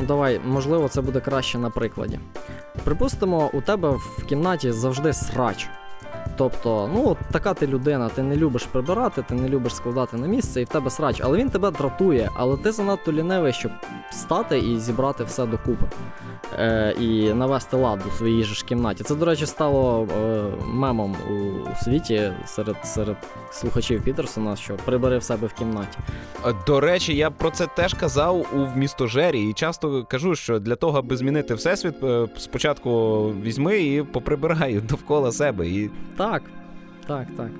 ну, 0.00 0.06
давай, 0.06 0.40
можливо, 0.46 0.88
це 0.88 1.00
буде 1.00 1.20
краще 1.20 1.58
на 1.58 1.70
прикладі. 1.70 2.20
Припустимо, 2.84 3.50
у 3.52 3.60
тебе 3.60 3.90
в 3.90 4.24
кімнаті 4.28 4.72
завжди 4.72 5.12
срач. 5.12 5.68
Тобто, 6.36 6.90
ну, 6.94 7.08
от 7.08 7.18
така 7.32 7.54
ти 7.54 7.66
людина, 7.66 8.08
ти 8.08 8.22
не 8.22 8.36
любиш 8.36 8.64
прибирати, 8.64 9.24
ти 9.28 9.34
не 9.34 9.48
любиш 9.48 9.74
складати 9.74 10.16
на 10.16 10.26
місце, 10.26 10.60
і 10.60 10.64
в 10.64 10.68
тебе 10.68 10.90
срач, 10.90 11.20
але 11.24 11.38
він 11.38 11.50
тебе 11.50 11.70
дратує, 11.70 12.30
але 12.36 12.56
ти 12.56 12.72
занадто 12.72 13.12
лінивий, 13.12 13.52
щоб 13.52 13.72
встати 14.10 14.58
і 14.58 14.78
зібрати 14.78 15.24
все 15.24 15.46
докупи. 15.46 15.86
Е, 16.58 16.94
і 17.00 17.34
навести 17.34 17.76
лад 17.76 18.00
у 18.08 18.10
своїй 18.10 18.44
же 18.44 18.54
ж 18.54 18.64
кімнаті. 18.64 19.04
Це, 19.04 19.14
до 19.14 19.24
речі, 19.24 19.46
стало 19.46 20.08
е, 20.22 20.42
мемом 20.66 21.16
у, 21.30 21.32
у 21.70 21.84
світі 21.84 22.32
серед, 22.46 22.76
серед 22.84 23.16
слухачів 23.50 24.02
Пітерсона, 24.02 24.56
що 24.56 24.74
прибери 24.84 25.18
в 25.18 25.22
себе 25.22 25.46
в 25.46 25.52
кімнаті. 25.52 25.98
Е, 26.46 26.54
До 26.66 26.80
речі, 26.80 27.16
я 27.16 27.30
про 27.30 27.50
це 27.50 27.66
теж 27.66 27.94
казав 27.94 28.46
у 28.54 28.64
вмістожері, 28.74 29.48
і 29.50 29.52
часто 29.52 30.04
кажу, 30.04 30.34
що 30.34 30.58
для 30.58 30.76
того, 30.76 30.98
аби 30.98 31.16
змінити 31.16 31.54
всесвіт, 31.54 32.04
е, 32.04 32.28
спочатку 32.36 33.22
візьми 33.42 33.82
і 33.82 34.02
поприбирай 34.02 34.74
довкола 34.88 35.32
себе. 35.32 35.68
І 35.68 35.90
Так, 36.20 36.42
так, 37.06 37.26
так. 37.36 37.50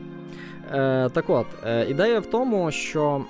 Е, 0.73 1.09
так 1.09 1.31
от, 1.31 1.47
е, 1.67 1.87
ідея 1.91 2.21
в 2.21 2.27
тому, 2.27 2.71
що, 2.71 3.25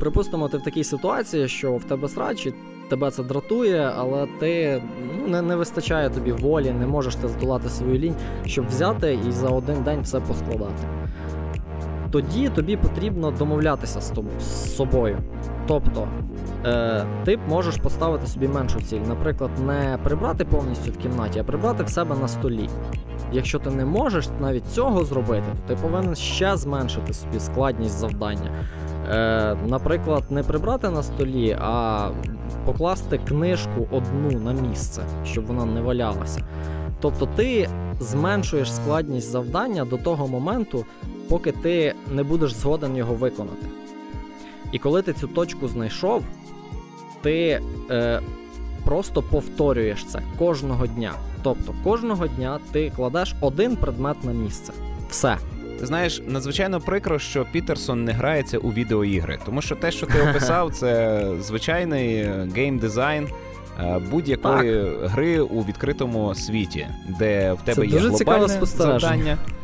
припустимо, 0.00 0.48
ти 0.48 0.56
в 0.56 0.62
такій 0.62 0.84
ситуації, 0.84 1.48
що 1.48 1.72
в 1.76 1.84
тебе 1.84 2.08
срач, 2.08 2.46
і 2.46 2.54
тебе 2.90 3.10
це 3.10 3.22
дратує, 3.22 3.92
але 3.96 4.26
ти 4.40 4.82
ну, 5.20 5.26
не, 5.28 5.42
не 5.42 5.56
вистачає 5.56 6.10
тобі 6.10 6.32
волі, 6.32 6.70
не 6.70 6.86
можеш 6.86 7.14
ти 7.14 7.28
здолати 7.28 7.68
свою 7.68 7.98
лінь, 7.98 8.14
щоб 8.46 8.68
взяти 8.68 9.18
і 9.28 9.32
за 9.32 9.48
один 9.48 9.82
день 9.82 10.00
все 10.00 10.20
поскладати. 10.20 10.88
Тоді 12.10 12.48
тобі 12.48 12.76
потрібно 12.76 13.30
домовлятися 13.30 14.00
з, 14.00 14.12
тоб- 14.12 14.40
з 14.40 14.76
собою. 14.76 15.18
Тобто, 15.66 16.08
е, 16.64 17.04
ти 17.24 17.38
можеш 17.48 17.76
поставити 17.76 18.26
собі 18.26 18.48
меншу 18.48 18.80
ціль. 18.80 19.00
Наприклад, 19.08 19.50
не 19.66 19.98
прибрати 20.02 20.44
повністю 20.44 20.90
в 20.90 20.96
кімнаті, 20.96 21.38
а 21.38 21.44
прибрати 21.44 21.84
в 21.84 21.88
себе 21.88 22.16
на 22.20 22.28
столі. 22.28 22.68
Якщо 23.34 23.58
ти 23.58 23.70
не 23.70 23.84
можеш 23.84 24.28
навіть 24.40 24.66
цього 24.66 25.04
зробити, 25.04 25.44
то 25.52 25.74
ти 25.74 25.82
повинен 25.82 26.14
ще 26.14 26.56
зменшити 26.56 27.14
собі 27.14 27.40
складність 27.40 27.98
завдання. 27.98 28.50
Е, 29.10 29.56
наприклад, 29.66 30.24
не 30.30 30.42
прибрати 30.42 30.90
на 30.90 31.02
столі, 31.02 31.58
а 31.60 32.08
покласти 32.64 33.18
книжку 33.18 33.88
одну 33.90 34.40
на 34.40 34.52
місце, 34.52 35.02
щоб 35.24 35.46
вона 35.46 35.64
не 35.64 35.80
валялася. 35.80 36.44
Тобто 37.00 37.26
ти 37.26 37.68
зменшуєш 38.00 38.72
складність 38.72 39.30
завдання 39.30 39.84
до 39.84 39.96
того 39.96 40.28
моменту, 40.28 40.84
поки 41.28 41.52
ти 41.52 41.94
не 42.10 42.22
будеш 42.22 42.52
згоден 42.52 42.96
його 42.96 43.14
виконати. 43.14 43.66
І 44.72 44.78
коли 44.78 45.02
ти 45.02 45.12
цю 45.12 45.28
точку 45.28 45.68
знайшов, 45.68 46.22
ти 47.22 47.60
е, 47.90 48.20
просто 48.84 49.22
повторюєш 49.22 50.04
це 50.04 50.22
кожного 50.38 50.86
дня. 50.86 51.12
Тобто 51.44 51.74
кожного 51.84 52.26
дня 52.26 52.58
ти 52.72 52.92
кладеш 52.96 53.34
один 53.40 53.76
предмет 53.76 54.24
на 54.24 54.32
місце. 54.32 54.72
Все. 55.10 55.36
ти 55.80 55.86
знаєш, 55.86 56.22
надзвичайно 56.26 56.80
прикро, 56.80 57.18
що 57.18 57.46
Пітерсон 57.52 58.04
не 58.04 58.12
грається 58.12 58.58
у 58.58 58.72
відеоігри, 58.72 59.38
тому 59.44 59.62
що 59.62 59.76
те, 59.76 59.90
що 59.90 60.06
ти 60.06 60.30
описав, 60.30 60.74
це 60.74 61.20
звичайний 61.40 62.24
гейм-дизайн. 62.28 63.28
е, 63.80 64.00
Будь-якої 64.10 64.84
гри 65.04 65.40
у 65.40 65.62
відкритому 65.64 66.34
світі, 66.34 66.86
де 67.18 67.52
в 67.52 67.62
тебе 67.62 67.74
Це 67.74 67.86
є 67.86 67.92
дуже 67.92 68.08
глобальне 68.08 68.48
завдання, 68.66 69.32
е, 69.32 69.63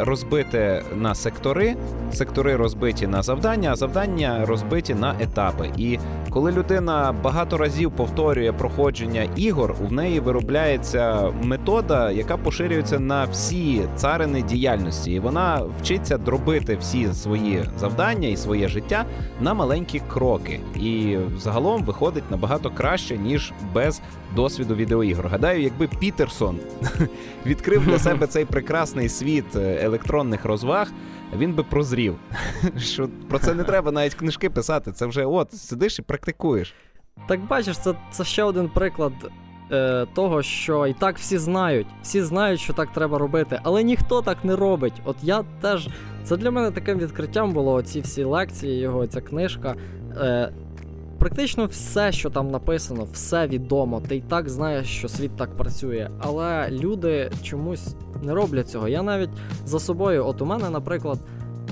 розбите 0.00 0.82
на 0.96 1.14
сектори, 1.14 1.76
сектори 2.12 2.56
розбиті 2.56 3.06
на 3.06 3.22
завдання, 3.22 3.70
а 3.72 3.76
завдання 3.76 4.44
розбиті 4.46 4.94
на 4.94 5.14
етапи. 5.20 5.70
І 5.76 5.98
коли 6.30 6.52
людина 6.52 7.14
багато 7.22 7.56
разів 7.56 7.90
повторює 7.90 8.52
проходження 8.52 9.26
ігор, 9.36 9.74
у 9.88 9.92
неї 9.92 10.20
виробляється 10.20 11.32
метода, 11.42 12.10
яка 12.10 12.36
поширюється 12.36 13.00
на 13.00 13.24
всі 13.24 13.82
царини 13.96 14.42
діяльності, 14.42 15.12
і 15.12 15.18
вона 15.20 15.62
вчиться 15.80 16.18
дробити 16.18 16.76
всі 16.80 17.12
свої 17.12 17.64
завдання 17.78 18.28
і 18.28 18.36
своє 18.36 18.68
життя 18.68 19.04
на 19.40 19.54
маленькі 19.54 20.02
кроки. 20.08 20.60
І 20.76 21.16
загалом 21.38 21.82
виходить 21.82 22.30
набагато 22.30 22.70
краще 22.70 23.18
ніж 23.18 23.52
без 23.74 24.00
досвіду 24.36 24.74
відеоігор. 24.74 25.28
Гадаю, 25.28 25.62
якби 25.62 25.86
Пітерсон 26.00 26.58
відкрив 27.46 27.86
для 27.86 27.98
себе 27.98 28.26
цей 28.26 28.44
прекрасний 28.44 29.08
світ 29.08 29.56
е, 29.56 29.84
електронних 29.84 30.44
розваг. 30.44 30.88
Він 31.36 31.54
би 31.54 31.62
прозрів, 31.62 32.16
що 32.78 33.08
про 33.28 33.38
це 33.38 33.54
не 33.54 33.64
треба 33.64 33.92
навіть 33.92 34.14
книжки 34.14 34.50
писати. 34.50 34.92
Це 34.92 35.06
вже 35.06 35.24
от 35.24 35.52
сидиш 35.52 35.98
і 35.98 36.02
практикуєш. 36.02 36.74
Так 37.28 37.46
бачиш, 37.46 37.78
це, 37.78 37.94
це 38.10 38.24
ще 38.24 38.42
один 38.42 38.68
приклад 38.68 39.12
е, 39.72 40.06
того, 40.14 40.42
що 40.42 40.86
і 40.86 40.92
так 40.92 41.18
всі 41.18 41.38
знають. 41.38 41.86
Всі 42.02 42.22
знають, 42.22 42.60
що 42.60 42.72
так 42.72 42.92
треба 42.92 43.18
робити, 43.18 43.60
але 43.62 43.82
ніхто 43.82 44.22
так 44.22 44.44
не 44.44 44.56
робить. 44.56 45.02
От 45.04 45.16
я 45.22 45.44
теж. 45.60 45.88
Це 46.24 46.36
для 46.36 46.50
мене 46.50 46.70
таким 46.70 46.98
відкриттям 46.98 47.52
було 47.52 47.72
оці 47.72 48.00
всі 48.00 48.24
лекції, 48.24 48.80
його 48.80 49.06
ця 49.06 49.20
книжка. 49.20 49.74
Е, 50.16 50.52
Практично 51.18 51.66
все, 51.66 52.12
що 52.12 52.30
там 52.30 52.50
написано, 52.50 53.06
все 53.12 53.46
відомо. 53.46 54.02
Ти 54.08 54.16
й 54.16 54.20
так 54.20 54.48
знаєш, 54.48 54.86
що 54.86 55.08
світ 55.08 55.36
так 55.36 55.56
працює. 55.56 56.10
Але 56.20 56.68
люди 56.70 57.30
чомусь 57.42 57.94
не 58.22 58.34
роблять 58.34 58.68
цього. 58.68 58.88
Я 58.88 59.02
навіть 59.02 59.30
за 59.66 59.80
собою, 59.80 60.26
от 60.26 60.42
у 60.42 60.46
мене, 60.46 60.70
наприклад, 60.70 61.18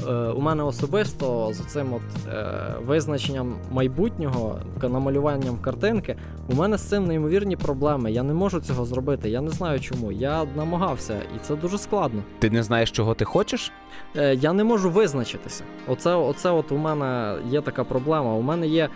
е, 0.08 0.12
у 0.12 0.40
мене 0.40 0.62
особисто 0.62 1.50
з 1.52 1.58
цим 1.58 1.92
от 1.92 2.32
е, 2.34 2.46
визначенням 2.86 3.54
майбутнього, 3.70 4.58
намалюванням 4.82 5.58
картинки, 5.58 6.16
у 6.48 6.54
мене 6.54 6.78
з 6.78 6.82
цим 6.82 7.06
неймовірні 7.06 7.56
проблеми. 7.56 8.12
Я 8.12 8.22
не 8.22 8.34
можу 8.34 8.60
цього 8.60 8.84
зробити. 8.84 9.30
Я 9.30 9.40
не 9.40 9.50
знаю 9.50 9.80
чому. 9.80 10.12
Я 10.12 10.44
намагався, 10.56 11.14
і 11.36 11.38
це 11.42 11.56
дуже 11.56 11.78
складно. 11.78 12.22
Ти 12.38 12.50
не 12.50 12.62
знаєш, 12.62 12.90
чого 12.90 13.14
ти 13.14 13.24
хочеш? 13.24 13.72
Е, 14.16 14.34
я 14.34 14.52
не 14.52 14.64
можу 14.64 14.90
визначитися. 14.90 15.64
Оце, 15.88 16.14
оце 16.14 16.50
от 16.50 16.72
у 16.72 16.76
мене 16.76 17.36
є 17.50 17.60
така 17.60 17.84
проблема. 17.84 18.34
У 18.34 18.42
мене 18.42 18.68
є 18.68 18.88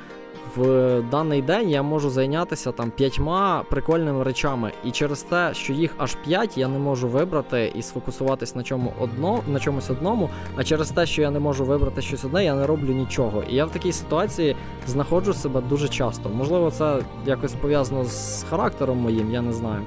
в 0.57 1.03
даний 1.11 1.43
день 1.43 1.71
я 1.71 1.83
можу 1.83 2.11
зайнятися 2.11 2.73
там 2.73 2.91
п'ятьма 2.91 3.65
прикольними 3.71 4.25
речами, 4.25 4.73
і 4.85 4.91
через 4.91 5.23
те, 5.23 5.51
що 5.55 5.73
їх 5.73 5.95
аж 5.99 6.15
п'ять, 6.15 6.59
я 6.59 6.69
не 6.69 6.79
можу 6.79 7.09
вибрати 7.09 7.73
і 7.75 7.83
сфокусуватись 7.83 8.55
на 8.55 8.63
чому 8.63 8.93
одно, 9.01 9.43
на 9.49 9.61
чомусь 9.61 9.91
одному. 9.91 10.31
А 10.57 10.65
через 10.65 10.91
те, 10.91 11.07
що 11.07 11.23
я 11.23 11.31
не 11.31 11.39
можу 11.39 11.65
вибрати 11.65 12.03
щось 12.03 12.25
одне, 12.25 12.45
я 12.45 12.55
не 12.55 12.67
роблю 12.67 12.93
нічого. 12.93 13.43
І 13.51 13.55
я 13.55 13.65
в 13.65 13.71
такій 13.71 13.93
ситуації 13.93 14.57
знаходжу 14.87 15.33
себе 15.33 15.61
дуже 15.61 15.89
часто. 15.89 16.29
Можливо, 16.29 16.71
це 16.71 16.99
якось 17.27 17.53
пов'язано 17.53 18.05
з 18.05 18.47
характером 18.51 18.99
моїм, 18.99 19.33
я 19.33 19.43
не 19.43 19.53
знаю. 19.53 19.83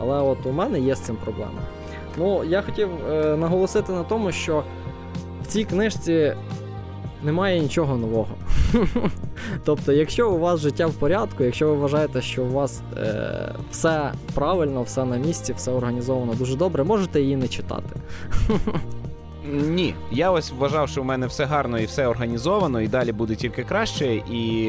Але 0.00 0.20
от 0.20 0.46
у 0.46 0.52
мене 0.52 0.80
є 0.80 0.94
з 0.94 1.00
цим 1.00 1.16
проблема. 1.16 1.60
Ну, 2.16 2.44
я 2.44 2.62
хотів 2.62 2.88
е, 3.10 3.36
наголосити 3.36 3.92
на 3.92 4.02
тому, 4.02 4.32
що 4.32 4.62
в 5.42 5.46
цій 5.46 5.64
книжці 5.64 6.34
немає 7.22 7.60
нічого 7.60 7.96
нового. 7.96 8.34
тобто, 9.64 9.92
якщо 9.92 10.30
у 10.30 10.38
вас 10.38 10.60
життя 10.60 10.86
в 10.86 10.92
порядку, 10.92 11.44
якщо 11.44 11.68
ви 11.68 11.74
вважаєте, 11.74 12.22
що 12.22 12.44
у 12.44 12.52
вас 12.52 12.82
е, 12.96 13.54
все 13.70 14.12
правильно, 14.34 14.82
все 14.82 15.04
на 15.04 15.16
місці, 15.16 15.52
все 15.52 15.72
організовано 15.72 16.34
дуже 16.34 16.56
добре, 16.56 16.84
можете 16.84 17.20
її 17.20 17.36
не 17.36 17.48
читати. 17.48 17.96
Ні, 19.52 19.94
я 20.10 20.30
ось 20.30 20.52
вважав, 20.58 20.88
що 20.88 21.02
в 21.02 21.04
мене 21.04 21.26
все 21.26 21.44
гарно 21.44 21.78
і 21.78 21.84
все 21.84 22.06
організовано, 22.06 22.80
і 22.80 22.88
далі 22.88 23.12
буде 23.12 23.34
тільки 23.34 23.64
краще. 23.64 24.14
І, 24.14 24.62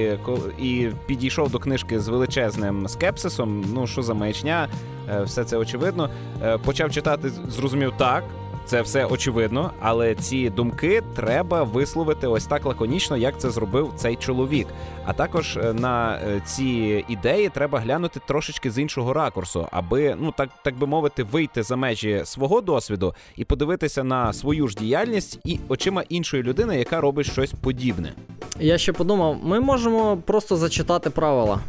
і 0.60 0.90
підійшов 1.06 1.52
до 1.52 1.60
книжки 1.60 2.00
з 2.00 2.08
величезним 2.08 2.88
скепсисом. 2.88 3.66
Ну 3.74 3.88
що 3.88 4.02
за 4.02 4.14
маячня, 4.14 4.68
е, 5.10 5.22
все 5.24 5.44
це 5.44 5.58
очевидно. 5.58 6.10
Е, 6.44 6.58
Почав 6.58 6.92
читати, 6.92 7.30
зрозумів 7.30 7.94
так. 7.98 8.24
Це 8.70 8.82
все 8.82 9.06
очевидно, 9.06 9.72
але 9.80 10.16
ці 10.16 10.50
думки 10.50 11.04
треба 11.16 11.64
висловити 11.64 12.28
ось 12.28 12.46
так 12.46 12.66
лаконічно, 12.66 13.18
як 13.18 13.40
це 13.40 13.50
зробив 13.50 13.94
цей 13.96 14.16
чоловік. 14.16 14.68
А 15.06 15.14
також 15.14 15.58
е, 15.58 15.74
на 15.74 16.16
е, 16.16 16.42
ці 16.46 17.06
ідеї 17.08 17.50
треба 17.50 17.80
глянути 17.80 18.22
трошечки 18.28 18.72
з 18.72 18.80
іншого 18.80 19.14
ракурсу, 19.14 19.68
аби 19.72 20.16
ну 20.20 20.34
так 20.38 20.50
так 20.64 20.78
би 20.78 20.88
мовити, 20.88 21.24
вийти 21.24 21.64
за 21.64 21.76
межі 21.76 22.22
свого 22.26 22.62
досвіду 22.62 23.16
і 23.36 23.46
подивитися 23.46 24.04
на 24.04 24.34
свою 24.34 24.68
ж 24.68 24.76
діяльність 24.76 25.40
і 25.46 25.60
очима 25.70 26.04
іншої 26.10 26.44
людини, 26.44 26.78
яка 26.78 27.02
робить 27.02 27.32
щось 27.32 27.52
подібне. 27.52 28.14
Я 28.60 28.78
ще 28.78 28.94
подумав, 28.94 29.38
ми 29.44 29.60
можемо 29.60 30.18
просто 30.18 30.56
зачитати 30.56 31.10
правила, 31.10 31.60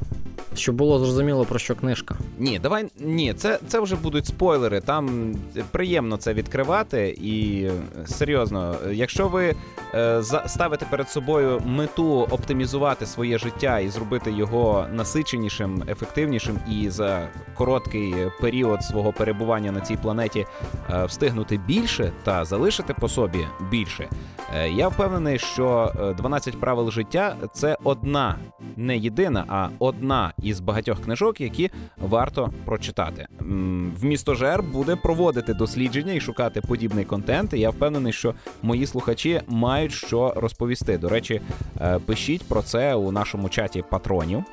щоб 0.54 0.74
було 0.74 0.98
зрозуміло 0.98 1.44
про 1.44 1.58
що 1.58 1.76
книжка. 1.76 2.16
Ні, 2.38 2.58
давай 2.58 2.86
ні, 3.00 3.34
це, 3.34 3.58
це 3.68 3.80
вже 3.80 3.96
будуть 3.96 4.26
спойлери. 4.26 4.80
Там 4.80 5.34
приємно 5.70 6.16
це 6.16 6.34
відкривати. 6.34 7.08
І 7.22 7.64
е, 7.64 7.72
серйозно, 8.06 8.74
якщо 8.90 9.28
ви 9.28 9.54
е, 9.94 10.22
ставите 10.46 10.86
перед 10.90 11.08
собою 11.08 11.62
мету 11.66 12.28
оптимізувати 12.30 13.06
своє 13.06 13.38
життя 13.38 13.78
і 13.78 13.88
зробити 13.88 14.32
його 14.32 14.86
насиченішим, 14.92 15.82
ефективнішим 15.88 16.58
і 16.70 16.90
за 16.90 17.28
короткий 17.54 18.14
період 18.40 18.82
свого 18.82 19.12
перебування 19.12 19.72
на 19.72 19.80
цій 19.80 19.96
планеті 19.96 20.46
е, 20.90 21.04
встигнути 21.04 21.60
більше 21.66 22.12
та 22.24 22.44
залишити 22.44 22.94
по 22.94 23.08
собі 23.08 23.46
більше. 23.70 24.08
Е, 24.56 24.70
Я 24.70 24.88
впевнений, 24.88 25.38
що 25.38 25.92
е, 26.00 26.14
12 26.14 26.60
правил 26.60 26.90
життя 26.90 27.36
це 27.52 27.78
одна, 27.84 28.36
не 28.80 28.98
єдина, 28.98 29.44
а 29.48 29.68
одна 29.78 30.32
із 30.42 30.60
багатьох 30.60 31.00
книжок, 31.04 31.40
які 31.40 31.70
варто 31.98 32.52
прочитати. 32.64 33.26
Вмістожер 34.00 34.62
буде 34.62 34.96
проводити 34.96 35.54
дослідження 35.54 36.12
і 36.12 36.20
шукати 36.20 36.60
подібний 36.60 37.04
контент. 37.04 37.52
І 37.54 37.60
я 37.60 37.70
впевнений, 37.70 38.12
що 38.12 38.34
мої 38.62 38.86
слухачі 38.86 39.40
мають 39.48 39.92
що 39.92 40.32
розповісти. 40.36 40.98
До 40.98 41.08
речі, 41.08 41.40
е, 41.80 41.98
пишіть 41.98 42.42
про 42.48 42.62
це 42.62 42.94
у 42.94 43.12
нашому 43.12 43.48
чаті 43.48 43.84
патронів. 43.90 44.44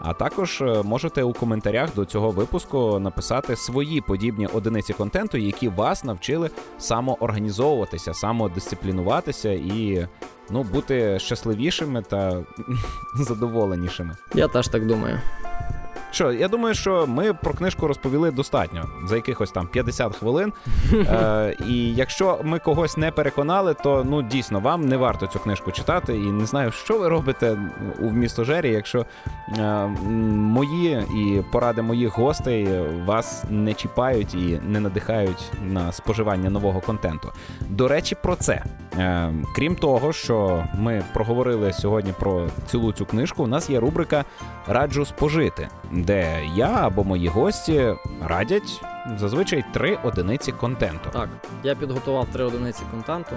А 0.00 0.12
також 0.12 0.60
е, 0.60 0.82
можете 0.82 1.22
у 1.22 1.32
коментарях 1.32 1.94
до 1.94 2.04
цього 2.04 2.30
випуску 2.30 2.98
написати 2.98 3.56
свої 3.56 4.00
подібні 4.00 4.46
одиниці 4.46 4.92
контенту, 4.92 5.38
які 5.38 5.68
вас 5.68 6.04
навчили 6.04 6.50
самоорганізовуватися, 6.78 8.14
самодисциплінуватися 8.14 9.50
і 9.50 10.08
ну, 10.50 10.62
бути 10.62 11.18
щасливішими 11.18 12.02
та 12.02 12.44
задоволенішими. 13.18 14.16
Я 14.34 14.48
теж 14.48 14.68
так 14.68 14.86
думаю. 14.86 15.20
Що, 16.16 16.32
я 16.32 16.48
думаю, 16.48 16.74
що 16.74 17.06
ми 17.06 17.34
про 17.34 17.54
книжку 17.54 17.86
розповіли 17.86 18.30
достатньо 18.30 18.84
за 19.04 19.16
якихось 19.16 19.50
там 19.50 19.66
50 19.66 20.16
хвилин. 20.16 20.52
Е, 20.92 21.56
і 21.68 21.94
якщо 21.94 22.38
ми 22.42 22.58
когось 22.58 22.96
не 22.96 23.10
переконали, 23.10 23.74
то 23.74 24.04
ну 24.08 24.22
дійсно 24.22 24.60
вам 24.60 24.88
не 24.88 24.96
варто 24.96 25.26
цю 25.26 25.38
книжку 25.38 25.72
читати. 25.72 26.16
І 26.16 26.32
не 26.32 26.46
знаю, 26.46 26.72
що 26.72 26.98
ви 26.98 27.08
робите 27.08 27.56
у 28.00 28.08
вмістожері, 28.08 28.70
якщо 28.70 29.06
е, 29.58 29.86
мої 30.36 31.06
і 31.16 31.42
поради 31.52 31.82
моїх 31.82 32.18
гостей 32.18 32.68
вас 33.04 33.44
не 33.50 33.74
чіпають 33.74 34.34
і 34.34 34.60
не 34.68 34.80
надихають 34.80 35.50
на 35.64 35.92
споживання 35.92 36.50
нового 36.50 36.80
контенту. 36.80 37.32
До 37.60 37.88
речі, 37.88 38.16
про 38.22 38.36
це. 38.36 38.64
Е, 38.98 39.32
крім 39.54 39.76
того, 39.76 40.12
що 40.12 40.64
ми 40.74 41.04
проговорили 41.14 41.72
сьогодні 41.72 42.12
про 42.18 42.46
цілу 42.66 42.92
цю 42.92 43.06
книжку, 43.06 43.44
у 43.44 43.46
нас 43.46 43.70
є 43.70 43.80
рубрика 43.80 44.24
Раджу 44.66 45.04
спожити, 45.04 45.68
де 46.06 46.42
я 46.54 46.68
або 46.68 47.04
мої 47.04 47.28
гості 47.28 47.94
радять 48.22 48.82
зазвичай 49.16 49.64
три 49.74 49.98
одиниці 50.04 50.52
контенту. 50.52 51.10
Так, 51.12 51.28
я 51.64 51.74
підготував 51.74 52.26
три 52.32 52.44
одиниці 52.44 52.82
контенту. 52.90 53.36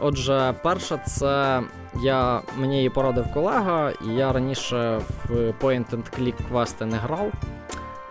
Отже, 0.00 0.54
перша 0.62 0.98
це 0.98 1.62
я, 2.02 2.40
мені 2.56 2.76
її 2.76 2.90
порадив 2.90 3.32
колега, 3.34 3.92
і 4.06 4.08
я 4.08 4.32
раніше 4.32 5.00
в 5.24 5.32
Point 5.34 5.90
and 5.90 6.18
Click 6.18 6.34
квести 6.48 6.86
не 6.86 6.96
грав. 6.96 7.32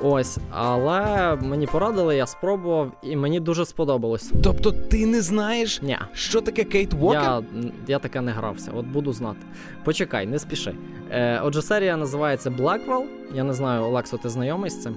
Ось, 0.01 0.37
але 0.51 1.35
мені 1.41 1.65
порадили, 1.65 2.15
я 2.15 2.25
спробував, 2.27 2.91
і 3.03 3.15
мені 3.15 3.39
дуже 3.39 3.65
сподобалось. 3.65 4.31
Тобто 4.43 4.71
ти 4.71 5.05
не 5.05 5.21
знаєш, 5.21 5.81
Ні, 5.81 5.97
що 6.13 6.41
таке 6.41 6.63
Кейт 6.63 6.93
Уокер? 6.93 7.21
я, 7.21 7.43
я 7.87 7.99
таке 7.99 8.21
не 8.21 8.31
грався, 8.31 8.71
от 8.75 8.85
буду 8.85 9.13
знати. 9.13 9.39
Почекай, 9.83 10.27
не 10.27 10.39
спіши. 10.39 10.73
Е, 11.11 11.41
отже, 11.43 11.61
серія 11.61 11.97
називається 11.97 12.49
Blackwell. 12.49 13.03
Я 13.33 13.43
не 13.43 13.53
знаю, 13.53 13.83
Олексо, 13.83 14.17
ти 14.17 14.29
знайомий 14.29 14.69
з 14.69 14.81
цим? 14.83 14.95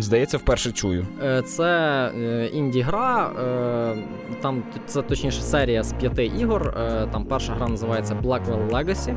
Здається, 0.00 0.36
вперше 0.38 0.72
чую. 0.72 1.06
Е, 1.24 1.42
Це 1.42 1.66
е, 2.18 2.46
інді-гра, 2.54 3.30
е, 3.30 3.96
там 4.40 4.62
це 4.86 5.02
точніше 5.02 5.40
серія 5.42 5.82
з 5.82 5.92
п'яти 5.92 6.26
ігор. 6.26 6.68
Е, 6.68 7.08
Там 7.12 7.24
перша 7.24 7.52
гра 7.54 7.68
називається 7.68 8.14
Blackwell 8.24 8.70
Legacy. 8.70 9.14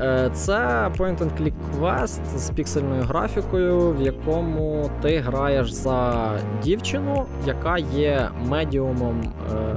Е, 0.00 0.30
Це 0.34 0.54
point-and-click 0.98 1.52
квест 1.74 2.38
з 2.38 2.50
піксельною 2.50 3.02
графікою, 3.02 3.90
в 3.90 4.02
якому 4.02 4.90
ти 5.02 5.18
граєш 5.18 5.72
за 5.72 6.30
дівчину, 6.62 7.24
яка 7.46 7.78
є 7.78 8.28
медіумом. 8.46 9.32
Е, 9.52 9.74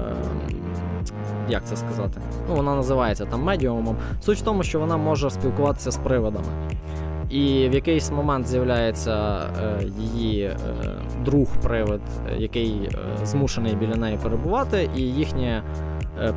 як 1.50 1.66
це 1.66 1.76
сказати? 1.76 2.22
Ну, 2.50 2.56
вона 2.56 2.76
називається 2.76 3.26
там 3.26 3.44
медіумом. 3.44 3.96
Суть 4.22 4.38
в 4.38 4.42
тому, 4.42 4.64
що 4.64 4.80
вона 4.80 4.98
може 4.98 5.30
спілкуватися 5.30 5.92
з 5.92 5.98
привидами. 5.98 6.48
І 7.32 7.70
в 7.70 7.74
якийсь 7.74 8.12
момент 8.12 8.48
з'являється 8.48 9.40
е, 9.40 9.86
її 10.00 10.44
е, 10.44 10.58
друг-привид, 11.26 12.02
який 12.38 12.72
е, 12.72 13.26
змушений 13.26 13.76
біля 13.76 13.96
неї 13.96 14.18
перебувати, 14.24 14.90
і 14.96 15.02
їхнє 15.02 15.64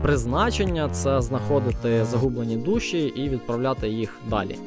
призначення 0.03 0.89
це 0.89 1.22
знаходити 1.22 2.05
загублені 2.05 2.57
душі 2.57 2.99
і 2.99 3.29
відправляти 3.29 3.89
їх 3.89 4.18
далі. 4.31 4.59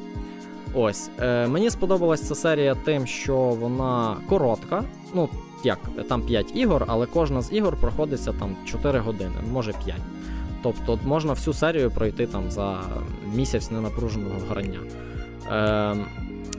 Ось. 0.74 1.10
Е, 1.20 1.46
мені 1.46 1.70
сподобалась 1.70 2.28
ця 2.28 2.34
серія 2.34 2.74
тим, 2.74 3.06
що 3.06 3.36
вона 3.36 4.16
коротка. 4.28 4.84
Ну, 5.14 5.28
як, 5.64 5.78
там 6.08 6.22
5 6.22 6.56
ігор, 6.56 6.84
але 6.86 7.06
кожна 7.06 7.42
з 7.42 7.52
ігор 7.52 7.76
проходиться 7.80 8.32
там 8.32 8.56
4 8.66 8.98
години, 8.98 9.34
може 9.52 9.72
5. 9.84 9.96
Тобто 10.62 10.98
можна 11.04 11.32
всю 11.32 11.54
серію 11.54 11.90
пройти 11.90 12.26
там 12.26 12.50
за 12.50 12.80
місяць 13.34 13.70
ненапруженого 13.70 14.40
грання. 14.50 14.80
Е, 15.50 15.96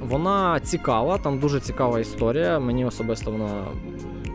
вона 0.02 0.60
цікава, 0.60 1.18
там 1.18 1.40
дуже 1.40 1.60
цікава 1.60 2.00
історія. 2.00 2.60
Мені 2.60 2.86
особисто 2.86 3.32
вона 3.32 3.64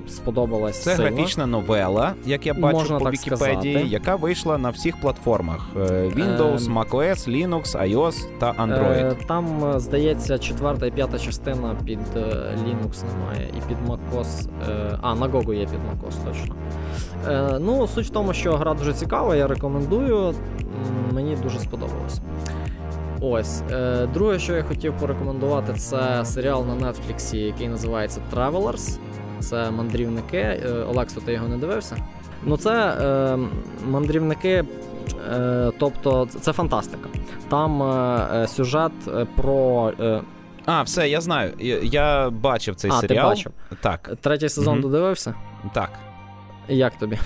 сподобалась. 0.09 0.83
Це 0.83 0.97
сильно. 0.97 1.11
графічна 1.17 1.47
новела, 1.47 2.13
як 2.27 2.47
я 2.47 2.55
бачу 2.55 2.77
Можна 2.77 2.99
по 2.99 3.05
так 3.05 3.13
Вікіпедії, 3.13 3.75
сказати. 3.75 3.87
яка 3.89 4.17
вийшла 4.17 4.59
на 4.59 4.71
всіх 4.71 5.01
платформах: 5.01 5.67
е, 5.77 5.79
Windows, 6.17 6.67
Ем. 6.67 6.79
macOS, 6.79 7.29
Linux, 7.29 7.77
iOS 7.91 8.15
та 8.39 8.53
Android. 8.53 9.07
Е, 9.13 9.17
Там, 9.29 9.65
е, 9.75 9.81
здається, 9.81 10.39
четверта 10.39 10.87
і 10.87 10.91
п'ята 10.91 11.19
частина 11.19 11.77
під 11.85 11.99
Linux 12.65 13.03
немає, 13.13 13.49
і 13.59 13.69
під 13.69 13.77
MacOS. 13.89 14.49
е, 14.71 14.99
А, 15.03 15.15
на 15.15 15.29
Go 15.29 15.55
є 15.55 15.67
під 15.67 15.79
MacOS, 15.81 16.15
точно. 16.25 16.55
Е, 17.29 17.59
Ну, 17.61 17.87
суть 17.87 18.07
в 18.07 18.11
тому, 18.11 18.33
що 18.33 18.57
гра 18.57 18.75
дуже 18.75 18.93
цікава, 18.95 19.37
я 19.37 19.47
рекомендую. 19.47 20.35
Мені 21.13 21.37
дуже 21.43 21.59
сподобалось. 21.59 22.21
Ось. 23.21 23.63
Друге, 24.15 24.39
що 24.39 24.55
я 24.57 24.63
хотів 24.63 24.93
порекомендувати, 25.01 25.73
це 25.73 26.25
серіал 26.25 26.65
на 26.67 26.87
Netflix, 26.89 27.37
який 27.37 27.69
називається 27.69 28.21
Travelers. 28.35 28.99
Це 29.45 29.71
мандрівники. 29.71 30.37
Е, 30.39 30.85
Олексо, 30.91 31.21
ти 31.21 31.33
його 31.33 31.49
не 31.49 31.57
дивився? 31.57 31.97
Ну, 32.45 32.57
це 32.57 32.73
е, 32.73 33.39
мандрівники, 33.89 34.65
е, 35.35 35.71
тобто 35.79 36.27
це 36.41 36.53
фантастика. 36.53 37.09
Там 37.49 37.83
е, 37.83 38.27
е, 38.35 38.49
сюжет 38.49 38.93
е, 39.09 39.27
про. 39.37 39.93
Е, 40.01 40.21
А, 40.67 40.83
все, 40.83 41.09
я 41.09 41.21
знаю. 41.21 41.53
Я, 41.59 41.79
я 41.83 42.31
бачив 42.31 42.75
цей 42.75 42.91
а, 42.91 43.01
серіал. 43.01 43.25
ти 43.27 43.31
бачив. 43.31 43.53
Так, 43.81 44.11
Третій 44.21 44.49
сезон 44.49 44.73
Мгм. 44.75 44.83
додивився? 44.83 45.35
так. 45.73 45.91
Як 46.69 46.99
тобі? 46.99 47.19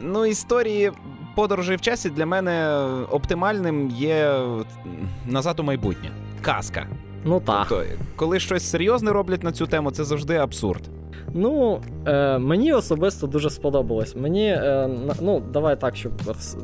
Ну, 0.00 0.26
історії 0.26 0.92
подорожей 1.34 1.76
в 1.76 1.80
часі 1.80 2.10
для 2.10 2.26
мене 2.26 2.76
оптимальним 3.10 3.90
є 3.90 4.40
назад 5.26 5.60
у 5.60 5.62
майбутнє. 5.62 6.10
Казка. 6.42 6.86
Ну 7.24 7.40
так. 7.40 7.66
Тобто, 7.68 7.84
коли 8.16 8.40
щось 8.40 8.70
серйозне 8.70 9.12
роблять 9.12 9.42
на 9.42 9.52
цю 9.52 9.66
тему, 9.66 9.90
це 9.90 10.04
завжди 10.04 10.36
абсурд. 10.36 10.82
Ну, 11.34 11.80
е, 12.06 12.38
мені 12.38 12.72
особисто 12.72 13.26
дуже 13.26 13.50
сподобалось. 13.50 14.16
Мені, 14.16 14.46
е, 14.46 14.90
ну, 15.20 15.42
давай 15.52 15.80
так, 15.80 15.96
щоб 15.96 16.12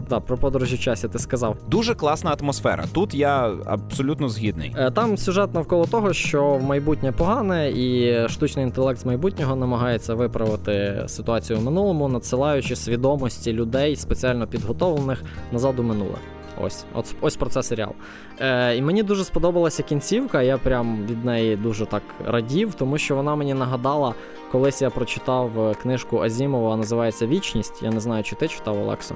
да, 0.08 0.20
про 0.20 0.36
подорожі 0.36 0.76
в 0.76 0.80
часі 0.80 1.08
ти 1.08 1.18
сказав. 1.18 1.56
Дуже 1.70 1.94
класна 1.94 2.36
атмосфера. 2.40 2.84
Тут 2.92 3.14
я 3.14 3.52
абсолютно 3.66 4.28
згідний. 4.28 4.74
Е, 4.78 4.90
Там 4.90 5.16
сюжет 5.16 5.54
навколо 5.54 5.84
того, 5.84 6.12
що 6.12 6.44
в 6.44 6.62
майбутнє 6.62 7.12
погане, 7.12 7.70
і 7.70 8.14
штучний 8.28 8.64
інтелект 8.64 9.00
з 9.00 9.06
майбутнього 9.06 9.56
намагається 9.56 10.14
виправити 10.14 11.04
ситуацію 11.06 11.58
в 11.58 11.62
минулому, 11.62 12.08
надсилаючи 12.08 12.76
свідомості 12.76 13.52
людей, 13.52 13.96
спеціально 13.96 14.46
підготовлених 14.46 15.22
назад 15.52 15.78
у 15.78 15.82
минуле. 15.82 16.14
Ось, 16.61 16.84
ось, 16.94 17.14
ось 17.20 17.36
про 17.36 17.50
це 17.50 17.62
серіал. 17.62 17.92
Е, 18.40 18.76
і 18.76 18.82
мені 18.82 19.02
дуже 19.02 19.24
сподобалася 19.24 19.82
кінцівка. 19.82 20.42
Я 20.42 20.59
прям 20.59 21.07
від 21.07 21.24
неї 21.24 21.57
дуже 21.57 21.86
так 21.86 22.02
радів, 22.26 22.74
тому 22.74 22.98
що 22.98 23.16
вона 23.16 23.34
мені 23.36 23.55
нагадала, 23.55 24.14
колись 24.52 24.82
я 24.82 24.90
прочитав 24.90 25.61
е, 25.61 25.74
книжку 25.82 26.18
Азімова, 26.18 26.76
називається 26.76 27.26
Вічність. 27.26 27.82
Я 27.82 27.90
не 27.90 28.00
знаю, 28.00 28.24
чи 28.24 28.36
ти 28.36 28.48
читав, 28.48 28.82
Олексо. 28.82 29.14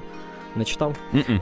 Не 0.55 0.65
читав? 0.65 0.95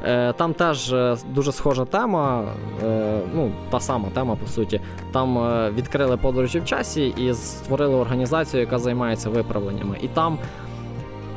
Е, 0.06 0.34
Там 0.34 0.54
теж 0.54 0.94
е, 0.94 1.18
дуже 1.30 1.52
схожа 1.52 1.86
тема, 1.86 2.44
е, 2.84 3.20
ну, 3.36 3.52
та 3.70 3.80
сама 3.80 4.10
тема, 4.14 4.36
по 4.36 4.48
суті. 4.48 4.82
Там 5.12 5.38
е, 5.38 5.72
відкрили 5.72 6.18
подорожі 6.18 6.60
в 6.60 6.66
часі 6.66 7.08
і 7.08 7.34
створили 7.34 7.96
організацію, 7.96 8.62
яка 8.62 8.78
займається 8.80 9.30
виправленнями. 9.30 9.98
І 10.02 10.08
там 10.08 10.38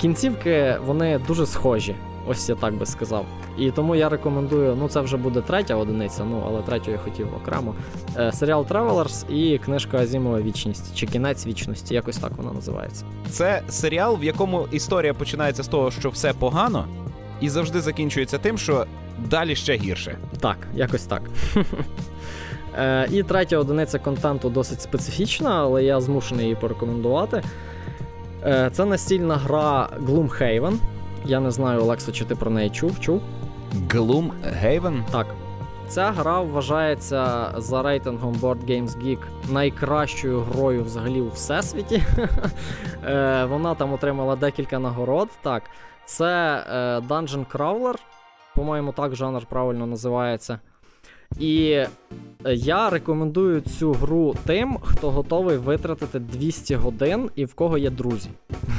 кінцівки 0.00 0.76
вони 0.86 1.20
дуже 1.26 1.46
схожі. 1.46 1.94
Ось 2.28 2.48
я 2.48 2.54
так 2.54 2.74
би 2.74 2.86
сказав. 2.86 3.26
І 3.58 3.70
тому 3.70 3.94
я 3.94 4.08
рекомендую, 4.08 4.76
ну 4.78 4.88
це 4.88 5.00
вже 5.00 5.16
буде 5.16 5.40
третя 5.40 5.74
одиниця, 5.74 6.24
ну 6.24 6.42
але 6.46 6.62
третю 6.62 6.90
я 6.90 6.98
хотів 6.98 7.28
окремо. 7.34 7.74
Е, 8.16 8.32
серіал 8.32 8.66
Travelers 8.70 9.30
і 9.30 9.58
книжка 9.58 9.98
Азімова 9.98 10.40
Вічність 10.40 10.96
чи 10.96 11.06
кінець 11.06 11.46
вічності, 11.46 11.94
якось 11.94 12.16
так 12.16 12.32
вона 12.36 12.52
називається. 12.52 13.04
Це 13.28 13.62
серіал, 13.68 14.18
в 14.20 14.24
якому 14.24 14.66
історія 14.70 15.14
починається 15.14 15.62
з 15.62 15.68
того, 15.68 15.90
що 15.90 16.10
все 16.10 16.32
погано, 16.32 16.86
і 17.40 17.48
завжди 17.48 17.80
закінчується 17.80 18.38
тим, 18.38 18.58
що 18.58 18.86
далі 19.18 19.56
ще 19.56 19.76
гірше. 19.76 20.18
Так, 20.40 20.56
якось 20.74 21.04
так. 21.04 21.22
Е, 22.78 23.08
і 23.10 23.22
третя 23.22 23.58
одиниця 23.58 23.98
контенту 23.98 24.50
досить 24.50 24.82
специфічна, 24.82 25.60
але 25.60 25.84
я 25.84 26.00
змушений 26.00 26.44
її 26.44 26.56
порекомендувати. 26.56 27.42
Е, 28.44 28.70
це 28.72 28.84
настільна 28.84 29.36
гра 29.36 29.88
Gloomhaven. 30.06 30.74
Я 31.24 31.40
не 31.40 31.50
знаю, 31.50 31.80
Олексо, 31.80 32.12
чи 32.12 32.24
ти 32.24 32.34
про 32.34 32.50
неї 32.50 32.70
чув? 32.70 33.00
Чув? 33.00 33.22
Gloomhaven? 33.88 35.02
Так. 35.10 35.26
Ця 35.88 36.10
гра 36.10 36.40
вважається 36.40 37.52
за 37.56 37.82
рейтингом 37.82 38.34
Board 38.34 38.64
Games 38.70 38.88
Geek 39.04 39.18
найкращою 39.52 40.40
грою 40.40 40.84
взагалі 40.84 41.20
у 41.20 41.28
всесвіті. 41.28 42.02
Е, 43.04 43.44
Вона 43.44 43.74
там 43.74 43.92
отримала 43.92 44.36
декілька 44.36 44.78
нагород. 44.78 45.28
Так, 45.42 45.62
це 46.04 46.64
е, 46.70 46.74
Dungeon 47.08 47.46
Crawler, 47.52 47.94
по-моєму, 48.56 48.92
так 48.92 49.14
жанр 49.14 49.46
правильно 49.46 49.86
називається. 49.86 50.58
І 51.38 51.70
е, 51.70 51.88
я 52.54 52.90
рекомендую 52.90 53.60
цю 53.60 53.92
гру 53.92 54.34
тим, 54.46 54.78
хто 54.82 55.10
готовий 55.10 55.56
витратити 55.56 56.18
200 56.18 56.74
годин 56.74 57.30
і 57.34 57.44
в 57.44 57.54
кого 57.54 57.78
є 57.78 57.90
друзі. 57.90 58.28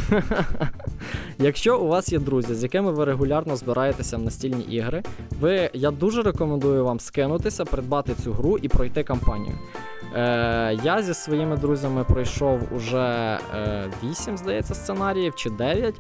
Якщо 1.40 1.80
у 1.80 1.88
вас 1.88 2.14
є 2.14 2.20
друзі, 2.20 2.56
з 2.56 2.64
якими 2.64 2.92
ви 2.92 3.06
регулярно 3.06 3.56
збираєтеся 3.56 4.18
в 4.18 4.22
настільні 4.22 4.64
ігри, 4.64 5.04
ви, 5.40 5.70
я 5.74 5.92
дуже 5.92 6.22
рекомендую 6.22 6.86
вам 6.86 7.00
скинутися, 7.00 7.66
придбати 7.66 8.14
цю 8.24 8.32
гру 8.32 8.58
і 8.58 8.68
пройти 8.68 9.04
кампанію. 9.04 9.56
Е, 10.16 10.80
я 10.84 11.02
зі 11.04 11.14
своїми 11.14 11.58
друзями 11.58 12.04
пройшов 12.04 12.60
уже 12.76 13.40
е, 13.56 13.90
8, 14.04 14.38
здається, 14.38 14.76
сценаріїв 14.76 15.36
чи 15.36 15.50
9, 15.50 15.96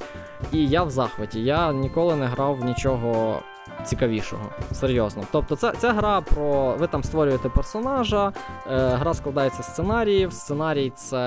і 0.51 0.67
я 0.67 0.83
в 0.83 0.89
захваті. 0.89 1.39
Я 1.39 1.73
ніколи 1.73 2.15
не 2.15 2.25
грав 2.25 2.55
в 2.55 2.65
нічого 2.65 3.39
цікавішого. 3.84 4.43
Серйозно. 4.72 5.24
Тобто, 5.32 5.55
це, 5.55 5.72
це 5.78 5.91
гра 5.91 6.22
про. 6.22 6.76
Ви 6.80 6.88
там 6.88 7.03
створюєте 7.03 7.49
персонажа, 7.49 8.28
е, 8.28 8.32
гра 8.88 9.14
складається 9.14 9.64
з 9.64 9.66
сценаріїв. 9.66 10.34
Сценарій 10.34 10.91
це 10.95 11.18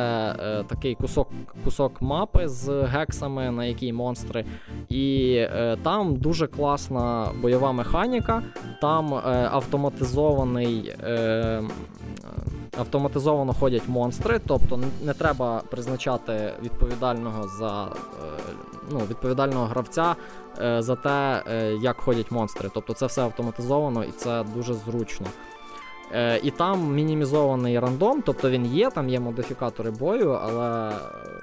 е, 0.40 0.64
такий 0.64 0.94
кусок, 0.94 1.28
кусок 1.64 2.02
мапи 2.02 2.48
з 2.48 2.82
гексами, 2.82 3.50
на 3.50 3.64
якій 3.64 3.92
монстри. 3.92 4.44
І 4.88 5.34
е, 5.36 5.76
там 5.82 6.16
дуже 6.16 6.46
класна 6.46 7.28
бойова 7.42 7.72
механіка, 7.72 8.42
там 8.80 9.14
е, 9.14 9.48
автоматизований. 9.52 10.94
Е, 11.04 11.62
Автоматизовано 12.78 13.52
ходять 13.52 13.88
монстри, 13.88 14.40
тобто 14.46 14.80
не- 15.04 15.14
треба 15.14 15.62
призначати 15.70 16.52
відповідального 16.62 17.48
за 17.48 17.84
е, 17.84 18.52
ну, 18.90 19.00
відповідального 19.10 19.66
гравця 19.66 20.16
е, 20.62 20.82
за 20.82 20.96
те, 20.96 21.42
е, 21.48 21.72
як 21.82 21.96
ходять 21.96 22.30
монстри. 22.30 22.70
Тобто 22.74 22.94
це 22.94 23.06
все 23.06 23.22
автоматизовано 23.22 24.04
і 24.04 24.10
це 24.10 24.44
дуже 24.54 24.74
зручно. 24.74 25.26
І 26.42 26.50
там 26.50 26.94
мінімізований 26.94 27.78
рандом, 27.78 28.22
тобто 28.26 28.50
він 28.50 28.66
є, 28.66 28.90
там 28.90 29.08
є 29.08 29.20
модифікатори 29.20 29.90
бою, 29.90 30.30
але 30.30 30.90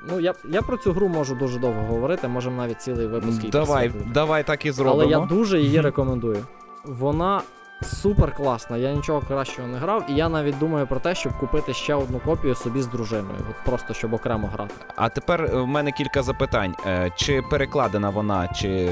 ну, 0.09 0.19
я, 0.19 0.33
я 0.49 0.61
про 0.61 0.77
цю 0.77 0.91
гру 0.91 1.07
можу 1.07 1.35
дуже 1.35 1.59
довго 1.59 1.81
говорити, 1.81 2.27
можемо 2.27 2.57
навіть 2.57 2.81
цілий 2.81 3.07
випуск 3.07 3.39
її 3.39 3.51
Давай, 3.51 3.91
давай 4.13 4.43
так 4.43 4.65
і 4.65 4.71
зробимо. 4.71 5.01
Але 5.01 5.11
я 5.11 5.19
дуже 5.19 5.59
її 5.59 5.81
рекомендую. 5.89 6.45
Вона 6.83 7.41
супер 7.83 8.35
класна, 8.35 8.77
я 8.77 8.93
нічого 8.93 9.21
кращого 9.21 9.67
не 9.67 9.77
грав, 9.77 10.05
і 10.09 10.13
я 10.13 10.29
навіть 10.29 10.59
думаю 10.59 10.87
про 10.87 10.99
те, 10.99 11.15
щоб 11.15 11.37
купити 11.37 11.73
ще 11.73 11.93
одну 11.95 12.19
копію 12.19 12.55
собі 12.55 12.81
з 12.81 12.87
дружиною, 12.87 13.37
от 13.49 13.55
просто 13.65 13.93
щоб 13.93 14.13
окремо 14.13 14.47
грати. 14.53 14.73
А 14.95 15.09
тепер 15.09 15.41
е, 15.41 15.55
в 15.61 15.67
мене 15.67 15.91
кілька 15.91 16.23
запитань. 16.23 16.75
Е, 16.85 17.11
Чи 17.15 17.41
перекладена 17.49 18.09
вона, 18.09 18.47
чи 18.47 18.89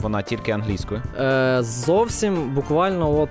вона 0.00 0.22
тільки 0.22 0.52
англійською? 0.52 1.02
Е, 1.20 1.58
зовсім 1.62 2.50
буквально 2.54 3.20
от 3.20 3.28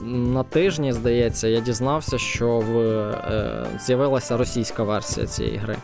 на 0.00 0.42
тижні, 0.42 0.92
здається, 0.92 1.48
я 1.48 1.60
дізнався, 1.60 2.18
що 2.18 2.58
в, 2.58 2.78
е, 2.78 3.66
з'явилася 3.80 4.36
російська 4.36 4.82
версія 4.82 5.26
цієї 5.26 5.56
гри. 5.56 5.76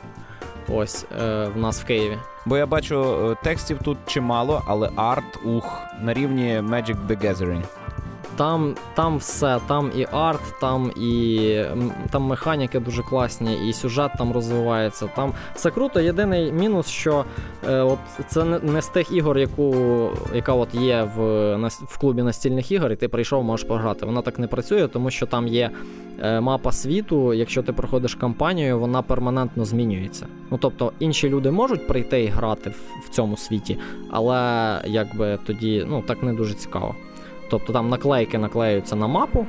Ось 0.69 1.07
е, 1.21 1.49
в 1.55 1.59
нас 1.59 1.83
в 1.83 1.85
Києві. 1.85 2.19
Бо 2.47 2.57
я 2.57 2.67
бачу, 2.67 3.37
текстів 3.45 3.79
тут 3.85 3.99
чимало, 4.07 4.63
але 4.67 4.91
арт, 4.97 5.39
ух, 5.45 5.79
на 6.03 6.15
рівні 6.15 6.61
Magic 6.61 6.97
the 7.09 7.25
Gathering. 7.25 7.63
Там, 8.41 8.75
там 8.95 9.17
все, 9.19 9.61
там 9.67 9.91
і 9.97 10.07
арт, 10.13 10.41
там 10.61 10.93
і 10.97 11.65
там 12.11 12.23
механіки 12.23 12.81
дуже 12.81 13.03
класні, 13.03 13.69
і 13.69 13.73
сюжет 13.73 14.13
там 14.19 14.33
розвивається. 14.33 15.07
Там 15.17 15.33
все 15.55 15.71
круто. 15.71 16.01
Єдиний 16.01 16.53
мінус, 16.53 16.87
що 16.89 17.25
е, 17.69 17.81
от 17.81 17.99
це 18.29 18.45
не, 18.45 18.83
з 18.83 18.89
тих 18.89 19.13
ігор, 19.13 19.39
яку, 19.39 19.75
яка 20.35 20.53
от 20.53 20.75
є 20.75 21.09
в, 21.17 21.21
в 21.69 21.99
клубі 21.99 22.23
настільних 22.23 22.73
ігор, 22.73 22.93
і 22.93 22.97
ти 22.97 23.09
прийшов, 23.09 23.45
можеш 23.45 23.67
пограти. 23.67 24.07
Вона 24.07 24.23
так 24.23 24.39
не 24.39 24.47
працює, 24.47 24.89
тому 24.89 25.11
що 25.11 25.27
там 25.27 25.49
є 25.49 25.71
е, 26.23 26.41
мапа 26.41 26.73
світу. 26.73 27.35
Якщо 27.35 27.63
ти 27.63 27.73
проходиш 27.73 28.15
кампанію, 28.15 28.79
вона 28.79 29.03
перманентно 29.03 29.65
змінюється. 29.65 30.27
Ну 30.51 30.59
тобто 30.61 30.93
інші 30.99 31.29
люди 31.29 31.51
можуть 31.51 31.87
прийти 31.87 32.23
і 32.23 32.27
грати 32.27 32.71
в, 32.71 33.07
в 33.07 33.09
цьому 33.09 33.37
світі, 33.37 33.79
але 34.11 34.81
якби 34.87 35.39
тоді 35.47 35.87
ну 35.89 36.03
так 36.07 36.23
не 36.23 36.33
дуже 36.33 36.55
цікаво. 36.55 36.95
Тобто 37.51 37.73
там 37.73 37.89
наклейки 37.89 38.39
наклеюються 38.39 38.97
на 38.97 39.07
мапу, 39.07 39.47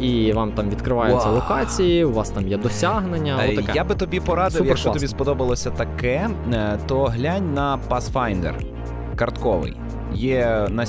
і 0.00 0.32
вам 0.32 0.52
там 0.52 0.70
відкриваються 0.70 1.26
Вау. 1.28 1.34
локації, 1.34 2.04
у 2.04 2.12
вас 2.12 2.30
там 2.30 2.48
є 2.48 2.56
досягнення. 2.56 3.38
Е, 3.42 3.52
отаке. 3.52 3.72
Я 3.74 3.84
би 3.84 3.94
тобі 3.94 4.20
порадив, 4.20 4.52
Супер 4.52 4.66
якщо 4.68 4.84
класно. 4.84 5.00
тобі 5.00 5.08
сподобалося 5.08 5.70
таке, 5.70 6.30
е, 6.52 6.78
то 6.86 7.04
глянь 7.04 7.54
на 7.54 7.78
Pathfinder 7.90 8.52
картковий. 9.16 9.76
Є 10.14 10.66
на 10.70 10.84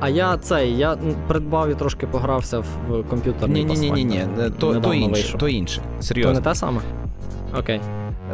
А 0.00 0.08
я 0.08 0.38
цей, 0.38 0.76
я 0.76 0.96
придбав 1.28 1.70
і 1.70 1.74
трошки 1.74 2.06
погрався 2.06 2.58
в 2.58 2.64
комп'ютерний 3.10 3.64
ні, 3.64 3.90
ні, 3.90 4.04
ні, 4.04 4.24
то, 4.58 4.74
то 4.74 4.94
інше, 4.94 5.10
вийшов. 5.12 5.40
то 5.40 5.48
інше. 5.48 5.82
То 6.14 6.32
не 6.32 6.40
те 6.40 6.54
саме? 6.54 6.80
Окей. 7.58 7.80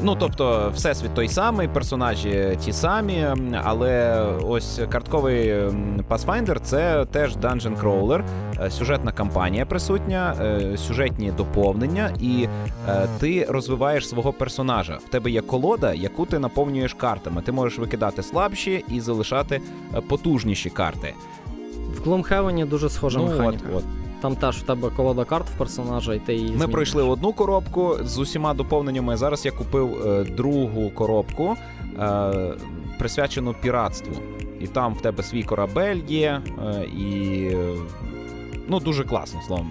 Ну 0.03 0.17
тобто, 0.21 0.73
всесвіт 0.75 1.15
той 1.15 1.29
самий, 1.29 1.69
персонажі 1.69 2.59
ті 2.65 2.73
самі, 2.73 3.27
але 3.65 4.23
ось 4.43 4.81
картковий 4.89 5.55
Pathfinder 6.09 6.61
це 6.61 7.05
теж 7.05 7.37
Dungeon 7.37 7.83
Crawler, 7.83 8.25
е, 8.61 8.71
сюжетна 8.71 9.13
кампанія 9.13 9.67
присутня, 9.67 10.37
е, 10.41 10.77
сюжетні 10.77 11.33
доповнення, 11.37 12.15
і 12.21 12.49
е, 12.89 13.09
ти 13.21 13.45
розвиваєш 13.45 14.09
свого 14.09 14.33
персонажа. 14.33 14.99
В 15.07 15.09
тебе 15.09 15.31
є 15.31 15.41
колода, 15.41 15.95
яку 15.95 16.27
ти 16.27 16.39
наповнюєш 16.39 16.95
картами. 16.95 17.43
Ти 17.43 17.53
можеш 17.53 17.79
викидати 17.79 18.23
слабші 18.23 18.85
і 18.89 19.01
залишати 19.01 19.61
потужніші 20.09 20.71
карти. 20.71 21.15
В 21.95 22.09
Gloomhaven 22.09 22.69
дуже 22.69 22.91
схожа 22.91 23.19
ну, 23.19 23.49
от, 23.49 23.57
от. 23.77 23.85
Там 24.21 24.37
теж 24.37 24.57
в 24.57 24.63
тебе 24.63 24.91
колода 24.97 25.25
карт 25.25 25.47
в 25.51 25.59
персонажа, 25.59 26.15
і 26.15 26.19
ти 26.19 26.33
її 26.35 26.45
Ми 26.45 26.49
змінюєш. 26.51 26.73
пройшли 26.73 27.03
одну 27.03 27.33
коробку 27.33 27.97
з 28.05 28.19
усіма 28.19 28.55
доповненнями. 28.55 29.17
Зараз 29.17 29.45
я 29.47 29.53
купив 29.53 30.07
е, 30.07 30.25
другу 30.25 30.91
коробку, 30.91 31.57
е, 32.01 32.53
присвячену 32.99 33.55
піратству. 33.63 34.15
І 34.61 34.67
там 34.67 34.95
в 34.95 35.01
тебе 35.01 35.23
свій 35.23 35.43
корабель 35.43 36.01
є, 36.09 36.41
е, 36.67 36.85
і 36.85 37.51
ну 38.69 38.81
дуже 38.81 39.05
класно, 39.05 39.41
словом. 39.47 39.71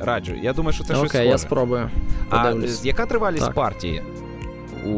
Раджу. 0.00 0.34
Я 0.42 0.52
думаю, 0.52 0.72
що 0.72 0.84
це 0.84 0.94
щось 0.94 0.98
Окей, 1.10 1.10
схоже. 1.20 1.26
я 1.28 1.38
спробую. 1.38 1.90
а 2.30 2.42
Подивлюсь. 2.44 2.84
яка 2.84 3.06
тривалість 3.06 3.44
Так. 3.44 3.54
партії 3.54 4.02
у 4.86 4.90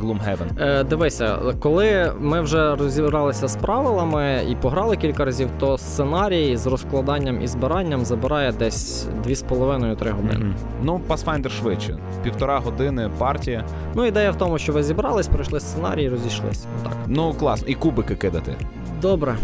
Gloomhaven? 0.00 0.62
Е, 0.62 0.84
дивися, 0.84 1.38
коли 1.60 2.12
ми 2.20 2.40
вже 2.40 2.76
розібралися 2.76 3.48
з 3.48 3.56
правилами 3.56 4.42
і 4.48 4.54
пограли 4.56 4.96
кілька 4.96 5.24
разів, 5.24 5.48
то 5.58 5.78
сценарій 5.78 6.56
з 6.56 6.66
розкладанням 6.66 7.42
і 7.42 7.46
збиранням 7.46 8.04
забирає 8.04 8.52
десь 8.52 9.06
2,5-3 9.26 10.10
години. 10.10 10.44
Мгм. 10.44 10.54
Ну, 10.82 11.00
Pathfinder 11.08 11.48
швидше. 11.48 11.98
Півтора 12.22 12.58
години 12.58 13.10
партія. 13.18 13.64
Ну, 13.94 14.06
ідея 14.06 14.30
в 14.30 14.38
тому, 14.38 14.58
що 14.58 14.72
ви 14.72 14.82
зібрались, 14.82 15.28
пройшли 15.28 15.60
сценарій 15.60 16.02
і 16.04 16.08
розійшлись. 16.08 16.66
Так. 16.82 16.92
Ну, 17.06 17.34
класно. 17.34 17.68
І 17.68 17.74
кубики 17.74 18.14
кидати. 18.14 18.54
Добре. 19.02 19.36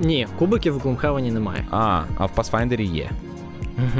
Ні, 0.00 0.26
кубиків 0.38 0.78
в 0.78 0.86
Gloomhaven 0.86 1.32
немає. 1.32 1.64
А, 1.70 2.00
а 2.18 2.26
в 2.26 2.30
Pathfinder 2.36 2.80
є. 2.80 3.10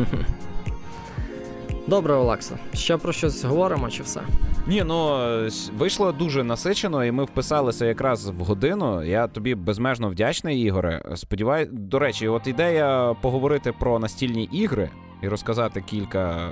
Добре, 1.87 2.15
Олекса. 2.15 2.59
Ще 2.75 2.97
про 2.97 3.13
щось 3.13 3.45
говоримо 3.45 3.91
чи 3.91 4.03
все? 4.03 4.21
Ні, 4.71 4.85
ну 4.87 5.15
е, 5.15 5.49
вийшло 5.77 6.13
дуже 6.13 6.45
насичено, 6.45 7.05
і 7.05 7.13
ми 7.13 7.25
вписалися 7.25 7.87
якраз 7.87 8.29
в 8.29 8.41
годину. 8.41 9.05
Я 9.05 9.27
тобі 9.27 9.55
безмежно 9.55 10.09
вдячний, 10.09 10.61
Ігоре. 10.61 11.03
Сподіваюсь, 11.15 11.69
до 11.73 11.99
речі, 11.99 12.29
от 12.29 12.47
ідея 12.47 13.17
поговорити 13.21 13.73
про 13.73 13.99
настільні 13.99 14.45
ігри 14.45 14.91
і 15.23 15.29
розказати 15.29 15.81
кілька. 15.81 16.51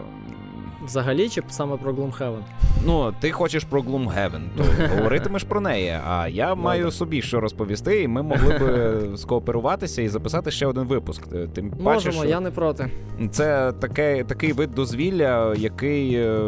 Взагалі, 0.89 1.29
чи 1.29 1.43
саме 1.49 1.77
про 1.77 1.93
Gloomhaven? 1.93 2.41
Ну, 2.87 3.15
ти 3.21 3.31
хочеш 3.31 3.65
про 3.65 3.83
Gloomhaven, 3.83 4.41
то 4.57 4.65
говоритимеш 4.97 5.45
про 5.45 5.61
неї. 5.61 5.99
А 6.09 6.29
я 6.29 6.55
маю 6.55 6.91
собі 6.91 7.23
що 7.23 7.41
розповісти, 7.41 8.03
і 8.03 8.09
ми 8.09 8.23
могли 8.23 8.59
б 8.59 9.17
скооперуватися 9.17 10.03
і 10.03 10.09
записати 10.09 10.51
ще 10.51 10.67
один 10.67 10.85
випуск. 10.85 11.23
Тим 11.55 11.71
паче, 11.71 11.83
Можемо, 11.83 12.13
що 12.13 12.25
я 12.25 12.41
не 12.41 12.51
проти. 12.51 12.91
Це 13.31 13.73
таке, 13.73 14.25
такий 14.25 14.53
вид 14.53 14.75
дозвілля, 14.75 15.55
який 15.55 16.15
е, 16.15 16.41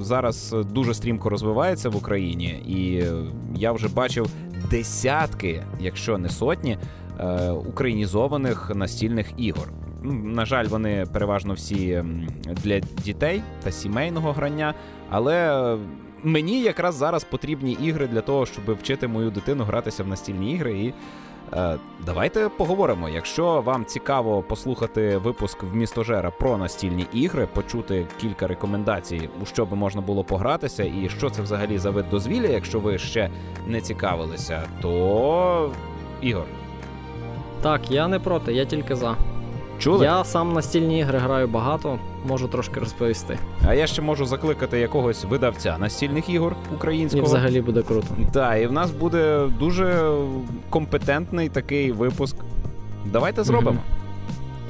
зараз 0.00 0.56
дуже 0.72 0.94
стрімко 0.94 1.28
розвивається 1.28 1.88
в 1.88 1.96
Україні, 1.96 2.46
і 2.48 3.04
я 3.54 3.72
вже 3.72 3.88
бачив 3.88 4.26
десятки, 4.70 5.62
якщо 5.80 6.18
не 6.18 6.28
сотні, 6.28 6.78
е, 7.20 7.50
українізованих 7.50 8.72
настільних 8.74 9.26
ігор. 9.36 9.68
Ну, 10.02 10.12
На 10.12 10.44
жаль, 10.44 10.66
вони 10.66 11.06
переважно 11.12 11.54
всі 11.54 12.04
для 12.46 12.80
дітей 12.80 13.42
та 13.62 13.72
сімейного 13.72 14.32
грання, 14.32 14.74
але 15.10 15.64
е, 15.74 15.78
мені 16.22 16.62
якраз 16.62 16.94
зараз 16.94 17.24
потрібні 17.24 17.72
ігри 17.72 18.06
для 18.06 18.20
того, 18.20 18.46
щоб 18.46 18.72
вчити 18.74 19.08
мою 19.08 19.30
дитину 19.30 19.64
гратися 19.64 20.02
в 20.04 20.08
настільні 20.08 20.52
ігри. 20.52 20.78
І 20.78 20.94
Е, 21.52 21.76
Давайте 22.06 22.48
поговоримо. 22.48 23.08
Якщо 23.08 23.60
вам 23.60 23.84
цікаво 23.84 24.42
послухати 24.42 25.16
випуск 25.16 25.62
в 25.62 25.74
містожера 25.74 26.30
про 26.30 26.58
настільні 26.58 27.06
ігри, 27.12 27.48
почути 27.54 28.06
кілька 28.20 28.46
рекомендацій, 28.46 29.28
у 29.42 29.46
що 29.46 29.66
би 29.66 29.76
можна 29.76 30.00
було 30.00 30.24
погратися, 30.24 30.84
і 30.84 31.08
що 31.18 31.30
це 31.30 31.42
взагалі 31.42 31.78
за 31.78 31.90
вид 31.90 32.04
дозвілля, 32.10 32.46
якщо 32.46 32.80
ви 32.80 32.98
ще 32.98 33.30
не 33.66 33.80
цікавилися, 33.80 34.62
то 34.82 35.70
Ігор, 36.20 36.44
Так, 37.62 37.90
я 37.90 38.08
не 38.08 38.18
проти, 38.18 38.52
я 38.52 38.64
тільки 38.64 38.96
за. 38.96 39.16
Чули? 39.78 40.04
Я 40.04 40.24
сам 40.24 40.52
настільні 40.52 40.98
ігри 40.98 41.18
граю 41.18 41.48
багато, 41.48 41.98
можу 42.26 42.48
трошки 42.48 42.80
розповісти. 42.80 43.38
А 43.66 43.74
я 43.74 43.86
ще 43.86 44.02
можу 44.02 44.26
закликати 44.26 44.78
якогось 44.78 45.24
видавця 45.24 45.78
настільних 45.78 46.28
ігор 46.28 46.56
І 46.72 46.74
українського. 46.74 47.24
взагалі 47.24 47.60
буде 47.60 47.82
круто. 47.82 48.06
Так, 48.32 48.62
і 48.62 48.66
в 48.66 48.72
нас 48.72 48.90
буде 48.90 49.46
дуже 49.58 50.14
компетентний 50.70 51.48
такий 51.48 51.92
випуск. 51.92 52.36
Давайте 53.06 53.44
зробимо. 53.44 53.78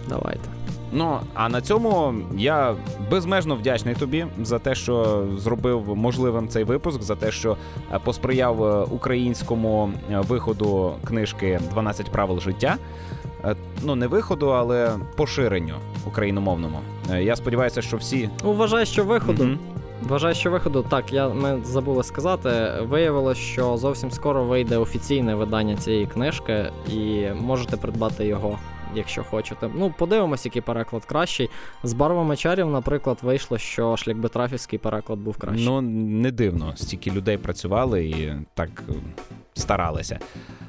Давайте. 0.09 0.49
Ну 0.93 1.21
а 1.35 1.49
на 1.49 1.61
цьому 1.61 2.15
я 2.37 2.75
безмежно 3.11 3.55
вдячний 3.55 3.95
тобі 3.95 4.27
за 4.43 4.59
те, 4.59 4.75
що 4.75 5.27
зробив 5.39 5.97
можливим 5.97 6.49
цей 6.49 6.65
випуск, 6.65 7.03
за 7.03 7.17
те, 7.17 7.33
що 7.33 7.57
е, 7.93 7.99
посприяв 8.05 8.65
е, 8.65 8.85
українському 8.85 9.93
е, 10.11 10.21
виходу 10.21 10.93
книжки 11.05 11.61
«12 11.75 12.11
правил 12.11 12.41
життя. 12.41 12.77
Ну, 13.83 13.95
не 13.95 14.07
виходу, 14.07 14.49
але 14.49 14.91
поширенню 15.17 15.75
україномовному. 16.07 16.79
Я 17.21 17.37
сподіваюся, 17.37 17.83
що 17.83 17.97
всі. 17.97 18.31
Ну, 18.45 18.53
вважаю, 18.53 18.87
що 18.87 19.05
виходу. 19.05 19.45
Мгм. 19.45 19.59
Вважаю, 20.03 20.35
що 20.35 20.51
виходу. 20.51 20.87
Так, 20.89 21.13
я 21.13 21.29
ми 21.29 21.59
забули 21.65 22.03
сказати. 22.03 22.51
Виявилось, 22.83 23.39
що 23.39 23.77
зовсім 23.77 24.11
скоро 24.11 24.45
вийде 24.45 24.77
офіційне 24.77 25.35
видання 25.35 25.77
цієї 25.77 26.07
книжки, 26.07 26.71
і 26.89 27.27
можете 27.41 27.77
придбати 27.77 28.27
його, 28.27 28.59
якщо 28.95 29.25
хочете. 29.25 29.71
Ну, 29.75 29.95
подивимось, 29.99 30.45
який 30.45 30.63
переклад 30.63 31.05
кращий. 31.05 31.51
З 31.83 31.93
барвами 31.93 32.37
чарів, 32.37 32.71
наприклад, 32.71 33.19
вийшло, 33.23 33.59
що 33.59 33.97
шлікбетрафівський 33.97 34.79
переклад 34.79 35.19
був 35.19 35.37
кращий. 35.37 35.65
Ну, 35.65 35.81
не 36.21 36.31
дивно, 36.31 36.77
стільки 36.77 37.11
людей 37.11 37.39
працювали 37.39 38.05
і 38.05 38.33
так 38.55 38.83
старалися. 39.59 40.19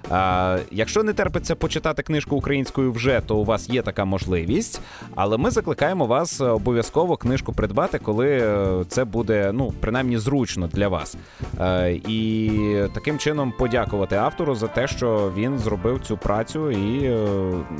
А, 0.09 0.57
якщо 0.71 1.03
не 1.03 1.13
терпиться 1.13 1.55
почитати 1.55 2.03
книжку 2.03 2.35
українською 2.35 2.91
вже, 2.91 3.21
то 3.25 3.37
у 3.37 3.43
вас 3.45 3.69
є 3.69 3.81
така 3.81 4.05
можливість. 4.05 4.81
Але 5.15 5.37
ми 5.37 5.51
закликаємо 5.51 6.05
вас 6.05 6.41
е, 6.41 6.45
обов'язково 6.45 7.17
книжку 7.17 7.53
придбати, 7.53 7.99
коли 7.99 8.29
е, 8.29 8.85
це 8.87 9.05
буде 9.05 9.51
ну, 9.53 9.73
принаймні 9.79 10.17
зручно 10.17 10.67
для 10.67 10.87
вас. 10.87 11.17
Е, 11.59 11.91
І 11.91 12.51
таким 12.93 13.17
чином 13.17 13.53
подякувати 13.59 14.15
автору 14.15 14.55
за 14.55 14.67
те, 14.67 14.87
що 14.87 15.31
він 15.37 15.59
зробив 15.59 16.01
цю 16.03 16.17
працю 16.17 16.71
і 16.71 17.17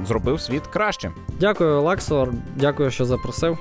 зробив 0.07 0.41
світ 0.41 0.68
кращим. 0.68 1.14
Дякую, 1.39 1.78
Олексо. 1.78 2.28
Дякую, 2.55 2.91
що 2.91 3.05
запросив. 3.05 3.57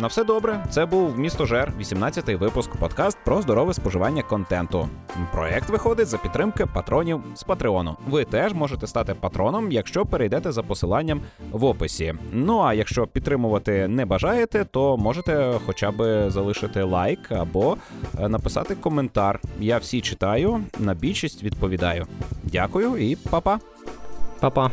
На 0.00 0.06
все 0.06 0.24
добре. 0.24 0.64
Це 0.70 0.86
був 0.86 1.18
місто 1.18 1.46
Жер, 1.46 1.72
18-й 1.80 2.34
випуск 2.34 2.76
подкаст 2.76 3.18
про 3.24 3.42
здорове 3.42 3.74
споживання 3.74 4.22
контенту. 4.22 4.88
Проект 5.32 5.68
виходить 5.68 6.08
за 6.08 6.18
підтримки 6.18 6.66
патронів 6.66 7.20
з 7.34 7.42
Патреону. 7.42 7.96
Ви 8.08 8.24
теж 8.24 8.52
можете 8.52 8.86
стати 8.86 9.14
патроном, 9.14 9.72
якщо 9.72 10.06
перейдете 10.06 10.52
за 10.52 10.62
посиланням 10.62 11.20
в 11.50 11.64
описі. 11.64 12.14
Ну 12.32 12.60
а 12.60 12.74
якщо 12.74 13.06
підтримувати 13.06 13.88
не 13.88 14.06
бажаєте, 14.06 14.64
то 14.64 14.96
можете 14.96 15.52
хоча 15.66 15.90
б 15.90 16.30
залишити 16.30 16.82
лайк 16.82 17.32
або 17.32 17.76
е, 18.20 18.28
написати 18.28 18.74
коментар. 18.74 19.40
Я 19.60 19.78
всі 19.78 20.00
читаю, 20.00 20.60
на 20.78 20.94
більшість 20.94 21.42
відповідаю. 21.42 22.06
Дякую 22.42 22.96
і 22.96 23.16
па-па! 23.16 23.58
Па-па. 24.40 24.70